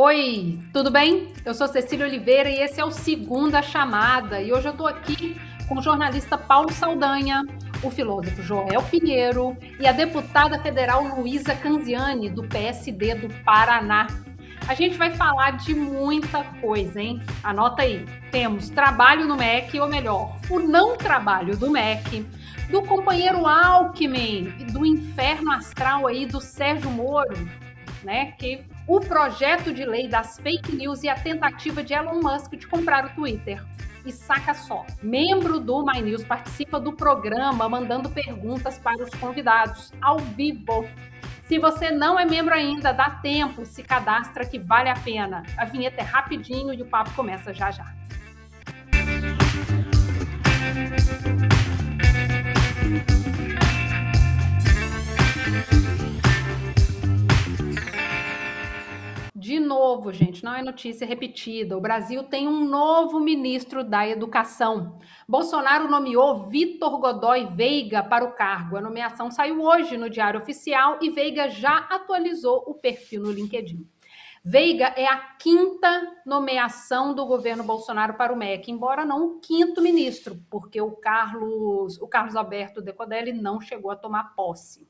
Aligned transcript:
Oi, 0.00 0.60
tudo 0.72 0.92
bem? 0.92 1.32
Eu 1.44 1.52
sou 1.52 1.66
Cecília 1.66 2.06
Oliveira 2.06 2.48
e 2.48 2.60
esse 2.60 2.80
é 2.80 2.84
o 2.84 2.90
Segunda 2.92 3.60
Chamada. 3.60 4.40
E 4.40 4.52
hoje 4.52 4.68
eu 4.68 4.70
estou 4.70 4.86
aqui 4.86 5.36
com 5.68 5.76
o 5.76 5.82
jornalista 5.82 6.38
Paulo 6.38 6.70
Saldanha, 6.70 7.42
o 7.82 7.90
filósofo 7.90 8.40
Joel 8.40 8.80
Pinheiro 8.84 9.56
e 9.80 9.88
a 9.88 9.90
deputada 9.90 10.62
federal 10.62 11.02
Luísa 11.02 11.52
Canziani, 11.56 12.30
do 12.30 12.44
PSD 12.44 13.16
do 13.16 13.28
Paraná. 13.42 14.06
A 14.68 14.74
gente 14.74 14.96
vai 14.96 15.10
falar 15.16 15.56
de 15.56 15.74
muita 15.74 16.44
coisa, 16.60 17.02
hein? 17.02 17.20
Anota 17.42 17.82
aí. 17.82 18.06
Temos 18.30 18.70
trabalho 18.70 19.26
no 19.26 19.34
MEC, 19.36 19.80
ou 19.80 19.88
melhor, 19.88 20.38
o 20.48 20.60
não 20.60 20.96
trabalho 20.96 21.56
do 21.56 21.72
MEC, 21.72 22.24
do 22.70 22.82
companheiro 22.82 23.48
Alckmin, 23.48 24.44
do 24.72 24.86
inferno 24.86 25.50
astral 25.50 26.06
aí 26.06 26.24
do 26.24 26.40
Sérgio 26.40 26.88
Moro, 26.88 27.48
né? 28.04 28.26
Que 28.38 28.64
o 28.88 28.98
projeto 29.00 29.70
de 29.72 29.84
lei 29.84 30.08
das 30.08 30.40
fake 30.40 30.74
news 30.74 31.02
e 31.02 31.10
a 31.10 31.14
tentativa 31.14 31.84
de 31.84 31.92
Elon 31.92 32.22
Musk 32.22 32.54
de 32.54 32.66
comprar 32.66 33.04
o 33.04 33.10
Twitter. 33.10 33.62
E 34.06 34.10
saca 34.10 34.54
só, 34.54 34.86
membro 35.02 35.60
do 35.60 35.84
My 35.84 36.00
News 36.00 36.24
participa 36.24 36.80
do 36.80 36.94
programa 36.94 37.68
mandando 37.68 38.08
perguntas 38.08 38.78
para 38.78 39.04
os 39.04 39.10
convidados 39.10 39.92
ao 40.00 40.18
vivo. 40.18 40.88
Se 41.46 41.58
você 41.58 41.90
não 41.90 42.18
é 42.18 42.24
membro 42.24 42.54
ainda, 42.54 42.92
dá 42.92 43.10
tempo, 43.10 43.66
se 43.66 43.82
cadastra 43.82 44.46
que 44.46 44.58
vale 44.58 44.88
a 44.88 44.94
pena. 44.94 45.42
A 45.58 45.66
vinheta 45.66 46.00
é 46.00 46.04
rapidinho 46.04 46.72
e 46.72 46.80
o 46.80 46.86
papo 46.86 47.12
começa 47.12 47.52
já 47.52 47.70
já. 47.70 47.94
De 59.48 59.58
novo, 59.58 60.12
gente, 60.12 60.44
não 60.44 60.54
é 60.54 60.62
notícia 60.62 61.06
repetida. 61.06 61.74
O 61.74 61.80
Brasil 61.80 62.22
tem 62.22 62.46
um 62.46 62.68
novo 62.68 63.18
ministro 63.18 63.82
da 63.82 64.06
Educação. 64.06 64.98
Bolsonaro 65.26 65.88
nomeou 65.88 66.50
Vitor 66.50 67.00
Godoy 67.00 67.46
Veiga 67.54 68.02
para 68.02 68.26
o 68.26 68.32
cargo. 68.32 68.76
A 68.76 68.82
nomeação 68.82 69.30
saiu 69.30 69.62
hoje 69.62 69.96
no 69.96 70.10
Diário 70.10 70.38
Oficial 70.38 70.98
e 71.00 71.08
Veiga 71.08 71.48
já 71.48 71.78
atualizou 71.78 72.62
o 72.66 72.74
perfil 72.74 73.22
no 73.22 73.32
LinkedIn. 73.32 73.88
Veiga 74.44 74.92
é 74.94 75.06
a 75.06 75.16
quinta 75.16 75.88
nomeação 76.26 77.14
do 77.14 77.24
governo 77.24 77.64
Bolsonaro 77.64 78.18
para 78.18 78.34
o 78.34 78.36
MEC, 78.36 78.70
embora 78.70 79.02
não 79.02 79.24
o 79.24 79.40
quinto 79.40 79.80
ministro, 79.80 80.38
porque 80.50 80.78
o 80.78 80.92
Carlos, 80.92 81.98
o 82.02 82.06
Carlos 82.06 82.36
Alberto 82.36 82.82
Decodelli 82.82 83.32
não 83.32 83.62
chegou 83.62 83.90
a 83.90 83.96
tomar 83.96 84.34
posse. 84.34 84.86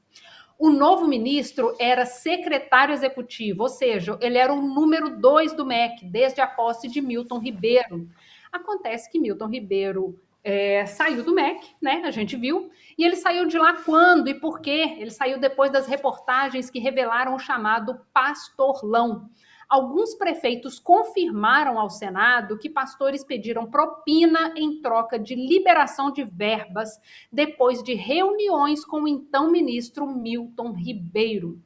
O 0.59 0.71
novo 0.71 1.07
ministro 1.07 1.77
era 1.79 2.05
secretário 2.05 2.93
executivo, 2.93 3.63
ou 3.63 3.69
seja, 3.69 4.19
ele 4.21 4.37
era 4.37 4.53
o 4.53 4.61
número 4.61 5.21
dois 5.21 5.53
do 5.53 5.65
MEC, 5.65 6.05
desde 6.05 6.41
a 6.41 6.49
posse 6.49 6.89
de 6.89 7.01
Milton 7.01 7.39
Ribeiro. 7.39 8.09
Acontece 8.51 9.09
que 9.09 9.21
Milton 9.21 9.47
Ribeiro 9.47 10.21
é, 10.43 10.85
saiu 10.87 11.23
do 11.23 11.33
MEC, 11.33 11.77
né? 11.81 12.03
A 12.05 12.11
gente 12.11 12.37
viu. 12.37 12.71
E 12.97 13.05
ele 13.05 13.15
saiu 13.15 13.47
de 13.47 13.57
lá 13.57 13.75
quando 13.85 14.29
e 14.29 14.35
por 14.35 14.61
quê? 14.61 14.97
Ele 14.99 15.11
saiu 15.11 15.39
depois 15.39 15.71
das 15.71 15.87
reportagens 15.87 16.69
que 16.71 16.81
revelaram 16.81 17.35
o 17.35 17.39
chamado 17.39 18.01
pastorlão. 18.13 19.31
Alguns 19.69 20.15
prefeitos 20.15 20.81
confirmaram 20.81 21.79
ao 21.79 21.91
Senado 21.91 22.57
que 22.57 22.71
pastores 22.71 23.23
pediram 23.23 23.71
propina 23.71 24.55
em 24.57 24.81
troca 24.81 25.19
de 25.19 25.35
liberação 25.35 26.11
de 26.11 26.25
verbas 26.25 26.99
depois 27.31 27.83
de 27.83 27.93
reuniões 27.93 28.83
com 28.83 29.03
o 29.03 29.09
então 29.09 29.51
ministro 29.51 30.07
Milton 30.07 30.73
Ribeiro. 30.73 31.61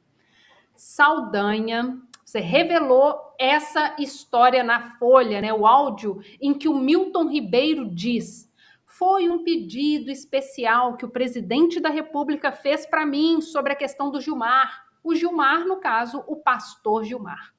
Saldanha, 0.75 1.97
você 2.25 2.41
revelou 2.41 3.15
essa 3.39 3.95
história 3.97 4.65
na 4.65 4.97
Folha, 4.97 5.39
né, 5.39 5.53
o 5.53 5.65
áudio 5.65 6.19
em 6.41 6.53
que 6.53 6.67
o 6.67 6.77
Milton 6.77 7.29
Ribeiro 7.29 7.89
diz: 7.89 8.51
"Foi 8.85 9.29
um 9.29 9.45
pedido 9.45 10.11
especial 10.11 10.97
que 10.97 11.05
o 11.05 11.09
presidente 11.09 11.79
da 11.79 11.89
República 11.89 12.51
fez 12.51 12.85
para 12.85 13.05
mim 13.05 13.39
sobre 13.39 13.71
a 13.71 13.77
questão 13.77 14.11
do 14.11 14.19
Gilmar. 14.19 14.87
O 15.01 15.15
Gilmar, 15.15 15.65
no 15.65 15.77
caso, 15.77 16.21
o 16.27 16.35
pastor 16.35 17.05
Gilmar. 17.05 17.52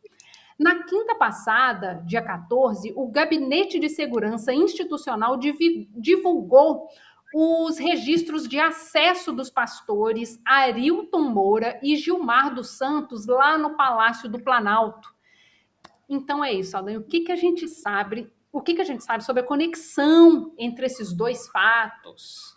Na 0.59 0.85
quinta 0.85 1.17
passada, 1.17 2.03
dia 2.07 2.23
14, 2.23 2.93
o 2.97 3.09
Gabinete 3.09 3.79
de 3.79 3.89
Segurança 3.89 4.53
Institucional 4.53 5.37
divulgou 5.37 6.89
os 7.35 7.79
registros 7.79 8.47
de 8.47 8.61
acesso 8.61 9.33
dos 9.33 9.51
pastores 9.51 10.41
Arilton 10.45 11.23
Moura 11.23 11.81
e 11.83 11.97
Gilmar 11.97 12.55
dos 12.55 12.79
Santos 12.79 13.27
lá 13.27 13.59
no 13.59 13.77
Palácio 13.77 14.29
do 14.29 14.41
Planalto. 14.41 15.13
Então 16.09 16.45
é 16.45 16.53
isso, 16.53 16.77
Aldan. 16.77 16.99
O 16.99 17.03
que, 17.03 17.23
que 17.23 17.33
a 17.33 17.37
gente 17.37 17.67
sabe? 17.67 18.33
O 18.53 18.61
que, 18.61 18.75
que 18.75 18.81
a 18.81 18.85
gente 18.85 19.03
sabe 19.03 19.25
sobre 19.25 19.43
a 19.43 19.47
conexão 19.47 20.55
entre 20.57 20.87
esses 20.87 21.13
dois 21.13 21.49
fatos? 21.49 22.57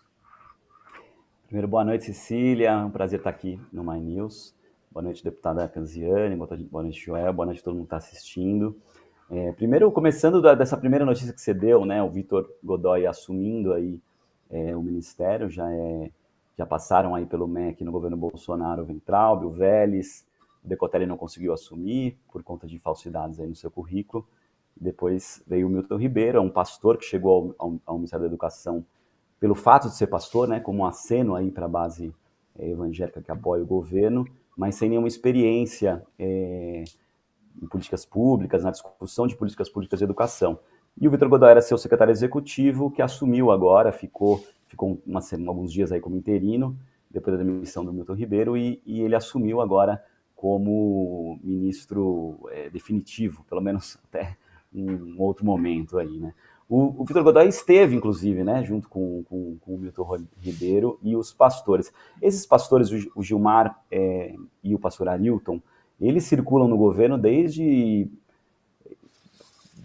Primeiro, 1.48 1.68
boa 1.68 1.84
noite, 1.84 2.06
Cecília. 2.06 2.70
É 2.70 2.76
um 2.76 2.92
prazer 2.92 3.20
estar 3.20 3.32
aqui 3.32 3.60
no 3.74 3.84
My 3.84 4.00
News. 4.00 4.54
Boa 4.98 5.04
noite, 5.04 5.24
deputada 5.24 5.68
Canziane, 5.68 6.36
boa 6.36 6.82
noite, 6.82 7.06
Joel, 7.06 7.32
boa 7.32 7.46
noite 7.46 7.64
todo 7.64 7.76
mundo 7.76 7.84
que 7.84 7.94
está 7.94 7.98
assistindo. 7.98 8.76
É, 9.30 9.52
primeiro, 9.52 9.92
começando 9.92 10.42
da, 10.42 10.56
dessa 10.56 10.76
primeira 10.76 11.06
notícia 11.06 11.32
que 11.32 11.40
você 11.40 11.54
deu, 11.54 11.86
né, 11.86 12.02
o 12.02 12.10
Vitor 12.10 12.52
Godoy 12.64 13.06
assumindo 13.06 13.74
aí 13.74 14.02
é, 14.50 14.76
o 14.76 14.82
ministério, 14.82 15.52
já, 15.52 15.72
é, 15.72 16.10
já 16.58 16.66
passaram 16.66 17.14
aí 17.14 17.28
pelo 17.28 17.48
MEC 17.48 17.84
no 17.84 17.92
governo 17.92 18.18
Bolsonaro, 18.18 18.82
o 18.82 18.86
Ventralbe, 18.88 19.46
o 19.46 19.52
Vélez, 19.52 20.26
o 20.66 20.68
Decotelli 20.68 21.06
não 21.06 21.16
conseguiu 21.16 21.54
assumir 21.54 22.18
por 22.32 22.42
conta 22.42 22.66
de 22.66 22.80
falsidades 22.80 23.40
aí 23.40 23.48
no 23.48 23.56
seu 23.56 23.70
currículo. 23.70 24.28
Depois 24.76 25.44
veio 25.46 25.68
o 25.68 25.70
Milton 25.70 25.98
Ribeiro, 25.98 26.40
é 26.40 26.42
um 26.42 26.50
pastor 26.50 26.98
que 26.98 27.06
chegou 27.06 27.56
ao, 27.60 27.68
ao, 27.68 27.80
ao 27.86 27.96
Ministério 27.98 28.24
da 28.24 28.30
Educação 28.30 28.84
pelo 29.40 29.54
fato 29.54 29.90
de 29.90 29.96
ser 29.96 30.08
pastor, 30.08 30.48
né, 30.48 30.60
como 30.60 30.80
um 30.80 30.86
aceno 30.88 31.36
aí 31.36 31.52
para 31.52 31.68
a 31.68 31.70
base 31.70 32.12
é, 32.58 32.68
evangélica 32.68 33.22
que 33.22 33.32
apoia 33.32 33.62
o 33.62 33.68
governo, 33.68 34.26
mas 34.58 34.76
sem 34.76 34.90
nenhuma 34.90 35.08
experiência 35.08 36.04
é, 36.18 36.84
em 37.62 37.68
políticas 37.68 38.06
públicas, 38.06 38.64
na 38.64 38.72
discussão 38.72 39.28
de 39.28 39.36
políticas 39.36 39.70
públicas 39.70 40.00
de 40.00 40.06
educação. 40.06 40.60
E 41.00 41.08
o 41.08 41.12
Vitor 41.12 41.30
Godoy 41.30 41.52
era 41.52 41.62
seu 41.62 41.78
secretário 41.78 42.12
executivo, 42.12 42.90
que 42.90 43.04
assumiu 43.04 43.52
agora, 43.52 43.92
ficou, 43.92 44.44
ficou 44.66 45.00
uma, 45.06 45.22
alguns 45.48 45.72
dias 45.72 45.92
aí 45.92 46.00
como 46.00 46.16
interino, 46.16 46.76
depois 47.10 47.38
da 47.38 47.44
demissão 47.44 47.86
do 47.86 47.94
Milton 47.94 48.16
Ribeiro, 48.16 48.58
e, 48.58 48.82
e 48.84 49.02
ele 49.02 49.16
assumiu 49.16 49.62
agora 49.62 50.04
como 50.36 51.40
ministro 51.44 52.40
é, 52.52 52.70
definitivo, 52.70 53.44
pelo 53.48 53.62
menos 53.62 53.98
até 54.10 54.36
um 54.74 55.22
outro 55.22 55.46
momento 55.46 55.98
aí, 56.00 56.20
né? 56.20 56.34
O, 56.70 57.02
o 57.02 57.06
Vitor 57.06 57.24
Godoy 57.24 57.48
esteve, 57.48 57.96
inclusive, 57.96 58.44
né, 58.44 58.62
junto 58.64 58.90
com, 58.90 59.24
com, 59.24 59.58
com, 59.62 59.76
o 59.76 59.78
Milton 59.78 60.26
Ribeiro 60.40 61.00
e 61.02 61.16
os 61.16 61.34
pastores. 61.34 61.94
Esses 62.22 62.46
pastores, 62.46 62.90
o, 63.16 63.24
Gilmar 63.24 63.82
é, 63.90 64.36
e 64.62 64.76
o 64.76 64.80
pastor 64.80 65.08
Arilton, 65.08 65.62
eles 66.00 66.26
circulam 66.26 66.68
no 66.68 66.78
governo 66.78 67.18
desde 67.18 68.10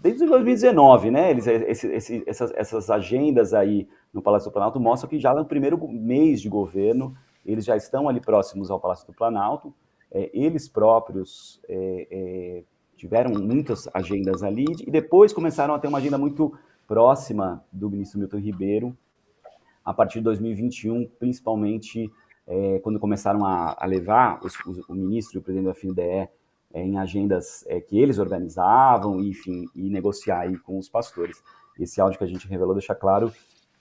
desde 0.01 0.25
2019, 0.25 1.09
né? 1.09 1.31
Eles, 1.31 1.47
esse, 1.47 1.87
esse, 1.87 2.23
essas, 2.27 2.51
essas 2.55 2.89
agendas 2.89 3.53
aí 3.53 3.87
no 4.13 4.21
Palácio 4.21 4.49
do 4.49 4.53
Planalto 4.53 4.77
mostram 4.77 5.09
que 5.09 5.17
já 5.17 5.33
no 5.33 5.45
primeiro 5.45 5.77
mês 5.87 6.41
de 6.41 6.49
governo 6.49 7.15
eles 7.45 7.63
já 7.63 7.77
estão 7.77 8.09
ali 8.09 8.19
próximos 8.19 8.69
ao 8.69 8.81
Palácio 8.81 9.07
do 9.07 9.13
Planalto. 9.13 9.73
É, 10.11 10.29
eles 10.33 10.67
próprios 10.67 11.61
é, 11.69 12.07
é, 12.11 12.63
tiveram 12.97 13.31
muitas 13.31 13.87
agendas 13.93 14.43
ali 14.43 14.65
e 14.85 14.91
depois 14.91 15.31
começaram 15.31 15.73
a 15.73 15.79
ter 15.79 15.87
uma 15.87 15.97
agenda 15.97 16.17
muito 16.17 16.53
próxima 16.93 17.65
do 17.71 17.89
ministro 17.89 18.19
Milton 18.19 18.37
Ribeiro 18.37 18.95
a 19.83 19.91
partir 19.91 20.19
de 20.19 20.25
2021, 20.25 21.09
principalmente 21.17 22.07
é, 22.45 22.77
quando 22.83 22.99
começaram 22.99 23.43
a, 23.43 23.75
a 23.79 23.87
levar 23.87 24.39
os, 24.45 24.53
os, 24.67 24.77
o 24.87 24.93
ministro 24.93 25.35
e 25.35 25.39
o 25.39 25.41
presidente 25.41 25.65
da 25.65 25.73
FNDE 25.73 26.29
é, 26.71 26.85
em 26.85 26.99
agendas 26.99 27.65
é, 27.65 27.81
que 27.81 27.97
eles 27.97 28.19
organizavam, 28.19 29.19
enfim, 29.19 29.65
e 29.73 29.89
negociar 29.89 30.41
aí 30.41 30.55
com 30.55 30.77
os 30.77 30.87
pastores. 30.87 31.43
Esse 31.79 31.99
áudio 31.99 32.19
que 32.19 32.25
a 32.25 32.27
gente 32.27 32.47
revelou 32.47 32.75
deixa 32.75 32.93
claro 32.93 33.33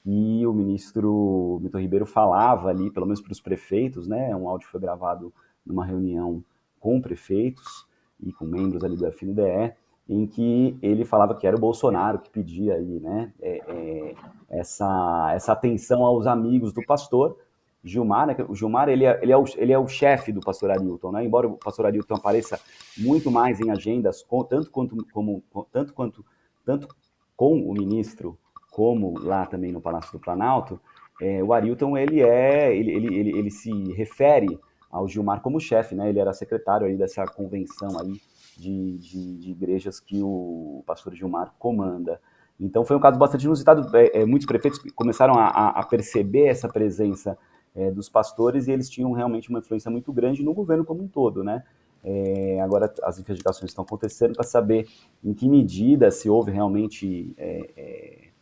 que 0.02 0.46
o 0.46 0.52
ministro 0.54 1.58
Milton 1.60 1.80
Ribeiro 1.80 2.06
falava 2.06 2.70
ali, 2.70 2.90
pelo 2.90 3.04
menos 3.04 3.20
para 3.20 3.32
os 3.32 3.42
prefeitos, 3.42 4.08
né? 4.08 4.34
Um 4.34 4.48
áudio 4.48 4.68
foi 4.68 4.80
gravado 4.80 5.30
numa 5.66 5.84
reunião 5.84 6.42
com 6.80 6.98
prefeitos 6.98 7.86
e 8.18 8.32
com 8.32 8.46
membros 8.46 8.82
ali 8.82 8.96
do 8.96 9.06
FNDE, 9.06 9.74
em 10.08 10.26
que 10.26 10.76
ele 10.82 11.04
falava 11.04 11.34
que 11.34 11.46
era 11.46 11.56
o 11.56 11.60
Bolsonaro 11.60 12.18
que 12.18 12.30
pedia 12.30 12.74
aí, 12.74 13.00
né, 13.00 13.32
é, 13.40 13.60
é, 13.66 14.14
essa, 14.50 15.32
essa 15.34 15.52
atenção 15.52 16.04
aos 16.04 16.26
amigos 16.26 16.72
do 16.72 16.84
pastor 16.84 17.36
Gilmar, 17.84 18.26
né, 18.26 18.36
o 18.48 18.54
Gilmar 18.54 18.88
ele 18.88 19.04
é, 19.04 19.18
ele 19.22 19.32
é 19.32 19.36
o, 19.36 19.44
ele 19.56 19.72
é 19.72 19.78
o 19.78 19.88
chefe 19.88 20.32
do 20.32 20.40
pastor 20.40 20.70
Arilton, 20.70 21.12
né, 21.12 21.24
embora 21.24 21.48
o 21.48 21.56
pastor 21.56 21.86
Arilton 21.86 22.14
apareça 22.14 22.60
muito 22.98 23.30
mais 23.30 23.60
em 23.60 23.70
agendas, 23.70 24.22
com, 24.22 24.42
tanto, 24.44 24.70
quanto, 24.70 24.96
como, 25.12 25.42
tanto, 25.70 25.94
quanto, 25.94 26.24
tanto 26.64 26.88
com 27.36 27.60
o 27.60 27.72
ministro, 27.72 28.38
como 28.70 29.18
lá 29.18 29.46
também 29.46 29.72
no 29.72 29.80
Palácio 29.80 30.12
do 30.12 30.20
Planalto, 30.20 30.80
é, 31.20 31.42
o 31.42 31.52
Arilton 31.52 31.96
ele 31.96 32.20
é, 32.20 32.74
ele, 32.74 32.92
ele, 32.92 33.14
ele, 33.14 33.38
ele 33.38 33.50
se 33.50 33.70
refere 33.92 34.58
ao 34.90 35.08
Gilmar 35.08 35.40
como 35.40 35.60
chefe, 35.60 35.94
né, 35.94 36.08
ele 36.08 36.18
era 36.18 36.32
secretário 36.32 36.86
aí 36.86 36.96
dessa 36.96 37.24
convenção 37.24 37.98
aí 38.00 38.20
de, 38.58 38.98
de, 38.98 39.36
de 39.38 39.50
igrejas 39.50 40.00
que 40.00 40.22
o 40.22 40.82
pastor 40.86 41.14
Gilmar 41.14 41.54
comanda. 41.58 42.20
Então 42.58 42.84
foi 42.84 42.96
um 42.96 43.00
caso 43.00 43.18
bastante 43.18 43.44
inusitado. 43.44 43.96
É, 43.96 44.20
é, 44.20 44.24
muitos 44.24 44.46
prefeitos 44.46 44.80
começaram 44.94 45.34
a, 45.34 45.68
a 45.68 45.86
perceber 45.86 46.46
essa 46.46 46.68
presença 46.68 47.36
é, 47.74 47.90
dos 47.90 48.08
pastores 48.08 48.68
e 48.68 48.72
eles 48.72 48.88
tinham 48.88 49.12
realmente 49.12 49.48
uma 49.48 49.58
influência 49.58 49.90
muito 49.90 50.12
grande 50.12 50.42
no 50.42 50.54
governo 50.54 50.84
como 50.84 51.02
um 51.02 51.08
todo, 51.08 51.42
né? 51.42 51.62
É, 52.04 52.60
agora 52.60 52.92
as 53.04 53.18
investigações 53.18 53.70
estão 53.70 53.84
acontecendo 53.84 54.34
para 54.34 54.44
saber 54.44 54.88
em 55.22 55.32
que 55.32 55.48
medida 55.48 56.10
se 56.10 56.28
houve 56.28 56.50
realmente 56.50 57.32
é, 57.38 58.32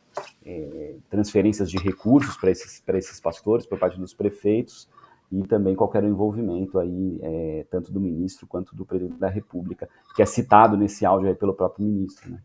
é, 0.44 0.94
transferências 1.10 1.70
de 1.70 1.76
recursos 1.76 2.36
para 2.36 2.50
esses, 2.50 2.82
esses 2.86 3.20
pastores 3.20 3.66
por 3.66 3.78
parte 3.78 3.98
dos 3.98 4.14
prefeitos 4.14 4.88
e 5.30 5.42
também 5.46 5.74
qualquer 5.74 6.02
envolvimento 6.04 6.78
aí, 6.78 7.18
é, 7.22 7.66
tanto 7.70 7.92
do 7.92 8.00
ministro 8.00 8.46
quanto 8.46 8.74
do 8.74 8.84
presidente 8.84 9.18
da 9.18 9.28
República, 9.28 9.88
que 10.14 10.22
é 10.22 10.26
citado 10.26 10.76
nesse 10.76 11.06
áudio 11.06 11.34
pelo 11.36 11.54
próprio 11.54 11.84
ministro. 11.86 12.30
Né? 12.30 12.38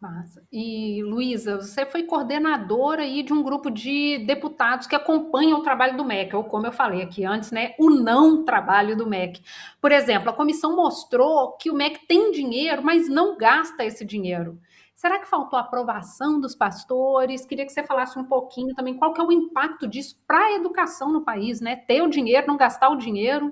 Massa. 0.00 0.42
E, 0.50 1.02
Luísa, 1.02 1.60
você 1.60 1.84
foi 1.84 2.04
coordenadora 2.04 3.02
aí 3.02 3.22
de 3.22 3.34
um 3.34 3.42
grupo 3.42 3.70
de 3.70 4.24
deputados 4.26 4.86
que 4.86 4.94
acompanham 4.94 5.58
o 5.58 5.62
trabalho 5.62 5.94
do 5.94 6.04
MEC, 6.06 6.34
ou 6.34 6.44
como 6.44 6.66
eu 6.66 6.72
falei 6.72 7.02
aqui 7.02 7.22
antes, 7.22 7.50
né, 7.50 7.74
o 7.78 7.90
não 7.90 8.42
trabalho 8.42 8.96
do 8.96 9.06
MEC. 9.06 9.42
Por 9.78 9.92
exemplo, 9.92 10.30
a 10.30 10.32
comissão 10.32 10.74
mostrou 10.74 11.52
que 11.58 11.70
o 11.70 11.74
MEC 11.74 12.06
tem 12.06 12.32
dinheiro, 12.32 12.82
mas 12.82 13.10
não 13.10 13.36
gasta 13.36 13.84
esse 13.84 14.02
dinheiro. 14.02 14.58
Será 15.00 15.18
que 15.18 15.24
faltou 15.24 15.58
aprovação 15.58 16.38
dos 16.38 16.54
pastores? 16.54 17.46
Queria 17.46 17.64
que 17.64 17.72
você 17.72 17.82
falasse 17.82 18.18
um 18.18 18.24
pouquinho 18.24 18.74
também 18.74 18.98
qual 18.98 19.14
que 19.14 19.20
é 19.22 19.24
o 19.24 19.32
impacto 19.32 19.88
disso 19.88 20.22
para 20.26 20.48
a 20.48 20.52
educação 20.52 21.10
no 21.10 21.24
país, 21.24 21.58
né? 21.58 21.74
Ter 21.74 22.02
o 22.02 22.10
dinheiro, 22.10 22.46
não 22.46 22.58
gastar 22.58 22.90
o 22.90 22.96
dinheiro. 22.96 23.50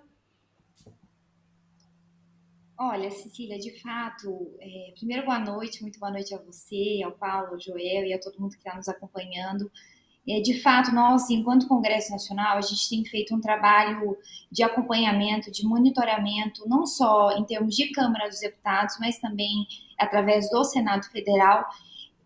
Olha, 2.79 3.11
Cecília, 3.11 3.59
de 3.59 3.81
fato, 3.81 4.59
é, 4.61 4.93
primeiro 4.95 5.25
boa 5.25 5.39
noite, 5.39 5.81
muito 5.81 5.99
boa 5.99 6.13
noite 6.13 6.35
a 6.35 6.39
você, 6.39 7.01
ao 7.03 7.13
Paulo, 7.13 7.55
ao 7.55 7.59
Joel 7.59 8.05
e 8.05 8.13
a 8.13 8.21
todo 8.21 8.39
mundo 8.39 8.53
que 8.53 8.59
está 8.59 8.77
nos 8.77 8.87
acompanhando. 8.87 9.73
É, 10.29 10.41
de 10.41 10.61
fato, 10.61 10.95
nós, 10.95 11.31
enquanto 11.31 11.67
Congresso 11.67 12.13
Nacional, 12.13 12.59
a 12.59 12.61
gente 12.61 12.87
tem 12.89 13.03
feito 13.05 13.35
um 13.35 13.41
trabalho 13.41 14.15
de 14.53 14.63
acompanhamento, 14.63 15.51
de 15.51 15.65
monitoramento, 15.65 16.69
não 16.69 16.85
só 16.85 17.31
em 17.39 17.45
termos 17.45 17.75
de 17.75 17.91
Câmara 17.93 18.29
dos 18.29 18.41
Deputados, 18.41 18.97
mas 19.01 19.19
também 19.19 19.67
através 19.99 20.51
do 20.51 20.63
Senado 20.65 21.07
Federal, 21.07 21.65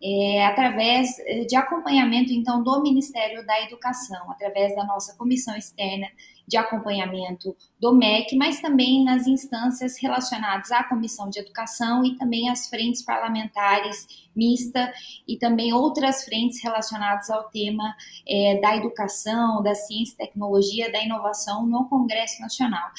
é, 0.03 0.45
através 0.45 1.15
de 1.47 1.55
acompanhamento, 1.55 2.33
então, 2.33 2.61
do 2.61 2.81
Ministério 2.81 3.45
da 3.45 3.61
Educação, 3.61 4.29
através 4.29 4.75
da 4.75 4.83
nossa 4.83 5.15
comissão 5.15 5.55
externa 5.55 6.07
de 6.45 6.57
acompanhamento 6.57 7.55
do 7.79 7.93
MEC, 7.95 8.35
mas 8.35 8.59
também 8.59 9.05
nas 9.05 9.27
instâncias 9.27 9.97
relacionadas 9.97 10.73
à 10.73 10.83
Comissão 10.83 11.29
de 11.29 11.39
Educação 11.39 12.03
e 12.03 12.17
também 12.17 12.49
às 12.49 12.67
frentes 12.67 13.01
parlamentares 13.01 14.05
mista 14.35 14.91
e 15.27 15.37
também 15.37 15.73
outras 15.73 16.23
frentes 16.23 16.61
relacionadas 16.61 17.29
ao 17.29 17.49
tema 17.49 17.95
é, 18.27 18.59
da 18.59 18.75
educação, 18.75 19.61
da 19.61 19.75
ciência, 19.75 20.17
tecnologia, 20.17 20.91
da 20.91 21.03
inovação 21.03 21.65
no 21.65 21.85
Congresso 21.85 22.41
Nacional. 22.41 22.89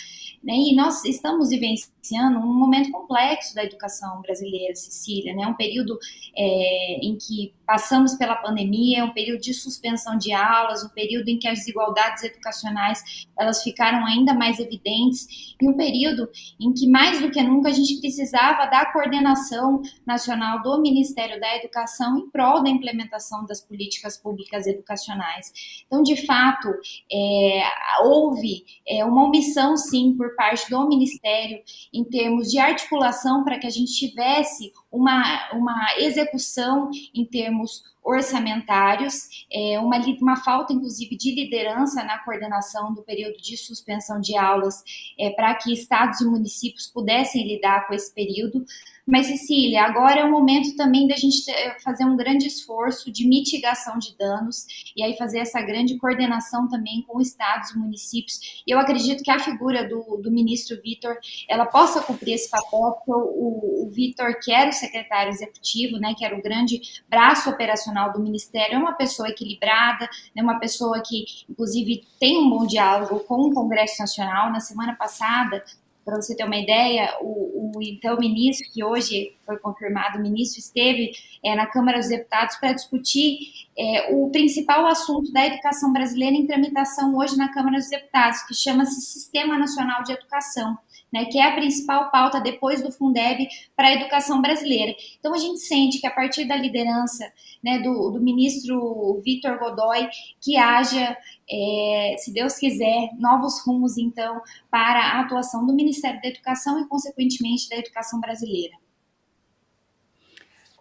Né? 0.45 0.53
E 0.53 0.77
nós 0.77 1.03
estamos 1.07 1.49
vivenciando 1.49 2.39
um 2.39 2.53
momento 2.53 2.91
complexo 2.91 3.55
da 3.55 3.65
educação 3.65 4.21
brasileira, 4.21 4.75
Cecília, 4.75 5.35
né? 5.35 5.47
um 5.47 5.55
período 5.55 5.99
é, 6.37 6.99
em 7.03 7.17
que 7.17 7.55
passamos 7.67 8.15
pela 8.15 8.37
pandemia, 8.37 9.07
um 9.07 9.15
período 9.15 9.41
de 9.41 9.55
suspensão 9.55 10.19
de 10.19 10.33
aulas, 10.35 10.85
um 10.85 10.91
período 10.91 11.29
em 11.29 11.39
que 11.39 11.49
as 11.49 11.61
desigualdades 11.61 12.23
educacionais 12.25 13.27
elas 13.39 13.63
ficaram 13.63 14.05
ainda 14.05 14.35
mais 14.35 14.59
evidentes 14.59 15.55
e 15.59 15.67
um 15.67 15.73
período 15.73 16.29
em 16.61 16.75
que 16.75 16.87
mais 16.87 17.23
do 17.23 17.31
que 17.31 17.43
nunca 17.43 17.71
a 17.71 17.73
gente 17.73 17.99
precisava 17.99 18.67
da 18.67 18.85
coordenação 18.93 19.81
nacional 20.07 20.63
do 20.63 20.79
Ministério 20.83 21.24
da 21.41 21.57
Educação 21.57 22.19
em 22.19 22.31
prol 22.31 22.63
da 22.63 22.71
implementação 22.71 23.45
das 23.47 23.61
políticas 23.61 24.17
públicas 24.17 24.67
educacionais. 24.67 25.53
Então, 25.87 26.03
de 26.03 26.25
fato, 26.27 26.69
é, 27.13 27.63
houve 28.03 28.65
é, 28.87 29.05
uma 29.05 29.25
omissão, 29.25 29.77
sim, 29.77 30.15
por 30.17 30.35
parte 30.37 30.69
do 30.71 30.89
Ministério 30.89 31.63
em 31.93 32.05
termos 32.05 32.51
de 32.51 32.59
articulação 32.59 33.45
para 33.45 33.59
que 33.59 33.67
a 33.67 33.71
gente 33.71 33.93
tivesse 33.93 34.73
uma, 34.91 35.51
uma 35.53 35.87
execução 35.99 36.91
em 37.15 37.25
termos 37.25 37.83
orçamentários, 38.05 39.47
é, 39.51 39.79
uma, 39.81 39.97
uma 40.21 40.37
falta, 40.37 40.75
inclusive, 40.75 41.17
de 41.17 41.35
liderança 41.35 42.05
na 42.05 42.19
coordenação 42.19 42.93
do 42.93 43.03
período 43.03 43.39
de 43.39 43.57
suspensão 43.57 44.21
de 44.21 44.37
aulas, 44.37 44.85
é, 45.19 45.31
para 45.31 45.55
que 45.55 45.73
estados 45.73 46.21
e 46.21 46.27
municípios 46.27 46.87
pudessem 46.87 47.47
lidar 47.49 47.87
com 47.87 47.95
esse 47.95 48.13
período. 48.15 48.65
Mas, 49.07 49.27
Cecília, 49.27 49.83
agora 49.83 50.21
é 50.21 50.25
o 50.25 50.31
momento 50.31 50.75
também 50.77 51.07
da 51.07 51.15
gente 51.15 51.45
fazer 51.83 52.07
um 52.07 52.17
grande 52.17 52.47
esforço 52.47 53.13
de 53.13 53.29
mitigação 53.29 53.99
de 53.99 54.17
danos 54.17 54.65
e 54.97 55.03
aí 55.03 55.15
fazer 55.17 55.41
essa 55.41 55.61
grande 55.61 55.99
coordenação 55.99 56.69
também 56.69 57.03
com 57.03 57.21
estados 57.21 57.75
municípios. 57.77 58.63
E 58.67 58.71
eu 58.71 58.79
acredito 58.79 59.23
que 59.23 59.31
a 59.31 59.39
figura 59.39 59.87
do, 59.87 60.17
do 60.23 60.31
ministro 60.31 60.81
Vitor, 60.83 61.19
ela 61.47 61.67
possa 61.67 62.03
cumprir 62.03 62.35
esse 62.35 62.51
papel, 62.51 62.93
porque 62.93 63.13
o, 63.13 63.85
o 63.85 63.91
Vitor, 63.91 64.39
que 64.41 64.51
era 64.51 64.71
o 64.71 64.73
secretário 64.73 65.31
executivo, 65.31 65.99
né, 65.99 66.15
que 66.17 66.25
era 66.25 66.35
o 66.35 66.43
grande 66.43 66.81
braço 67.09 67.51
operacional 67.51 68.11
do 68.11 68.21
ministério, 68.21 68.77
é 68.77 68.79
uma 68.79 68.95
pessoa 68.95 69.29
equilibrada, 69.29 70.09
é 70.35 70.43
uma 70.43 70.59
pessoa 70.59 71.03
que, 71.05 71.27
inclusive, 71.49 72.07
tem 72.19 72.39
um 72.39 72.49
bom 72.49 72.67
diálogo 72.67 73.21
com 73.21 73.51
o 73.51 73.53
Congresso 73.53 74.01
Nacional. 74.01 74.51
Na 74.51 74.61
semana 74.61 74.95
passada, 74.95 75.63
para 76.05 76.17
você 76.17 76.37
ter 76.37 76.45
uma 76.45 76.57
ideia, 76.57 77.17
o, 77.21 77.77
o, 77.77 77.83
então 77.83 78.19
ministro, 78.19 78.71
que 78.73 78.85
hoje 78.85 79.37
foi 79.45 79.59
confirmado, 79.59 80.19
o 80.19 80.23
ministro 80.23 80.61
esteve 80.61 81.13
é, 81.43 81.55
na 81.55 81.67
Câmara 81.67 81.99
dos 81.99 82.09
Deputados 82.09 82.57
para 82.57 82.73
discutir 82.73 83.39
é, 83.77 84.15
o 84.15 84.31
principal 84.31 84.87
assunto 84.87 85.33
da 85.33 85.47
educação 85.47 85.93
brasileira 85.93 86.37
em 86.37 86.47
tramitação 86.47 87.17
hoje 87.17 87.37
na 87.37 87.53
Câmara 87.53 87.79
dos 87.79 87.89
Deputados, 87.89 88.43
que 88.43 88.55
chama-se 88.55 89.01
Sistema 89.01 89.59
Nacional 89.59 90.03
de 90.03 90.13
Educação 90.13 90.77
né, 91.15 91.27
que 91.27 91.39
é 91.39 91.45
a 91.45 91.55
principal 91.55 92.11
pauta 92.11 92.41
depois 92.41 92.83
do 92.83 92.91
Fundeb 92.91 93.47
para 93.77 93.87
a 93.87 93.93
educação 93.93 94.43
brasileira. 94.43 94.93
Então 95.21 95.33
a 95.33 95.39
gente 95.39 95.61
sente 95.61 96.01
que 96.01 96.09
a 96.09 96.11
partir 96.11 96.45
da 96.45 96.57
liderança 96.57 97.33
né, 97.63 97.79
do, 97.79 98.11
do 98.11 98.21
ministro 98.21 99.23
Vitor 99.25 99.57
Godoy, 99.61 100.09
que 100.41 100.57
haja, 100.57 101.17
é, 101.49 102.17
se 102.19 102.33
Deus 102.33 102.57
quiser, 102.57 103.11
novos 103.17 103.65
rumos 103.65 103.97
então 103.97 104.43
para 104.69 104.99
a 104.99 105.21
atuação 105.21 105.65
do 105.65 105.73
Ministério 105.73 106.21
da 106.21 106.29
Educação 106.29 106.81
e 106.81 106.89
consequentemente 106.89 107.69
da 107.69 107.77
educação 107.77 108.21
brasileira. 108.21 108.75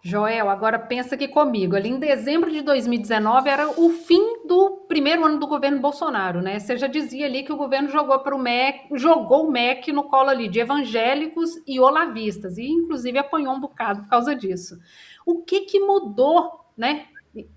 Joel, 0.06 0.50
agora 0.50 0.78
pensa 0.78 1.14
aqui 1.14 1.26
comigo. 1.26 1.74
Ali 1.74 1.88
em 1.88 1.98
dezembro 1.98 2.52
de 2.52 2.60
2019 2.60 3.48
era 3.48 3.70
o 3.70 3.88
fim 3.88 4.46
do 4.46 4.84
primeiro 4.86 5.24
ano 5.24 5.38
do 5.38 5.46
governo 5.46 5.80
Bolsonaro, 5.80 6.42
né? 6.42 6.58
Você 6.58 6.76
já 6.76 6.86
dizia 6.86 7.24
ali 7.24 7.42
que 7.42 7.50
o 7.50 7.56
governo 7.56 7.88
jogou 7.88 8.18
para 8.18 8.36
o 8.36 8.38
MEC, 8.38 8.86
jogou 8.92 9.48
o 9.48 9.50
MEC 9.50 9.92
no 9.92 10.04
colo 10.04 10.28
ali 10.28 10.46
de 10.46 10.60
evangélicos 10.60 11.52
e 11.66 11.80
olavistas, 11.80 12.58
e 12.58 12.66
inclusive 12.66 13.16
apanhou 13.16 13.54
um 13.54 13.60
bocado 13.60 14.02
por 14.02 14.10
causa 14.10 14.36
disso. 14.36 14.78
O 15.24 15.42
que, 15.42 15.60
que 15.62 15.80
mudou, 15.80 16.66
né? 16.76 17.06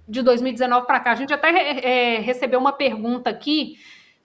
De 0.08 0.22
2019 0.22 0.88
para 0.88 1.01
cá? 1.01 1.12
A 1.12 1.16
gente 1.16 1.34
até 1.34 1.50
é, 1.50 2.20
recebeu 2.20 2.62
uma 2.62 2.72
pergunta 2.72 3.30
aqui 3.30 3.75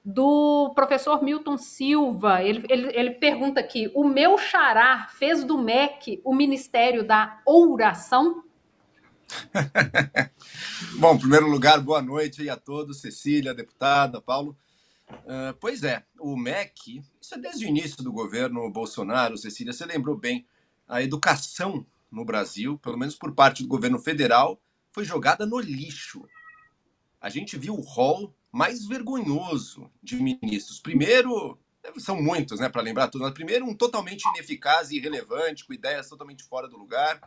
do 0.04 0.72
professor 0.74 1.22
Milton 1.22 1.56
Silva. 1.56 2.42
Ele, 2.42 2.64
ele, 2.68 2.88
ele, 2.96 3.10
pergunta 3.12 3.60
aqui: 3.60 3.90
o 3.94 4.04
meu 4.04 4.36
xará 4.38 5.08
fez 5.08 5.44
do 5.44 5.58
MEC 5.58 6.20
o 6.24 6.34
Ministério 6.34 7.06
da 7.06 7.40
Oração? 7.46 8.44
Bom, 10.98 11.14
em 11.14 11.18
primeiro 11.18 11.48
lugar, 11.48 11.80
boa 11.80 12.02
noite 12.02 12.48
a 12.50 12.56
todos, 12.56 13.00
Cecília, 13.00 13.54
deputada, 13.54 14.20
Paulo. 14.20 14.56
Uh, 15.10 15.54
pois 15.60 15.82
é, 15.84 16.04
o 16.18 16.36
MEC, 16.36 17.02
isso 17.20 17.34
é 17.34 17.38
desde 17.38 17.64
o 17.64 17.68
início 17.68 18.02
do 18.02 18.12
governo 18.12 18.70
Bolsonaro, 18.70 19.36
Cecília, 19.36 19.72
você 19.72 19.84
lembrou 19.84 20.16
bem, 20.16 20.46
a 20.88 21.02
educação 21.02 21.86
no 22.10 22.24
Brasil, 22.24 22.78
pelo 22.78 22.98
menos 22.98 23.14
por 23.14 23.34
parte 23.34 23.62
do 23.62 23.68
governo 23.68 23.98
federal, 23.98 24.60
foi 24.90 25.04
jogada 25.04 25.46
no 25.46 25.58
lixo. 25.58 26.24
A 27.20 27.28
gente 27.28 27.56
viu 27.56 27.74
o 27.74 27.80
rol 27.80 28.34
mais 28.52 28.86
vergonhoso 28.86 29.90
de 30.02 30.16
ministros. 30.16 30.78
Primeiro, 30.78 31.58
são 31.98 32.20
muitos, 32.22 32.60
né, 32.60 32.68
para 32.68 32.82
lembrar 32.82 33.08
tudo. 33.08 33.22
Mas 33.22 33.32
primeiro, 33.32 33.64
um 33.64 33.74
totalmente 33.74 34.28
ineficaz 34.28 34.90
e 34.90 34.98
irrelevante, 34.98 35.64
com 35.64 35.72
ideias 35.72 36.08
totalmente 36.08 36.44
fora 36.44 36.68
do 36.68 36.76
lugar. 36.76 37.20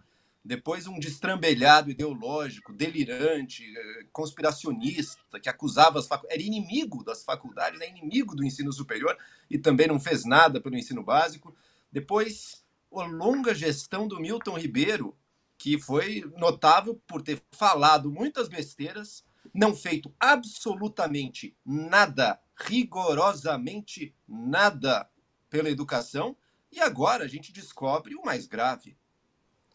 Depois, 0.44 0.86
um 0.86 1.00
destrambelhado 1.00 1.90
ideológico, 1.90 2.72
delirante, 2.72 3.64
eh, 3.66 4.06
conspiracionista, 4.14 5.40
que 5.40 5.50
acusava 5.50 5.98
as 5.98 6.06
faculdades, 6.06 6.38
era 6.38 6.48
inimigo 6.48 7.04
das 7.04 7.24
faculdades, 7.24 7.82
inimigo 7.82 8.36
do 8.36 8.46
ensino 8.46 8.72
superior 8.72 9.18
e 9.50 9.58
também 9.58 9.88
não 9.88 10.00
fez 10.00 10.24
nada 10.24 10.62
pelo 10.62 10.78
ensino 10.78 11.04
básico. 11.04 11.56
Depois, 11.92 12.64
a 12.94 13.06
longa 13.06 13.56
gestão 13.56 14.08
do 14.08 14.20
Milton 14.20 14.56
Ribeiro, 14.56 15.18
que 15.58 15.80
foi 15.80 16.24
notável 16.38 17.02
por 17.08 17.24
ter 17.24 17.42
falado 17.52 18.12
muitas 18.12 18.48
besteiras, 18.48 19.26
não 19.54 19.76
feito 19.76 20.14
absolutamente 20.20 21.56
nada, 21.66 22.40
rigorosamente 22.56 24.16
nada 24.28 25.10
pela 25.50 25.70
educação, 25.70 26.36
E 26.72 26.82
agora 26.82 27.24
a 27.24 27.28
gente 27.28 27.54
descobre 27.54 28.16
o 28.16 28.26
mais 28.26 28.48
grave. 28.48 28.98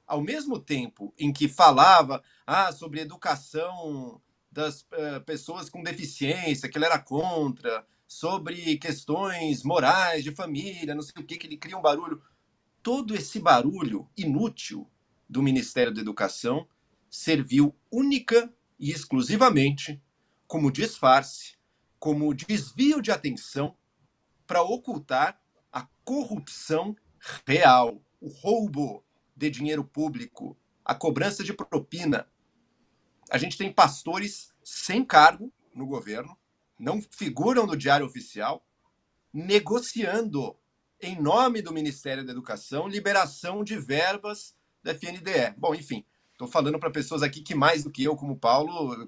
Ao 0.06 0.20
mesmo 0.20 0.58
tempo 0.58 1.14
em 1.18 1.32
que 1.32 1.48
falava 1.48 2.22
ah, 2.46 2.70
sobre 2.72 3.00
educação 3.00 4.20
das 4.52 4.82
uh, 4.82 5.20
pessoas 5.24 5.70
com 5.70 5.82
deficiência, 5.82 6.68
que 6.68 6.76
ele 6.76 6.84
era 6.84 6.98
contra, 6.98 7.86
sobre 8.06 8.76
questões 8.76 9.62
morais 9.62 10.24
de 10.24 10.32
família, 10.32 10.94
não 10.94 11.02
sei 11.02 11.22
o 11.22 11.24
que, 11.24 11.38
que 11.38 11.46
ele 11.46 11.56
cria 11.56 11.78
um 11.78 11.82
barulho. 11.82 12.20
Todo 12.82 13.14
esse 13.14 13.38
barulho 13.38 14.08
inútil 14.16 14.90
do 15.28 15.42
Ministério 15.42 15.94
da 15.94 16.00
Educação 16.00 16.66
serviu 17.08 17.74
única 17.90 18.52
e 18.80 18.90
exclusivamente 18.90 20.02
como 20.46 20.72
disfarce, 20.72 21.58
como 21.98 22.34
desvio 22.34 23.02
de 23.02 23.12
atenção 23.12 23.76
para 24.46 24.62
ocultar 24.62 25.38
a 25.70 25.86
corrupção 26.02 26.96
real, 27.46 28.02
o 28.20 28.28
roubo 28.28 29.04
de 29.36 29.50
dinheiro 29.50 29.84
público, 29.84 30.56
a 30.82 30.94
cobrança 30.94 31.44
de 31.44 31.52
propina. 31.52 32.26
A 33.30 33.36
gente 33.36 33.58
tem 33.58 33.70
pastores 33.70 34.52
sem 34.64 35.04
cargo 35.04 35.52
no 35.74 35.86
governo, 35.86 36.36
não 36.78 37.00
figuram 37.02 37.66
no 37.66 37.76
Diário 37.76 38.06
Oficial, 38.06 38.66
negociando, 39.32 40.58
em 41.00 41.20
nome 41.20 41.62
do 41.62 41.72
Ministério 41.72 42.24
da 42.24 42.32
Educação, 42.32 42.88
liberação 42.88 43.62
de 43.62 43.78
verbas 43.78 44.56
da 44.82 44.92
FNDE. 44.92 45.54
Bom, 45.56 45.74
enfim, 45.74 46.04
estou 46.40 46.48
falando 46.48 46.78
para 46.78 46.90
pessoas 46.90 47.22
aqui 47.22 47.42
que 47.42 47.54
mais 47.54 47.84
do 47.84 47.90
que 47.90 48.02
eu, 48.02 48.16
como 48.16 48.34
Paulo, 48.34 49.06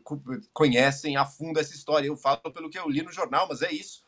conhecem 0.53 1.17
a 1.17 1.25
fundo 1.25 1.59
essa 1.59 1.75
história. 1.75 2.07
Eu 2.07 2.17
falo 2.17 2.39
pelo 2.53 2.69
que 2.69 2.79
eu 2.79 2.89
li 2.89 3.01
no 3.01 3.11
jornal, 3.11 3.47
mas 3.49 3.63
é 3.63 3.73
isso. 3.73 4.05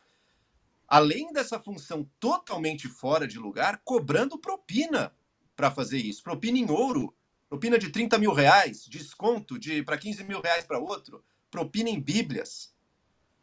Além 0.87 1.33
dessa 1.33 1.59
função 1.59 2.07
totalmente 2.21 2.87
fora 2.87 3.27
de 3.27 3.39
lugar, 3.39 3.81
cobrando 3.83 4.39
propina 4.39 5.11
para 5.57 5.71
fazer 5.71 5.97
isso. 5.97 6.23
Propina 6.23 6.59
em 6.59 6.71
ouro, 6.71 7.15
propina 7.49 7.79
de 7.79 7.89
30 7.89 8.19
mil 8.19 8.35
reais, 8.35 8.85
desconto 8.85 9.59
de 9.59 9.83
para 9.83 9.97
15 9.97 10.23
mil 10.25 10.43
reais 10.43 10.67
para 10.67 10.79
outro, 10.79 11.25
propina 11.51 11.89
em 11.89 11.99
bíblias. 11.99 12.75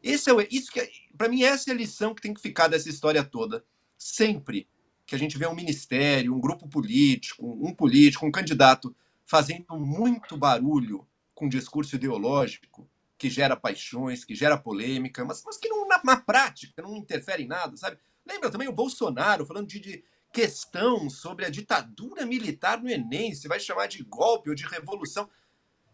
Esse 0.04 0.30
é 0.30 0.34
o, 0.34 0.42
isso 0.42 0.72
que 0.72 0.80
é, 0.80 0.92
para 1.18 1.28
mim 1.28 1.42
essa 1.42 1.72
é 1.72 1.74
a 1.74 1.78
lição 1.78 2.14
que 2.14 2.22
tem 2.22 2.36
que 2.36 2.42
ficar 2.42 2.68
dessa 2.68 2.88
história 2.88 3.24
toda. 3.24 3.66
Sempre 3.98 4.68
que 5.08 5.16
a 5.16 5.18
gente 5.18 5.40
vê 5.40 5.48
um 5.48 5.56
ministério, 5.56 6.36
um 6.36 6.40
grupo 6.40 6.68
político, 6.68 7.58
um 7.66 7.74
político, 7.74 8.28
um 8.28 8.32
candidato 8.32 8.96
fazendo 9.32 9.80
muito 9.80 10.36
barulho 10.36 11.08
com 11.34 11.48
discurso 11.48 11.96
ideológico 11.96 12.86
que 13.18 13.30
gera 13.30 13.56
paixões, 13.56 14.26
que 14.26 14.36
gera 14.36 14.58
polêmica, 14.58 15.24
mas, 15.24 15.42
mas 15.46 15.56
que 15.56 15.70
não, 15.70 15.88
na, 15.88 16.02
na 16.04 16.18
prática 16.18 16.82
não 16.82 16.98
interfere 16.98 17.44
em 17.44 17.48
nada, 17.48 17.78
sabe? 17.78 17.98
Lembra 18.26 18.52
também 18.52 18.68
o 18.68 18.74
Bolsonaro 18.74 19.46
falando 19.46 19.68
de, 19.68 19.80
de 19.80 20.04
questão 20.34 21.10
sobre 21.10 21.46
a 21.46 21.50
ditadura 21.50 22.26
militar 22.26 22.82
no 22.82 22.90
Enem, 22.90 23.34
se 23.34 23.48
vai 23.48 23.58
chamar 23.58 23.88
de 23.88 24.04
golpe 24.04 24.50
ou 24.50 24.56
de 24.56 24.66
revolução 24.66 25.30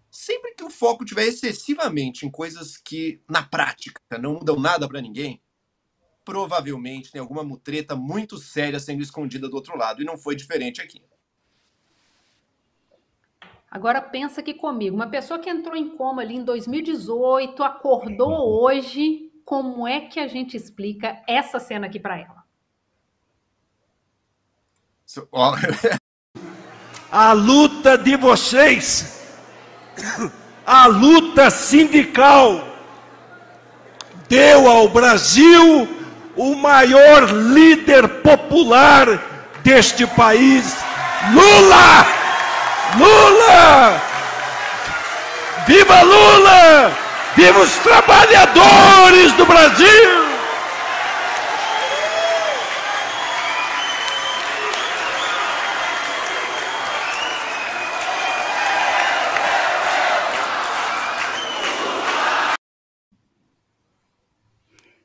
sempre 0.09 0.55
que 0.55 0.63
o 0.63 0.71
foco 0.71 1.03
estiver 1.03 1.27
excessivamente 1.27 2.25
em 2.25 2.31
coisas 2.31 2.75
que, 2.75 3.21
na 3.29 3.43
prática, 3.43 4.01
não 4.19 4.33
mudam 4.33 4.59
nada 4.59 4.87
para 4.87 4.99
ninguém, 4.99 5.39
provavelmente 6.25 7.11
tem 7.11 7.21
alguma 7.21 7.43
mutreta 7.43 7.95
muito 7.95 8.39
séria 8.39 8.79
sendo 8.79 9.03
escondida 9.03 9.47
do 9.47 9.55
outro 9.55 9.77
lado. 9.77 10.01
E 10.01 10.05
não 10.05 10.17
foi 10.17 10.35
diferente 10.35 10.81
aqui. 10.81 11.03
Agora 13.69 14.01
pensa 14.01 14.39
aqui 14.39 14.53
comigo, 14.53 14.95
uma 14.95 15.07
pessoa 15.07 15.39
que 15.39 15.49
entrou 15.49 15.75
em 15.75 15.89
coma 15.89 16.21
ali 16.21 16.37
em 16.37 16.43
2018, 16.43 17.61
acordou 17.63 18.29
uhum. 18.29 18.63
hoje, 18.63 19.29
como 19.43 19.87
é 19.87 20.01
que 20.01 20.19
a 20.19 20.27
gente 20.27 20.55
explica 20.55 21.21
essa 21.27 21.59
cena 21.59 21.87
aqui 21.87 21.99
para 21.99 22.17
ela? 22.17 22.43
a 27.11 27.33
luta 27.33 27.97
de 27.97 28.15
vocês 28.17 29.17
a 30.65 30.87
luta 30.87 31.49
sindical 31.49 32.67
deu 34.27 34.69
ao 34.69 34.89
Brasil 34.89 35.87
o 36.35 36.55
maior 36.55 37.23
líder 37.31 38.21
popular 38.21 39.07
deste 39.63 40.05
país, 40.05 40.77
Lula! 41.33 42.26
Lula! 42.95 44.01
Viva 45.67 46.01
Lula! 46.01 46.91
Viva 47.35 47.59
os 47.59 47.75
trabalhadores 47.77 49.33
do 49.33 49.45
Brasil! 49.45 50.27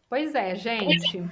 Pois 0.08 0.34
é, 0.34 0.54
gente. 0.54 1.24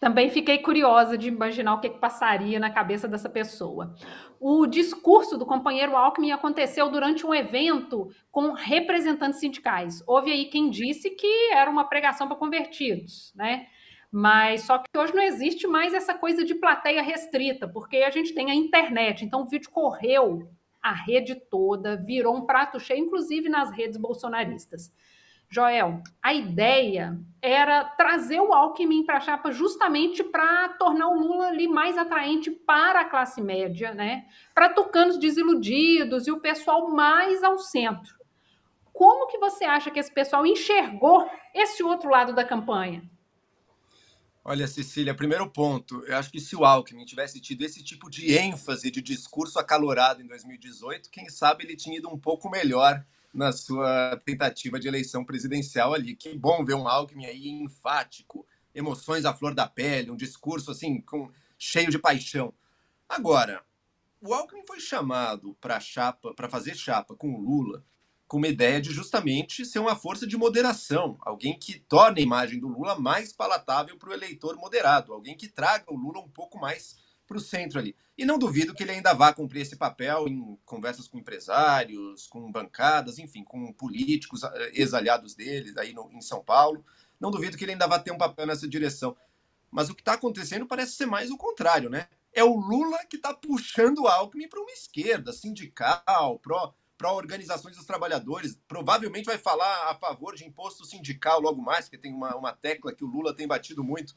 Também 0.00 0.28
fiquei 0.28 0.58
curiosa 0.58 1.16
de 1.16 1.28
imaginar 1.28 1.74
o 1.74 1.80
que, 1.80 1.88
que, 1.88 1.98
passaria 1.98 2.60
na 2.60 2.70
cabeça 2.70 3.08
dessa 3.08 3.28
pessoa. 3.28 3.94
O 4.38 4.66
discurso 4.66 5.38
do 5.38 5.46
companheiro 5.46 5.96
Alckmin 5.96 6.32
aconteceu 6.32 6.90
durante 6.90 7.26
um 7.26 7.34
evento 7.34 8.10
com 8.30 8.52
representantes 8.52 9.40
sindicais. 9.40 10.02
Houve 10.06 10.30
aí 10.30 10.46
quem 10.46 10.68
disse 10.68 11.10
que 11.10 11.50
era 11.52 11.70
uma 11.70 11.84
pregação 11.84 12.28
para 12.28 12.36
convertidos, 12.36 13.32
né? 13.34 13.66
Mas 14.12 14.62
só 14.62 14.78
que 14.78 14.86
hoje 14.96 15.14
não 15.14 15.22
existe 15.22 15.66
mais 15.66 15.94
essa 15.94 16.14
coisa 16.14 16.44
de 16.44 16.54
plateia 16.54 17.02
restrita, 17.02 17.66
porque 17.66 17.98
a 17.98 18.10
gente 18.10 18.34
tem 18.34 18.50
a 18.50 18.54
internet. 18.54 19.24
Então 19.24 19.42
o 19.42 19.48
vídeo 19.48 19.70
correu 19.70 20.48
a 20.82 20.92
rede 20.92 21.34
toda, 21.34 21.96
virou 21.96 22.36
um 22.36 22.46
prato 22.46 22.78
cheio, 22.78 23.04
inclusive 23.04 23.48
nas 23.48 23.70
redes 23.70 23.96
bolsonaristas. 23.96 24.92
Joel, 25.48 26.02
a 26.20 26.34
ideia 26.34 27.18
era 27.40 27.84
trazer 27.84 28.40
o 28.40 28.52
Alckmin 28.52 29.04
para 29.04 29.18
a 29.18 29.20
chapa 29.20 29.52
justamente 29.52 30.24
para 30.24 30.70
tornar 30.70 31.08
o 31.08 31.18
Lula 31.18 31.48
ali 31.48 31.68
mais 31.68 31.96
atraente 31.96 32.50
para 32.50 33.02
a 33.02 33.04
classe 33.04 33.40
média, 33.40 33.94
né? 33.94 34.26
Para 34.54 34.70
tucanos 34.70 35.18
desiludidos 35.18 36.26
e 36.26 36.32
o 36.32 36.40
pessoal 36.40 36.90
mais 36.90 37.44
ao 37.44 37.58
centro. 37.58 38.16
Como 38.92 39.28
que 39.28 39.38
você 39.38 39.64
acha 39.64 39.90
que 39.90 40.00
esse 40.00 40.12
pessoal 40.12 40.46
enxergou 40.46 41.30
esse 41.54 41.82
outro 41.82 42.10
lado 42.10 42.34
da 42.34 42.44
campanha? 42.44 43.08
Olha, 44.42 44.66
Cecília, 44.66 45.14
primeiro 45.14 45.50
ponto, 45.50 46.04
eu 46.06 46.16
acho 46.16 46.30
que 46.30 46.40
se 46.40 46.54
o 46.54 46.64
Alckmin 46.64 47.04
tivesse 47.04 47.40
tido 47.40 47.62
esse 47.62 47.82
tipo 47.82 48.08
de 48.08 48.36
ênfase 48.36 48.90
de 48.90 49.02
discurso 49.02 49.58
acalorado 49.58 50.22
em 50.22 50.26
2018, 50.26 51.10
quem 51.10 51.28
sabe 51.28 51.64
ele 51.64 51.76
tinha 51.76 51.98
ido 51.98 52.08
um 52.08 52.18
pouco 52.18 52.48
melhor 52.48 53.04
na 53.36 53.52
sua 53.52 54.16
tentativa 54.24 54.80
de 54.80 54.88
eleição 54.88 55.22
presidencial 55.24 55.92
ali. 55.92 56.16
Que 56.16 56.36
bom 56.36 56.64
ver 56.64 56.74
um 56.74 56.88
Alckmin 56.88 57.26
aí 57.26 57.48
enfático, 57.48 58.46
emoções 58.74 59.26
à 59.26 59.34
flor 59.34 59.54
da 59.54 59.68
pele, 59.68 60.10
um 60.10 60.16
discurso 60.16 60.70
assim 60.70 61.02
com 61.02 61.30
cheio 61.58 61.90
de 61.90 61.98
paixão. 61.98 62.52
Agora, 63.06 63.62
o 64.20 64.32
Alckmin 64.32 64.64
foi 64.66 64.80
chamado 64.80 65.54
para 65.60 65.78
chapa, 65.78 66.32
para 66.34 66.48
fazer 66.48 66.74
chapa 66.74 67.14
com 67.14 67.34
o 67.34 67.40
Lula, 67.40 67.84
com 68.26 68.38
uma 68.38 68.48
ideia 68.48 68.80
de 68.80 68.90
justamente 68.90 69.66
ser 69.66 69.78
uma 69.80 69.94
força 69.94 70.26
de 70.26 70.36
moderação, 70.36 71.18
alguém 71.20 71.58
que 71.58 71.78
torne 71.78 72.20
a 72.20 72.24
imagem 72.24 72.58
do 72.58 72.68
Lula 72.68 72.98
mais 72.98 73.34
palatável 73.34 73.98
para 73.98 74.08
o 74.08 74.14
eleitor 74.14 74.56
moderado, 74.56 75.12
alguém 75.12 75.36
que 75.36 75.46
traga 75.46 75.84
o 75.88 75.96
Lula 75.96 76.20
um 76.20 76.28
pouco 76.28 76.58
mais 76.58 76.96
para 77.26 77.36
o 77.36 77.40
centro 77.40 77.78
ali. 77.78 77.96
E 78.16 78.24
não 78.24 78.38
duvido 78.38 78.74
que 78.74 78.82
ele 78.82 78.92
ainda 78.92 79.12
vá 79.12 79.32
cumprir 79.32 79.62
esse 79.62 79.76
papel 79.76 80.28
em 80.28 80.58
conversas 80.64 81.08
com 81.08 81.18
empresários, 81.18 82.26
com 82.26 82.50
bancadas, 82.50 83.18
enfim, 83.18 83.42
com 83.42 83.72
políticos 83.72 84.42
eh, 84.44 84.70
ex-aliados 84.74 85.34
dele 85.34 85.74
aí 85.78 85.92
no, 85.92 86.10
em 86.12 86.20
São 86.20 86.42
Paulo. 86.42 86.84
Não 87.20 87.30
duvido 87.30 87.56
que 87.56 87.64
ele 87.64 87.72
ainda 87.72 87.86
vá 87.86 87.98
ter 87.98 88.12
um 88.12 88.18
papel 88.18 88.46
nessa 88.46 88.68
direção. 88.68 89.16
Mas 89.70 89.90
o 89.90 89.94
que 89.94 90.02
está 90.02 90.14
acontecendo 90.14 90.66
parece 90.66 90.92
ser 90.92 91.06
mais 91.06 91.30
o 91.30 91.36
contrário, 91.36 91.90
né? 91.90 92.08
É 92.32 92.44
o 92.44 92.54
Lula 92.56 92.98
que 93.08 93.16
está 93.16 93.34
puxando 93.34 94.00
o 94.00 94.08
Alckmin 94.08 94.48
para 94.48 94.60
uma 94.60 94.70
esquerda 94.70 95.32
sindical, 95.32 96.38
pró 96.38 96.74
para 96.96 97.12
organizações 97.12 97.76
dos 97.76 97.84
trabalhadores. 97.84 98.58
Provavelmente 98.66 99.26
vai 99.26 99.36
falar 99.36 99.90
a 99.90 99.94
favor 99.94 100.34
de 100.34 100.44
imposto 100.44 100.84
sindical 100.84 101.40
logo 101.40 101.60
mais, 101.60 101.86
porque 101.86 101.98
tem 101.98 102.14
uma, 102.14 102.34
uma 102.36 102.52
tecla 102.52 102.94
que 102.94 103.04
o 103.04 103.06
Lula 103.06 103.34
tem 103.34 103.46
batido 103.46 103.84
muito 103.84 104.14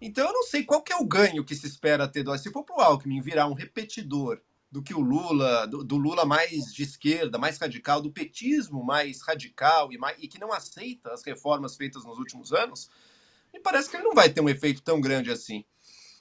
então 0.00 0.26
eu 0.26 0.32
não 0.32 0.44
sei 0.44 0.64
qual 0.64 0.82
que 0.82 0.92
é 0.92 0.96
o 0.96 1.04
ganho 1.04 1.44
que 1.44 1.54
se 1.54 1.66
espera 1.66 2.08
ter 2.08 2.22
do 2.22 2.36
se 2.38 2.50
for 2.50 2.64
para 2.64 2.76
o 2.76 2.80
Alckmin 2.80 3.20
virar 3.20 3.46
um 3.46 3.54
repetidor 3.54 4.40
do 4.70 4.82
que 4.82 4.94
o 4.94 5.00
Lula, 5.00 5.66
do, 5.66 5.82
do, 5.82 5.96
Lula 5.96 6.24
mais 6.24 6.72
de 6.72 6.84
esquerda, 6.84 7.38
mais 7.38 7.58
radical, 7.58 8.00
do 8.00 8.12
petismo 8.12 8.84
mais 8.84 9.20
radical 9.20 9.92
e, 9.92 9.98
mais, 9.98 10.16
e 10.20 10.28
que 10.28 10.38
não 10.38 10.52
aceita 10.52 11.10
as 11.12 11.24
reformas 11.24 11.76
feitas 11.76 12.04
nos 12.04 12.18
últimos 12.18 12.52
anos, 12.52 12.88
me 13.52 13.60
parece 13.60 13.90
que 13.90 13.96
ele 13.96 14.04
não 14.04 14.14
vai 14.14 14.30
ter 14.30 14.40
um 14.40 14.48
efeito 14.48 14.80
tão 14.80 15.00
grande 15.00 15.30
assim. 15.30 15.64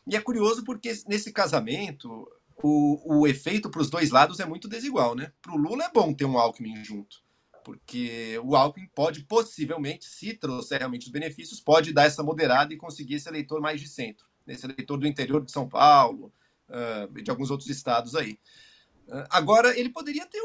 E 0.07 0.15
é 0.15 0.21
curioso 0.21 0.63
porque 0.63 0.91
nesse 1.07 1.31
casamento 1.31 2.27
o, 2.63 3.19
o 3.19 3.27
efeito 3.27 3.69
para 3.69 3.81
os 3.81 3.89
dois 3.89 4.09
lados 4.09 4.39
é 4.39 4.45
muito 4.45 4.67
desigual, 4.67 5.13
né? 5.13 5.31
Para 5.41 5.53
o 5.53 5.57
Lula 5.57 5.85
é 5.85 5.91
bom 5.91 6.11
ter 6.11 6.25
um 6.25 6.37
Alckmin 6.37 6.83
junto 6.83 7.28
porque 7.63 8.39
o 8.43 8.55
Alckmin 8.55 8.87
pode 8.93 9.23
possivelmente, 9.23 10.05
se 10.05 10.33
trouxer 10.33 10.79
realmente 10.79 11.05
os 11.05 11.11
benefícios, 11.11 11.59
pode 11.59 11.93
dar 11.93 12.05
essa 12.05 12.23
moderada 12.23 12.73
e 12.73 12.77
conseguir 12.77 13.15
esse 13.15 13.29
eleitor 13.29 13.61
mais 13.61 13.79
de 13.79 13.87
centro. 13.87 14.27
nesse 14.45 14.65
eleitor 14.65 14.97
do 14.97 15.07
interior 15.07 15.43
de 15.43 15.51
São 15.51 15.69
Paulo 15.69 16.33
uh, 16.69 17.21
de 17.21 17.29
alguns 17.29 17.51
outros 17.51 17.69
estados 17.69 18.15
aí. 18.15 18.39
Uh, 19.07 19.25
agora, 19.29 19.77
ele 19.79 19.89
poderia 19.89 20.25
ter 20.25 20.41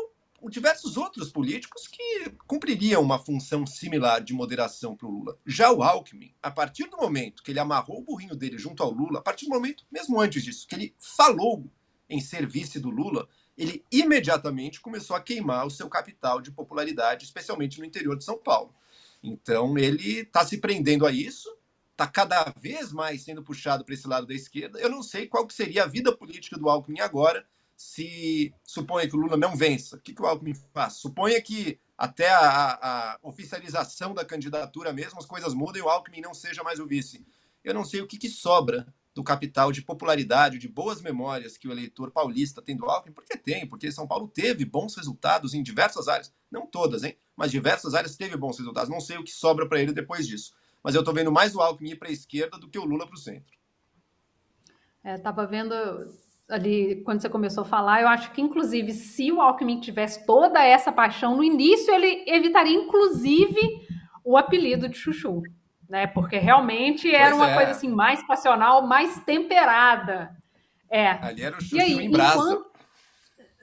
diversos 0.51 0.97
outros 0.97 1.31
políticos 1.31 1.89
que 1.89 2.31
cumpririam 2.47 3.03
uma 3.03 3.19
função 3.19 3.67
similar 3.67 4.23
de 4.23 4.35
moderação 4.35 4.97
para 4.97 5.07
o 5.07 5.11
Lula. 5.11 5.39
Já 5.47 5.73
o 5.73 5.83
Alckmin, 5.83 6.35
a 6.43 6.51
partir 6.51 6.89
do 6.89 6.97
momento 6.97 7.43
que 7.43 7.51
ele 7.51 7.61
amarrou 7.61 8.01
o 8.01 8.05
burrinho 8.05 8.37
dele 8.37 8.59
junto 8.59 8.83
ao 8.83 8.91
Lula, 8.91 9.21
a 9.21 9.23
partir 9.23 9.47
do 9.47 9.55
momento, 9.55 9.87
mesmo 9.91 10.21
antes 10.21 10.43
disso, 10.43 10.67
que 10.67 10.75
ele 10.75 10.95
falou 10.99 11.71
em 12.09 12.21
ser 12.21 12.47
vice 12.47 12.79
do 12.79 12.91
Lula, 12.91 13.29
ele 13.57 13.85
imediatamente 13.91 14.81
começou 14.81 15.15
a 15.15 15.21
queimar 15.21 15.67
o 15.67 15.71
seu 15.71 15.89
capital 15.89 16.41
de 16.41 16.51
popularidade, 16.51 17.25
especialmente 17.25 17.79
no 17.79 17.85
interior 17.85 18.17
de 18.17 18.25
São 18.25 18.39
Paulo. 18.39 18.75
Então 19.23 19.79
ele 19.79 20.21
está 20.21 20.45
se 20.45 20.59
prendendo 20.59 21.07
a 21.07 21.13
isso, 21.13 21.49
está 21.93 22.07
cada 22.07 22.53
vez 22.61 22.93
mais 22.93 23.23
sendo 23.23 23.43
puxado 23.43 23.85
para 23.85 23.95
esse 23.95 24.07
lado 24.07 24.27
da 24.27 24.35
esquerda. 24.35 24.79
Eu 24.81 24.91
não 24.91 25.03
sei 25.03 25.27
qual 25.27 25.49
seria 25.49 25.85
a 25.85 25.89
vida 25.89 26.15
política 26.15 26.59
do 26.59 26.69
Alckmin 26.69 27.01
agora, 27.01 27.47
se 27.77 28.55
suponha 28.63 29.09
que 29.09 29.17
o 29.17 29.19
Lula 29.19 29.37
não 29.37 29.57
vença, 29.57 29.97
o 29.97 30.01
que, 30.01 30.15
que 30.15 30.23
o 30.23 30.27
Alckmin 30.27 30.55
faz? 30.73 30.95
Suponha 30.95 31.41
que 31.41 31.79
até 31.97 32.29
a, 32.29 32.73
a, 32.73 33.19
oficialização 33.23 34.15
da 34.15 34.25
candidatura 34.25 34.93
mesmo, 34.93 35.19
as 35.19 35.27
coisas 35.27 35.55
mudem 35.55 35.81
e 35.81 35.85
o 35.85 35.89
Alckmin 35.89 36.21
não 36.21 36.35
seja 36.35 36.63
mais 36.63 36.79
o 36.79 36.87
vice. 36.87 37.25
Eu 37.63 37.75
não 37.75 37.85
sei 37.85 38.01
o 38.01 38.07
que, 38.07 38.19
que 38.19 38.29
sobra 38.29 38.87
do 39.15 39.23
capital 39.23 39.71
de 39.71 39.81
popularidade, 39.81 40.59
de 40.59 40.69
boas 40.69 41.01
memórias 41.01 41.57
que 41.57 41.69
o 41.69 41.71
eleitor 41.71 42.11
paulista 42.11 42.61
tem 42.61 42.77
do 42.77 42.85
Alckmin, 42.87 43.15
porque 43.15 43.37
tem, 43.37 43.67
porque 43.67 43.93
São 43.93 44.09
Paulo 44.09 44.27
teve 44.27 44.65
bons 44.65 44.97
resultados 44.97 45.55
em 45.55 45.63
diversas 45.63 46.09
áreas, 46.09 46.35
não 46.51 46.67
todas, 46.67 47.05
hein, 47.05 47.17
mas 47.37 47.53
diversas 47.53 47.95
áreas 47.95 48.17
teve 48.17 48.37
bons 48.37 48.59
resultados. 48.59 48.91
Não 48.91 49.01
sei 49.01 49.17
o 49.17 49.25
que 49.25 49.31
sobra 49.31 49.69
para 49.69 49.81
ele 49.81 49.93
depois 49.93 50.27
disso, 50.27 50.53
mas 50.83 50.95
eu 50.95 51.01
estou 51.01 51.15
vendo 51.15 51.31
mais 51.31 51.55
o 51.55 51.61
Alckmin 51.61 51.91
ir 51.91 51.97
para 51.97 52.09
a 52.09 52.13
esquerda 52.13 52.59
do 52.59 52.69
que 52.69 52.79
o 52.79 52.85
Lula 52.85 53.07
para 53.07 53.15
o 53.15 53.19
centro. 53.19 53.55
Estava 55.05 55.45
é, 55.45 55.47
vendo 55.47 55.75
ali 56.49 57.03
quando 57.05 57.21
você 57.21 57.29
começou 57.29 57.63
a 57.63 57.67
falar, 57.67 58.03
eu 58.03 58.09
acho 58.09 58.33
que 58.33 58.43
inclusive 58.43 58.93
se 58.93 59.31
o 59.31 59.41
Alckmin 59.41 59.81
tivesse 59.81 60.27
toda 60.27 60.63
essa 60.65 60.91
paixão 60.91 61.37
no 61.37 61.45
início, 61.45 61.95
ele 61.95 62.25
evitaria 62.27 62.75
inclusive 62.75 63.61
o 64.25 64.37
apelido 64.37 64.89
de 64.89 64.97
Chuchu, 64.97 65.43
né? 65.89 66.07
Porque 66.07 66.39
realmente 66.39 67.13
era 67.15 67.31
pois 67.31 67.37
uma 67.37 67.51
é. 67.51 67.55
coisa 67.55 67.71
assim 67.73 67.89
mais 67.89 68.27
passional, 68.27 68.87
mais 68.87 69.19
temperada. 69.25 70.37
É. 70.91 71.11
Ali 71.11 71.43
era 71.43 71.57
o 71.57 71.61
Chuchu 71.61 71.81
aí, 71.81 71.93
em 71.93 72.11
brasa. 72.11 72.39
Enquanto... 72.39 72.75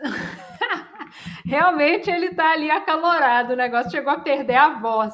realmente 1.45 2.09
ele 2.09 2.27
está 2.27 2.51
ali 2.51 2.69
acalorado, 2.69 3.53
o 3.53 3.57
negócio 3.57 3.91
chegou 3.91 4.11
a 4.11 4.19
perder 4.19 4.55
a 4.55 4.79
voz. 4.79 5.13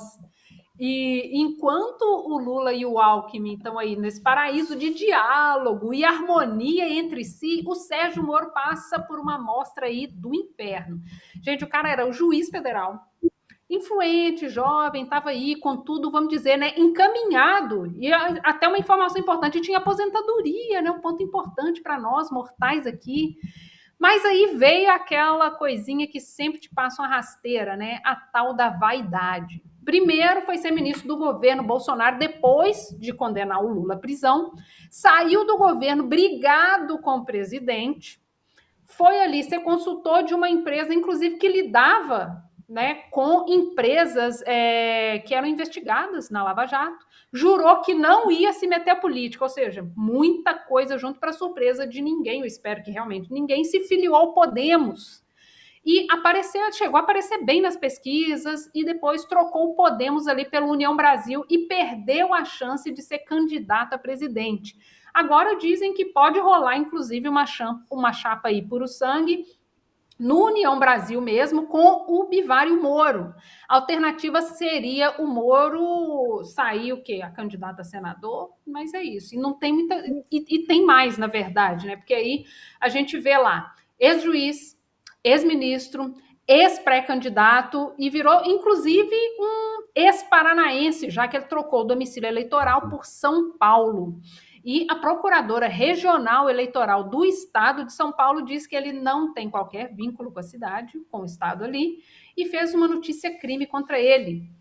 E 0.80 1.32
enquanto 1.42 2.04
o 2.04 2.38
Lula 2.38 2.72
e 2.72 2.86
o 2.86 3.00
Alckmin 3.00 3.56
estão 3.56 3.80
aí 3.80 3.96
nesse 3.96 4.22
paraíso 4.22 4.76
de 4.76 4.94
diálogo 4.94 5.92
e 5.92 6.06
harmonia 6.06 6.88
entre 6.88 7.24
si, 7.24 7.64
o 7.66 7.74
Sérgio 7.74 8.24
Moro 8.24 8.52
passa 8.52 9.00
por 9.00 9.20
uma 9.20 9.40
mostra 9.40 9.88
aí 9.88 10.06
do 10.06 10.36
inferno. 10.36 11.02
Gente, 11.42 11.64
o 11.64 11.68
cara 11.68 11.90
era 11.90 12.08
o 12.08 12.14
juiz 12.14 12.50
federal, 12.50 13.07
influente, 13.70 14.48
jovem, 14.48 15.04
estava 15.04 15.30
aí 15.30 15.56
com 15.58 15.78
tudo, 15.78 16.10
vamos 16.10 16.30
dizer, 16.30 16.58
né, 16.58 16.74
encaminhado. 16.78 17.92
E 17.98 18.12
até 18.14 18.68
uma 18.68 18.78
informação 18.78 19.20
importante, 19.20 19.62
tinha 19.62 19.78
aposentadoria, 19.78 20.82
né, 20.82 20.90
um 20.90 21.02
ponto 21.02 21.22
importante 21.22 21.82
para 21.82 22.00
nós 22.00 22.32
mortais 22.32 22.88
aqui. 22.88 23.36
Mas 24.00 24.24
aí 24.24 24.56
veio 24.56 24.92
aquela 24.92 25.52
coisinha 25.52 26.08
que 26.08 26.20
sempre 26.20 26.62
te 26.62 26.70
passa 26.74 27.02
uma 27.02 27.10
rasteira, 27.10 27.76
né, 27.76 28.00
a 28.06 28.16
tal 28.16 28.54
da 28.54 28.70
vaidade. 28.70 29.62
Primeiro 29.84 30.42
foi 30.42 30.58
ser 30.58 30.72
ministro 30.72 31.08
do 31.08 31.18
governo 31.18 31.64
Bolsonaro, 31.64 32.20
depois 32.20 32.96
de 33.00 33.14
condenar 33.14 33.64
o 33.64 33.68
Lula 33.68 33.96
à 33.96 33.98
prisão, 33.98 34.54
saiu 34.90 35.46
do 35.46 35.58
governo 35.58 36.04
brigado 36.04 37.00
com 37.00 37.18
o 37.18 37.26
presidente, 37.26 38.22
foi 38.86 39.20
ali 39.20 39.44
ser 39.44 39.60
consultor 39.60 40.24
de 40.24 40.34
uma 40.34 40.50
empresa, 40.50 40.94
inclusive, 40.94 41.38
que 41.38 41.48
lidava 41.48 42.47
né, 42.68 42.96
com 43.12 43.46
empresas 43.48 44.44
é, 44.46 45.20
que 45.20 45.34
eram 45.34 45.48
investigadas 45.48 46.30
na 46.30 46.44
Lava 46.44 46.66
Jato, 46.66 47.06
jurou 47.32 47.82
que 47.82 47.94
não 47.94 48.30
ia 48.30 48.52
se 48.52 48.68
meter 48.68 48.92
a 48.92 48.96
política, 48.96 49.46
ou 49.46 49.50
seja, 49.50 49.90
muita 49.96 50.54
coisa 50.54 50.98
junto 50.98 51.20
para 51.20 51.32
surpresa 51.32 51.88
de 51.88 52.02
ninguém, 52.02 52.42
eu 52.42 52.46
espero 52.46 52.84
que 52.84 52.92
realmente 52.92 53.32
ninguém 53.32 53.64
se 53.64 53.82
filiou 53.82 54.16
ao 54.16 54.34
Podemos. 54.34 55.26
E 55.86 56.06
apareceu, 56.12 56.70
chegou 56.74 56.98
a 56.98 57.02
aparecer 57.02 57.46
bem 57.46 57.62
nas 57.62 57.78
pesquisas 57.78 58.70
e 58.76 58.84
depois 58.84 59.24
trocou 59.24 59.70
o 59.70 59.74
Podemos 59.74 60.28
ali 60.28 60.44
pela 60.44 60.66
União 60.66 60.94
Brasil 60.98 61.46
e 61.50 61.60
perdeu 61.60 62.34
a 62.34 62.44
chance 62.44 62.92
de 62.92 63.02
ser 63.02 63.20
candidato 63.20 63.94
a 63.94 63.98
presidente. 63.98 64.76
Agora 65.14 65.56
dizem 65.56 65.94
que 65.94 66.04
pode 66.04 66.38
rolar, 66.40 66.76
inclusive, 66.76 67.30
uma 67.30 67.46
chapa, 67.46 67.82
uma 67.90 68.12
chapa 68.12 68.50
aí 68.50 68.62
por 68.62 68.84
o 68.84 68.88
sangue 68.88 69.46
no 70.20 70.46
União 70.46 70.80
Brasil 70.80 71.22
mesmo, 71.22 71.68
com 71.68 72.06
o 72.08 72.28
Bivário 72.28 72.82
Moro. 72.82 73.34
A 73.68 73.76
alternativa 73.76 74.42
seria 74.42 75.12
o 75.22 75.28
Moro 75.28 76.44
sair 76.44 76.94
o 76.94 77.04
quê? 77.04 77.22
A 77.24 77.30
candidata 77.30 77.82
a 77.82 77.86
senador, 77.86 78.52
mas 78.66 78.94
é 78.94 79.04
isso. 79.04 79.36
E 79.36 79.38
não 79.38 79.54
tem 79.54 79.74
muita. 79.74 79.96
E, 80.32 80.46
e 80.56 80.66
tem 80.66 80.86
mais, 80.86 81.18
na 81.18 81.28
verdade, 81.28 81.86
né? 81.86 81.96
Porque 81.96 82.14
aí 82.14 82.46
a 82.80 82.90
gente 82.90 83.18
vê 83.20 83.38
lá, 83.38 83.74
ex-juiz, 84.00 84.76
ex-ministro, 85.24 86.16
ex-pré-candidato 86.48 87.94
e 88.00 88.10
virou, 88.10 88.46
inclusive, 88.46 89.16
um 89.40 89.84
ex-paranaense, 89.94 91.10
já 91.10 91.28
que 91.28 91.36
ele 91.36 91.46
trocou 91.46 91.82
o 91.82 91.88
domicílio 91.88 92.28
eleitoral 92.28 92.90
por 92.90 93.06
São 93.06 93.58
Paulo. 93.58 94.20
E 94.70 94.86
a 94.90 94.96
procuradora 94.96 95.66
regional 95.66 96.50
eleitoral 96.50 97.06
do 97.06 97.24
estado 97.24 97.86
de 97.86 97.94
São 97.94 98.12
Paulo 98.12 98.42
diz 98.42 98.68
que 98.68 98.76
ele 98.76 98.92
não 98.92 99.34
tem 99.34 99.50
qualquer 99.50 99.96
vínculo 99.96 100.30
com 100.30 100.40
a 100.40 100.44
cidade, 100.44 101.00
com 101.10 101.22
o 101.22 101.26
estado 101.26 101.64
ali, 101.64 102.04
e 102.36 102.46
fez 102.48 102.76
uma 102.76 102.86
notícia 102.86 103.40
crime 103.40 103.66
contra 103.66 103.98
ele. 103.98 104.52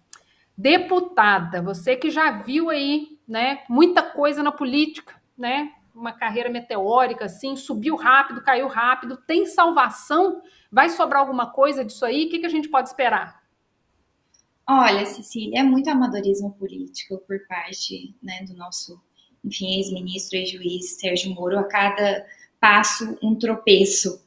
Deputada, 0.56 1.60
você 1.60 1.96
que 1.96 2.08
já 2.08 2.30
viu 2.30 2.70
aí, 2.70 3.18
né, 3.26 3.64
muita 3.68 4.00
coisa 4.00 4.44
na 4.44 4.52
política, 4.52 5.20
né? 5.36 5.72
uma 5.92 6.12
carreira 6.12 6.50
meteórica, 6.50 7.24
assim, 7.24 7.56
subiu 7.56 7.96
rápido, 7.96 8.42
caiu 8.42 8.68
rápido, 8.68 9.16
tem 9.16 9.44
salvação? 9.44 10.40
Vai 10.70 10.88
sobrar 10.88 11.22
alguma 11.22 11.50
coisa 11.50 11.84
disso 11.84 12.04
aí? 12.04 12.26
O 12.26 12.30
que, 12.30 12.38
que 12.38 12.46
a 12.46 12.50
gente 12.50 12.68
pode 12.68 12.90
esperar? 12.90 13.42
Olha, 14.68 15.04
Cecília, 15.06 15.60
é 15.60 15.62
muito 15.64 15.90
amadorismo 15.90 16.52
político 16.52 17.18
por 17.26 17.38
parte 17.48 18.14
né, 18.22 18.44
do 18.44 18.54
nosso, 18.54 19.00
enfim, 19.46 19.78
ex-ministro 19.78 20.36
e 20.36 20.46
juiz 20.46 20.98
Sérgio 20.98 21.32
Moro. 21.32 21.58
A 21.58 21.64
cada 21.64 22.26
passo, 22.60 23.16
um 23.22 23.34
tropeço. 23.34 24.20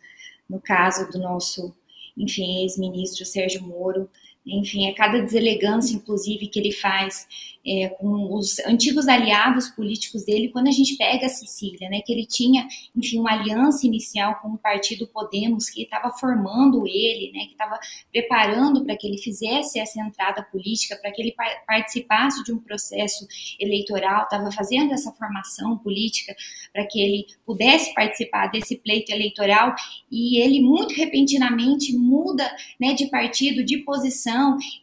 No 0.50 0.60
caso 0.60 1.12
do 1.12 1.20
nosso, 1.20 1.76
enfim, 2.18 2.64
ex-ministro 2.64 3.26
Sérgio 3.26 3.62
Moro, 3.62 4.10
enfim, 4.46 4.90
a 4.90 4.96
cada 4.96 5.22
deselegância, 5.22 5.96
inclusive, 5.96 6.48
que 6.48 6.60
ele 6.60 6.72
faz 6.72 7.28
é, 7.66 7.90
com 7.90 8.34
os 8.34 8.58
antigos 8.60 9.08
aliados 9.08 9.70
políticos 9.70 10.24
dele, 10.24 10.50
quando 10.50 10.68
a 10.68 10.72
gente 10.72 10.96
pega 10.96 11.26
a 11.26 11.30
Sicília, 11.30 11.90
né, 11.90 12.02
que 12.06 12.12
ele 12.12 12.26
tinha, 12.26 12.68
enfim, 12.96 13.20
uma 13.20 13.34
aliança 13.34 13.86
inicial 13.86 14.40
com 14.42 14.50
o 14.50 14.58
partido 14.58 15.08
Podemos, 15.08 15.70
que 15.70 15.84
estava 15.84 16.10
formando 16.12 16.88
ele, 16.88 17.32
né, 17.34 17.46
que 17.46 17.52
estava 17.52 17.78
preparando 18.12 18.84
para 18.86 18.96
que 18.96 19.06
ele 19.06 19.18
fizesse 19.18 19.78
essa 19.78 20.00
entrada 20.00 20.42
política, 20.44 20.96
para 21.02 21.12
que 21.12 21.22
ele 21.22 21.36
participasse 21.68 22.44
de 22.44 22.54
um 22.54 22.60
processo 22.60 23.28
eleitoral, 23.60 24.24
estava 24.24 24.52
fazendo 24.52 24.94
essa 24.94 25.12
formação 25.12 25.78
política 25.78 26.36
para 26.72 26.86
que 26.88 27.00
ele 27.00 27.26
pudesse 27.46 27.94
participar 27.94 28.48
desse 28.48 28.78
pleito 28.78 29.12
eleitoral, 29.12 29.76
e 30.10 30.42
ele 30.42 30.62
muito 30.62 30.96
repentinamente 30.96 31.96
muda 31.96 32.50
né, 32.80 32.94
de 32.94 33.08
partido, 33.08 33.64
de 33.64 33.80
posição, 33.80 34.29